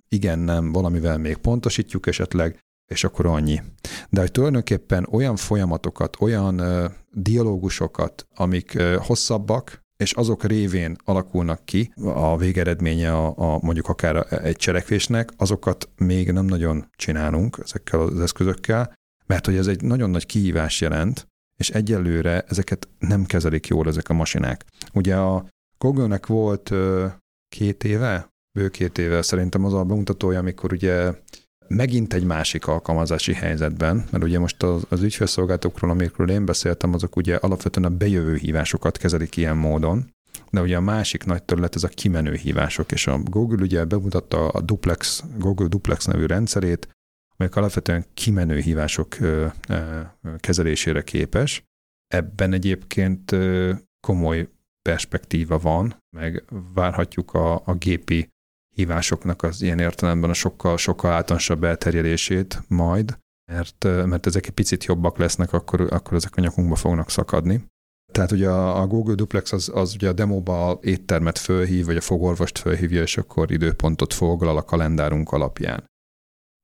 igen, 0.09 0.39
nem, 0.39 0.73
valamivel 0.73 1.19
még 1.19 1.37
pontosítjuk 1.37 2.07
esetleg, 2.07 2.59
és 2.87 3.05
akkor 3.05 3.27
annyi. 3.27 3.63
De 4.11 4.21
hogy 4.21 4.31
tulajdonképpen 4.31 5.07
olyan 5.11 5.37
folyamatokat, 5.37 6.17
olyan 6.21 6.61
uh, 6.61 6.85
dialógusokat, 7.11 8.27
amik 8.35 8.73
uh, 8.77 8.95
hosszabbak, 8.95 9.81
és 10.03 10.13
azok 10.13 10.45
révén 10.45 10.97
alakulnak 11.05 11.65
ki 11.65 11.93
a 12.05 12.37
végeredménye 12.37 13.13
a, 13.13 13.35
a 13.37 13.59
mondjuk 13.63 13.89
akár 13.89 14.45
egy 14.45 14.57
cselekvésnek, 14.57 15.31
azokat 15.37 15.89
még 15.97 16.33
nem 16.33 16.45
nagyon 16.45 16.89
csinálunk 16.97 17.59
ezekkel 17.63 18.01
az 18.01 18.21
eszközökkel, 18.21 18.95
mert 19.27 19.47
hogy 19.47 19.57
ez 19.57 19.67
egy 19.67 19.83
nagyon 19.83 20.11
nagy 20.11 20.27
kihívás 20.27 20.81
jelent, 20.81 21.27
és 21.57 21.71
egyelőre 21.71 22.45
ezeket 22.49 22.89
nem 22.99 23.25
kezelik 23.25 23.67
jól 23.67 23.89
ezek 23.89 24.09
a 24.09 24.15
masinák. 24.15 24.65
Ugye 24.93 25.17
a 25.17 25.47
Google-nek 25.79 26.27
volt 26.27 26.71
uh, 26.71 27.11
két 27.49 27.85
éve, 27.85 28.29
bő 28.59 28.69
két 28.69 28.99
éve 28.99 29.23
szerintem 29.23 29.65
az 29.65 29.75
a 29.75 29.85
bemutatója, 29.85 30.39
amikor 30.39 30.73
ugye 30.73 31.13
megint 31.69 32.15
egy 32.15 32.25
másik 32.25 32.67
alkalmazási 32.67 33.35
helyzetben, 33.35 34.05
mert 34.11 34.25
ugye 34.25 34.39
most 34.39 34.63
az, 34.63 34.87
az 34.89 35.03
ügyfélszolgáltókról, 35.03 35.91
amikről 35.91 36.31
én 36.31 36.45
beszéltem, 36.45 36.95
azok 36.95 37.17
ugye 37.17 37.37
alapvetően 37.37 37.93
a 37.93 37.97
bejövő 37.97 38.37
hívásokat 38.37 38.99
kezelik 38.99 39.37
ilyen 39.37 39.57
módon, 39.57 40.11
de 40.51 40.61
ugye 40.61 40.77
a 40.77 40.81
másik 40.81 41.25
nagy 41.25 41.43
terület 41.43 41.75
ez 41.75 41.85
a 41.85 41.89
kimenő 41.89 42.35
hívások, 42.35 42.93
és 42.93 43.07
a 43.07 43.19
Google 43.19 43.63
ugye 43.63 43.85
bemutatta 43.85 44.49
a 44.49 44.61
Duplex, 44.61 45.25
Google 45.39 45.67
Duplex 45.67 46.05
nevű 46.05 46.27
rendszerét, 46.27 46.89
amelyek 47.37 47.57
alapvetően 47.57 48.05
kimenő 48.15 48.59
hívások 48.59 49.17
kezelésére 50.39 51.03
képes. 51.03 51.63
Ebben 52.07 52.53
egyébként 52.53 53.37
komoly 54.07 54.49
perspektíva 54.83 55.59
van, 55.59 55.97
meg 56.17 56.45
várhatjuk 56.75 57.35
a, 57.35 57.63
a 57.65 57.75
gépi 57.75 58.29
hívásoknak 58.75 59.43
az 59.43 59.63
ilyen 59.63 59.79
értelemben 59.79 60.31
a 60.31 60.35
sokkal, 60.35 60.77
sokkal 60.77 61.13
általánosabb 61.13 61.65
elterjedését 61.65 62.63
majd, 62.69 63.19
mert, 63.53 63.85
mert 63.85 64.27
ezek 64.27 64.47
egy 64.47 64.53
picit 64.53 64.85
jobbak 64.85 65.19
lesznek, 65.19 65.53
akkor, 65.53 65.81
akkor 65.81 66.15
ezek 66.15 66.37
a 66.37 66.41
nyakunkba 66.41 66.75
fognak 66.75 67.11
szakadni. 67.11 67.65
Tehát 68.13 68.33
ugye 68.33 68.51
a 68.51 68.87
Google 68.87 69.15
Duplex 69.15 69.53
az, 69.53 69.71
az 69.75 69.95
ugye 69.95 70.09
a 70.09 70.13
demóba 70.13 70.79
éttermet 70.83 71.39
fölhív, 71.39 71.85
vagy 71.85 71.97
a 71.97 72.01
fogorvost 72.01 72.59
fölhívja, 72.59 73.03
és 73.03 73.17
akkor 73.17 73.51
időpontot 73.51 74.15
foglal 74.15 74.57
a 74.57 74.63
kalendárunk 74.63 75.33
alapján. 75.33 75.85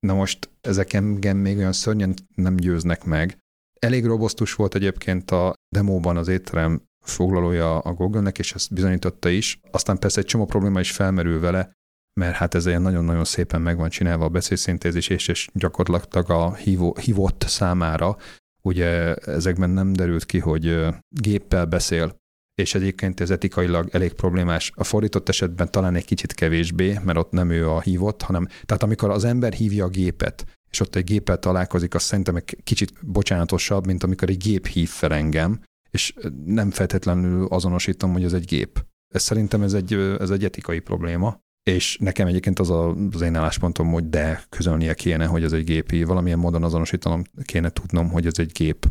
Na 0.06 0.14
most 0.14 0.50
ezek 0.60 0.92
engem 0.92 1.36
még 1.36 1.56
olyan 1.56 1.72
szörnyen 1.72 2.14
nem 2.34 2.56
győznek 2.56 3.04
meg. 3.04 3.38
Elég 3.78 4.04
robosztus 4.06 4.54
volt 4.54 4.74
egyébként 4.74 5.30
a 5.30 5.54
demóban 5.68 6.16
az 6.16 6.28
étterem 6.28 6.82
foglalója 7.04 7.78
a 7.78 7.92
Google-nek, 7.92 8.38
és 8.38 8.54
ezt 8.54 8.74
bizonyította 8.74 9.28
is. 9.28 9.60
Aztán 9.70 9.98
persze 9.98 10.20
egy 10.20 10.26
csomó 10.26 10.44
probléma 10.44 10.80
is 10.80 10.92
felmerül 10.92 11.40
vele, 11.40 11.72
mert 12.18 12.34
hát 12.34 12.54
ez 12.54 12.66
ilyen 12.66 12.82
nagyon-nagyon 12.82 13.24
szépen 13.24 13.62
meg 13.62 13.76
van 13.76 13.88
csinálva 13.88 14.24
a 14.24 14.28
beszédszintézis, 14.28 15.08
és, 15.08 15.28
és 15.28 15.48
gyakorlatilag 15.52 16.30
a 16.30 16.54
hívó, 16.54 16.96
hívott 17.00 17.44
számára 17.48 18.16
ugye 18.62 19.14
ezekben 19.14 19.70
nem 19.70 19.92
derült 19.92 20.26
ki, 20.26 20.38
hogy 20.38 20.86
géppel 21.08 21.64
beszél, 21.64 22.16
és 22.54 22.74
egyébként 22.74 23.20
ez 23.20 23.30
etikailag 23.30 23.88
elég 23.92 24.12
problémás. 24.12 24.72
A 24.74 24.84
fordított 24.84 25.28
esetben 25.28 25.70
talán 25.70 25.94
egy 25.94 26.04
kicsit 26.04 26.32
kevésbé, 26.32 26.98
mert 27.04 27.18
ott 27.18 27.30
nem 27.30 27.50
ő 27.50 27.68
a 27.68 27.80
hívott, 27.80 28.22
hanem 28.22 28.46
tehát 28.64 28.82
amikor 28.82 29.10
az 29.10 29.24
ember 29.24 29.52
hívja 29.52 29.84
a 29.84 29.88
gépet, 29.88 30.44
és 30.70 30.80
ott 30.80 30.94
egy 30.94 31.04
géppel 31.04 31.38
találkozik, 31.38 31.94
az 31.94 32.02
szerintem 32.02 32.36
egy 32.36 32.56
kicsit 32.64 32.92
bocsánatosabb, 33.06 33.86
mint 33.86 34.02
amikor 34.02 34.28
egy 34.28 34.36
gép 34.36 34.66
hív 34.66 34.88
fel 34.88 35.12
engem, 35.12 35.60
és 35.90 36.14
nem 36.44 36.70
feltétlenül 36.70 37.46
azonosítom, 37.46 38.12
hogy 38.12 38.24
ez 38.24 38.32
egy 38.32 38.44
gép. 38.44 38.84
Ez 39.14 39.22
szerintem 39.22 39.62
ez 39.62 39.72
egy, 39.72 39.92
ez 40.18 40.30
egy 40.30 40.44
etikai 40.44 40.78
probléma, 40.78 41.40
és 41.68 41.96
nekem 42.00 42.26
egyébként 42.26 42.58
az 42.58 42.70
a, 42.70 42.94
az 43.12 43.20
én 43.20 43.34
álláspontom, 43.34 43.92
hogy 43.92 44.08
de 44.08 44.42
közölnie 44.48 44.94
kéne, 44.94 45.26
hogy 45.26 45.42
ez 45.42 45.52
egy 45.52 45.64
gépi, 45.64 46.04
valamilyen 46.04 46.38
módon 46.38 46.62
azonosítanom 46.62 47.22
kéne 47.44 47.70
tudnom, 47.70 48.10
hogy 48.10 48.26
ez 48.26 48.38
egy 48.38 48.52
gép. 48.52 48.86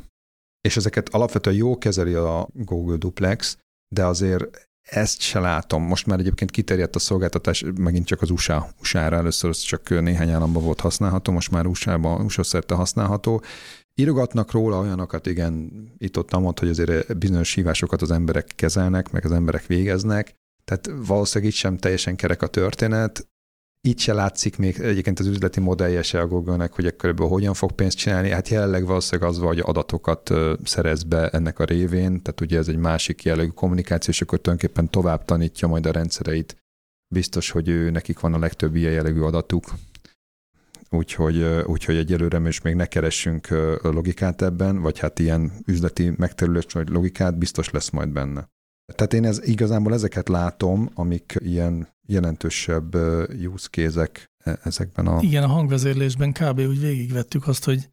És 0.61 0.77
ezeket 0.77 1.09
alapvetően 1.09 1.55
jó 1.55 1.77
kezeli 1.77 2.13
a 2.13 2.47
Google 2.53 2.97
Duplex, 2.97 3.57
de 3.95 4.05
azért 4.05 4.69
ezt 4.89 5.19
se 5.19 5.39
látom. 5.39 5.83
Most 5.83 6.05
már 6.05 6.19
egyébként 6.19 6.51
kiterjedt 6.51 6.95
a 6.95 6.99
szolgáltatás, 6.99 7.65
megint 7.75 8.05
csak 8.05 8.21
az 8.21 8.29
USA, 8.29 8.69
USA-ra 8.79 9.15
először 9.15 9.55
csak 9.55 10.01
néhány 10.01 10.29
államban 10.29 10.63
volt 10.63 10.79
használható, 10.79 11.31
most 11.31 11.51
már 11.51 11.65
USA-ban, 11.65 12.25
USA 12.25 12.43
szerte 12.43 12.75
használható. 12.75 13.41
Írogatnak 13.95 14.51
róla 14.51 14.79
olyanokat, 14.79 15.25
igen, 15.25 15.71
itt-ott 15.97 16.35
ott, 16.35 16.59
hogy 16.59 16.69
azért 16.69 17.17
bizonyos 17.17 17.53
hívásokat 17.53 18.01
az 18.01 18.11
emberek 18.11 18.51
kezelnek, 18.55 19.11
meg 19.11 19.25
az 19.25 19.31
emberek 19.31 19.65
végeznek, 19.65 20.33
tehát 20.67 21.07
valószínűleg 21.07 21.53
itt 21.53 21.59
sem 21.59 21.77
teljesen 21.77 22.15
kerek 22.15 22.41
a 22.41 22.47
történet. 22.47 23.27
Itt 23.81 23.99
se 23.99 24.13
látszik 24.13 24.57
még 24.57 24.79
egyébként 24.79 25.19
az 25.19 25.25
üzleti 25.25 25.59
modellje 25.59 26.01
se 26.01 26.19
a 26.19 26.27
Google-nek, 26.27 26.73
hogy 26.73 26.85
ekkor 26.85 27.13
hogyan 27.17 27.53
fog 27.53 27.71
pénzt 27.71 27.97
csinálni. 27.97 28.29
Hát 28.29 28.47
jelenleg 28.47 28.85
valószínűleg 28.85 29.29
az, 29.29 29.37
hogy 29.37 29.59
adatokat 29.59 30.33
szerez 30.63 31.03
be 31.03 31.29
ennek 31.29 31.59
a 31.59 31.63
révén, 31.63 32.21
tehát 32.21 32.41
ugye 32.41 32.57
ez 32.57 32.67
egy 32.67 32.77
másik 32.77 33.23
jellegű 33.23 33.49
kommunikáció, 33.49 34.13
és 34.13 34.21
akkor 34.21 34.41
tulajdonképpen 34.41 34.89
tovább 34.89 35.25
tanítja 35.25 35.67
majd 35.67 35.85
a 35.85 35.91
rendszereit. 35.91 36.55
Biztos, 37.13 37.49
hogy 37.49 37.69
ő, 37.69 37.89
nekik 37.89 38.19
van 38.19 38.33
a 38.33 38.39
legtöbb 38.39 38.75
ilyen 38.75 38.91
jellegű 38.91 39.21
adatuk, 39.21 39.73
úgyhogy, 40.89 41.43
úgyhogy 41.65 41.95
egyelőre 41.95 42.39
most 42.39 42.63
még 42.63 42.75
ne 42.75 42.85
keressünk 42.85 43.47
logikát 43.81 44.41
ebben, 44.41 44.81
vagy 44.81 44.99
hát 44.99 45.19
ilyen 45.19 45.51
üzleti 45.65 46.13
megterülés 46.17 46.65
vagy 46.73 46.89
logikát, 46.89 47.37
biztos 47.37 47.69
lesz 47.69 47.89
majd 47.89 48.09
benne. 48.09 48.49
Tehát 48.93 49.13
én 49.13 49.25
ez, 49.25 49.47
igazából 49.47 49.93
ezeket 49.93 50.29
látom, 50.29 50.89
amik 50.93 51.35
ilyen 51.39 51.87
jelentősebb 52.07 52.95
use 53.53 53.67
case 53.71 54.09
e, 54.43 54.59
ezekben 54.63 55.07
a... 55.07 55.21
Igen, 55.21 55.43
a 55.43 55.47
hangvezérlésben 55.47 56.31
kb. 56.31 56.59
úgy 56.59 56.79
végigvettük 56.79 57.47
azt, 57.47 57.63
hogy, 57.63 57.89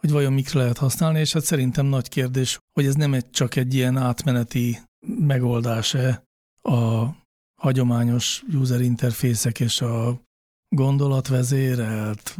hogy 0.00 0.10
vajon 0.10 0.32
mikre 0.32 0.58
lehet 0.58 0.78
használni, 0.78 1.18
és 1.18 1.32
hát 1.32 1.44
szerintem 1.44 1.86
nagy 1.86 2.08
kérdés, 2.08 2.58
hogy 2.72 2.86
ez 2.86 2.94
nem 2.94 3.14
egy, 3.14 3.30
csak 3.30 3.56
egy 3.56 3.74
ilyen 3.74 3.96
átmeneti 3.96 4.78
megoldás-e 5.06 6.22
a 6.62 7.08
hagyományos 7.60 8.42
user 8.60 8.80
interfészek 8.80 9.60
és 9.60 9.80
a 9.80 10.20
gondolatvezérelt, 10.76 12.36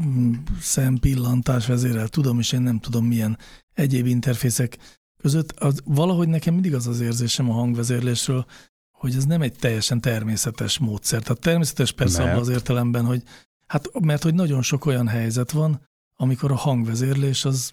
szempillantás 0.61 1.67
vezérelt, 1.67 2.11
tudom 2.11 2.39
is, 2.39 2.53
én 2.53 2.61
nem 2.61 2.79
tudom 2.79 3.07
milyen 3.07 3.39
egyéb 3.75 4.07
interfészek 4.07 4.79
között, 5.21 5.53
az, 5.59 5.81
valahogy 5.85 6.29
nekem 6.29 6.53
mindig 6.53 6.75
az 6.75 6.87
az 6.87 7.01
érzésem 7.01 7.51
a 7.51 7.53
hangvezérlésről, 7.53 8.47
hogy 8.91 9.15
ez 9.17 9.25
nem 9.25 9.43
egy 9.43 9.53
teljesen 9.53 10.01
természetes 10.01 10.79
módszer. 10.79 11.23
Tehát 11.23 11.41
természetes 11.41 11.93
persze 11.93 12.23
abban 12.23 12.39
az 12.41 12.49
értelemben, 12.49 13.05
hogy 13.05 13.23
hát 13.67 14.01
mert 14.01 14.23
hogy 14.23 14.35
nagyon 14.35 14.63
sok 14.63 14.87
olyan 14.87 15.09
helyzet 15.09 15.51
van, 15.51 15.89
amikor 16.17 16.51
a 16.53 16.57
hangvezérlés 16.57 17.45
az 17.45 17.73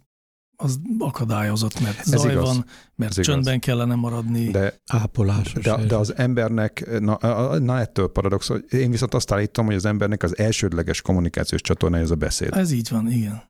az 0.59 0.79
akadályozott, 0.99 1.79
mert 1.79 1.99
Ez 1.99 2.05
zaj 2.05 2.31
igaz. 2.31 2.43
van, 2.43 2.65
mert 2.95 3.17
Ez 3.17 3.25
csöndben 3.25 3.53
igaz. 3.53 3.65
kellene 3.65 3.95
maradni. 3.95 4.49
De, 4.51 4.73
ápolás. 4.87 5.53
De, 5.53 5.85
de 5.85 5.95
az 5.95 6.15
embernek, 6.15 6.99
na, 6.99 7.17
na 7.59 7.79
ettől 7.79 8.11
paradox, 8.11 8.49
én 8.69 8.91
viszont 8.91 9.13
azt 9.13 9.31
állítom, 9.31 9.65
hogy 9.65 9.75
az 9.75 9.85
embernek 9.85 10.23
az 10.23 10.37
elsődleges 10.37 11.01
kommunikációs 11.01 11.61
csatornája 11.61 12.03
az 12.03 12.11
a 12.11 12.15
beszéd. 12.15 12.53
Ez 12.53 12.71
így 12.71 12.89
van, 12.91 13.11
igen. 13.11 13.43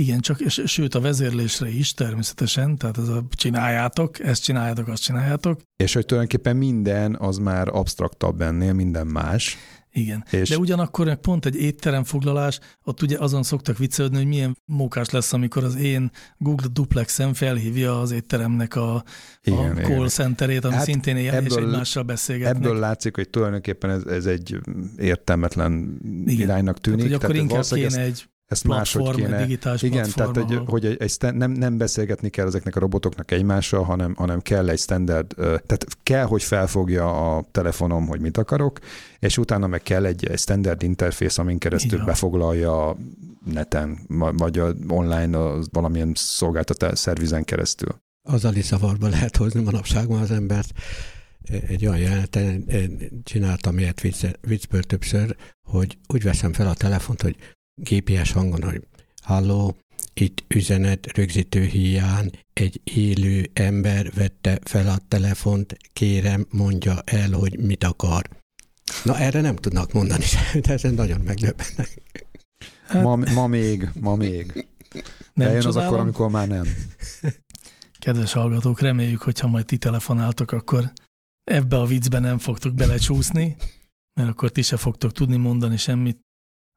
Igen, 0.00 0.20
csak, 0.20 0.40
és, 0.40 0.62
sőt 0.66 0.94
a 0.94 1.00
vezérlésre 1.00 1.68
is 1.68 1.94
természetesen, 1.94 2.76
tehát 2.76 2.98
ez 2.98 3.08
a 3.08 3.24
csináljátok, 3.30 4.20
ezt 4.20 4.42
csináljátok, 4.42 4.88
azt 4.88 5.02
csináljátok. 5.02 5.60
És 5.76 5.92
hogy 5.92 6.06
tulajdonképpen 6.06 6.56
minden 6.56 7.16
az 7.16 7.38
már 7.38 7.68
absztraktabb 7.68 8.40
ennél, 8.40 8.72
minden 8.72 9.06
más. 9.06 9.56
Igen, 9.92 10.24
és... 10.30 10.48
de 10.48 10.58
ugyanakkor 10.58 11.14
pont 11.14 11.46
egy 11.46 11.56
étteremfoglalás, 11.56 12.58
ott 12.84 13.02
ugye 13.02 13.18
azon 13.18 13.42
szoktak 13.42 13.78
viccelődni, 13.78 14.16
hogy 14.16 14.26
milyen 14.26 14.56
mókás 14.64 15.10
lesz, 15.10 15.32
amikor 15.32 15.64
az 15.64 15.76
én 15.76 16.10
Google 16.38 16.68
Duplexem 16.72 17.34
felhívja 17.34 18.00
az 18.00 18.10
étteremnek 18.10 18.76
a, 18.76 19.04
igen, 19.42 19.76
a 19.76 19.80
call 19.80 20.08
centerét, 20.08 20.64
ami 20.64 20.74
hát 20.74 20.84
szintén 20.84 21.16
ilyen, 21.16 21.34
ebből, 21.34 21.58
és 21.58 21.64
egymással 21.64 22.02
beszélgetnek. 22.02 22.64
Ebből 22.64 22.78
látszik, 22.78 23.14
hogy 23.14 23.28
tulajdonképpen 23.28 23.90
ez, 23.90 24.04
ez 24.04 24.26
egy 24.26 24.58
értelmetlen 24.96 26.00
igen. 26.26 26.46
iránynak 26.46 26.78
tűnik. 26.80 27.06
Tehát, 27.06 27.22
hogy 27.22 27.38
akkor 27.38 27.48
Tehát 27.48 27.70
inkább 27.70 27.90
kéne 27.90 28.02
egy 28.02 28.28
ezt 28.50 28.62
platform, 28.62 29.04
máshogy 29.04 29.24
kéne. 29.24 29.42
Digitális 29.42 29.82
igen, 29.82 30.08
tehát 30.14 30.36
hogy, 30.36 30.60
hogy 30.66 30.84
egy, 30.84 30.96
egy 31.00 31.10
stand, 31.10 31.36
nem, 31.36 31.50
nem 31.50 31.78
beszélgetni 31.78 32.28
kell 32.28 32.46
ezeknek 32.46 32.76
a 32.76 32.80
robotoknak 32.80 33.30
egymással, 33.30 33.82
hanem, 33.82 34.14
hanem 34.14 34.40
kell 34.40 34.68
egy 34.68 34.78
standard, 34.78 35.34
tehát 35.36 35.86
kell, 36.02 36.24
hogy 36.24 36.42
felfogja 36.42 37.36
a 37.36 37.44
telefonom, 37.50 38.06
hogy 38.06 38.20
mit 38.20 38.36
akarok, 38.36 38.78
és 39.18 39.38
utána 39.38 39.66
meg 39.66 39.82
kell 39.82 40.04
egy, 40.04 40.26
egy 40.26 40.38
standard 40.38 40.82
interfész, 40.82 41.38
amin 41.38 41.58
keresztül 41.58 41.92
Igen. 41.92 42.04
befoglalja 42.04 42.88
a 42.88 42.96
neten, 43.44 43.98
vagy 44.36 44.58
a 44.58 44.74
online 44.88 45.38
a 45.38 45.58
valamilyen 45.72 46.12
szolgáltatás 46.14 46.98
szervizen 46.98 47.44
keresztül. 47.44 48.00
Az 48.22 48.48
is 48.54 48.64
zavarba 48.64 49.08
lehet 49.08 49.36
hozni 49.36 49.62
manapságban 49.62 50.20
az 50.20 50.30
embert. 50.30 50.72
Egy 51.68 51.86
olyan 51.86 51.98
jeleneten 51.98 52.64
csináltam 53.24 53.78
ilyet 53.78 54.00
viccből 54.40 54.82
többször, 54.82 55.36
hogy 55.62 55.98
úgy 56.06 56.22
veszem 56.22 56.52
fel 56.52 56.68
a 56.68 56.74
telefont, 56.74 57.22
hogy 57.22 57.36
GPS 57.82 58.32
hangon, 58.32 58.62
hogy 58.62 58.86
halló, 59.22 59.76
itt 60.14 60.44
üzenet 60.48 61.16
rögzítő 61.16 61.64
hiány, 61.64 62.30
egy 62.52 62.80
élő 62.84 63.50
ember 63.52 64.12
vette 64.14 64.58
fel 64.64 64.88
a 64.88 64.98
telefont, 65.08 65.76
kérem, 65.92 66.46
mondja 66.50 67.02
el, 67.04 67.30
hogy 67.30 67.58
mit 67.58 67.84
akar. 67.84 68.28
Na 69.04 69.18
erre 69.18 69.40
nem 69.40 69.56
tudnak 69.56 69.92
mondani, 69.92 70.24
de 70.64 70.72
ezen 70.72 70.94
nagyon 70.94 71.20
megdöbbennek. 71.20 72.00
Hát, 72.86 73.02
ma, 73.02 73.16
ma 73.16 73.46
még, 73.46 73.90
ma 74.00 74.14
még. 74.16 74.66
Nem 75.34 75.48
Eljön 75.48 75.66
az 75.66 75.76
akkor, 75.76 75.98
amikor 75.98 76.30
már 76.30 76.48
nem. 76.48 76.64
Kedves 77.98 78.32
hallgatók, 78.32 78.80
reméljük, 78.80 79.22
hogyha 79.22 79.48
majd 79.48 79.66
ti 79.66 79.76
telefonáltok, 79.78 80.52
akkor 80.52 80.92
ebbe 81.44 81.76
a 81.76 81.86
viccbe 81.86 82.18
nem 82.18 82.38
fogtok 82.38 82.74
belecsúszni, 82.74 83.56
mert 84.14 84.28
akkor 84.28 84.50
ti 84.50 84.62
se 84.62 84.76
fogtok 84.76 85.12
tudni 85.12 85.36
mondani 85.36 85.76
semmit. 85.76 86.20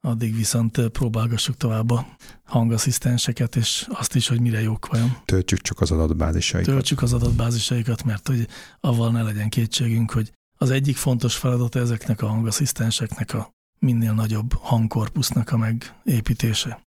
Addig 0.05 0.35
viszont 0.35 0.87
próbálgassuk 0.87 1.57
tovább 1.57 1.91
a 1.91 2.05
hangasszisztenseket, 2.43 3.55
és 3.55 3.87
azt 3.89 4.15
is, 4.15 4.27
hogy 4.27 4.41
mire 4.41 4.61
jók 4.61 4.87
vajon. 4.87 5.17
Töltsük 5.25 5.61
csak 5.61 5.81
az 5.81 5.91
adatbázisaikat. 5.91 6.73
Töltsük 6.73 7.01
az 7.01 7.13
adatbázisaikat, 7.13 8.03
mert 8.03 8.27
hogy 8.27 8.47
avval 8.79 9.11
ne 9.11 9.21
legyen 9.21 9.49
kétségünk, 9.49 10.11
hogy 10.11 10.31
az 10.57 10.69
egyik 10.69 10.97
fontos 10.97 11.35
feladata 11.35 11.79
ezeknek 11.79 12.21
a 12.21 12.27
hangasszisztenseknek 12.27 13.33
a 13.33 13.51
minél 13.79 14.13
nagyobb 14.13 14.53
hangkorpusznak 14.53 15.51
a 15.51 15.57
megépítése. 15.57 16.81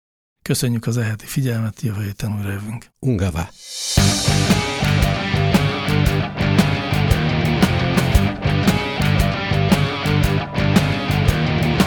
Köszönjük 0.42 0.88
az 0.88 0.98
eheti 0.98 1.26
figyelmet, 1.26 1.82
jövő 1.82 2.04
héten 2.04 2.36
újra 2.38 2.52
jövünk. 2.52 2.88
Ungava. 3.00 3.50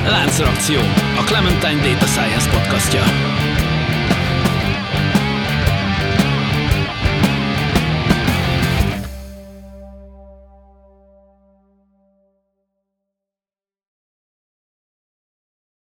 Láncreakció, 0.05 0.81
Clementine 1.27 1.83
Data 1.83 2.07
Science 2.07 2.49
podcastja. 2.49 3.46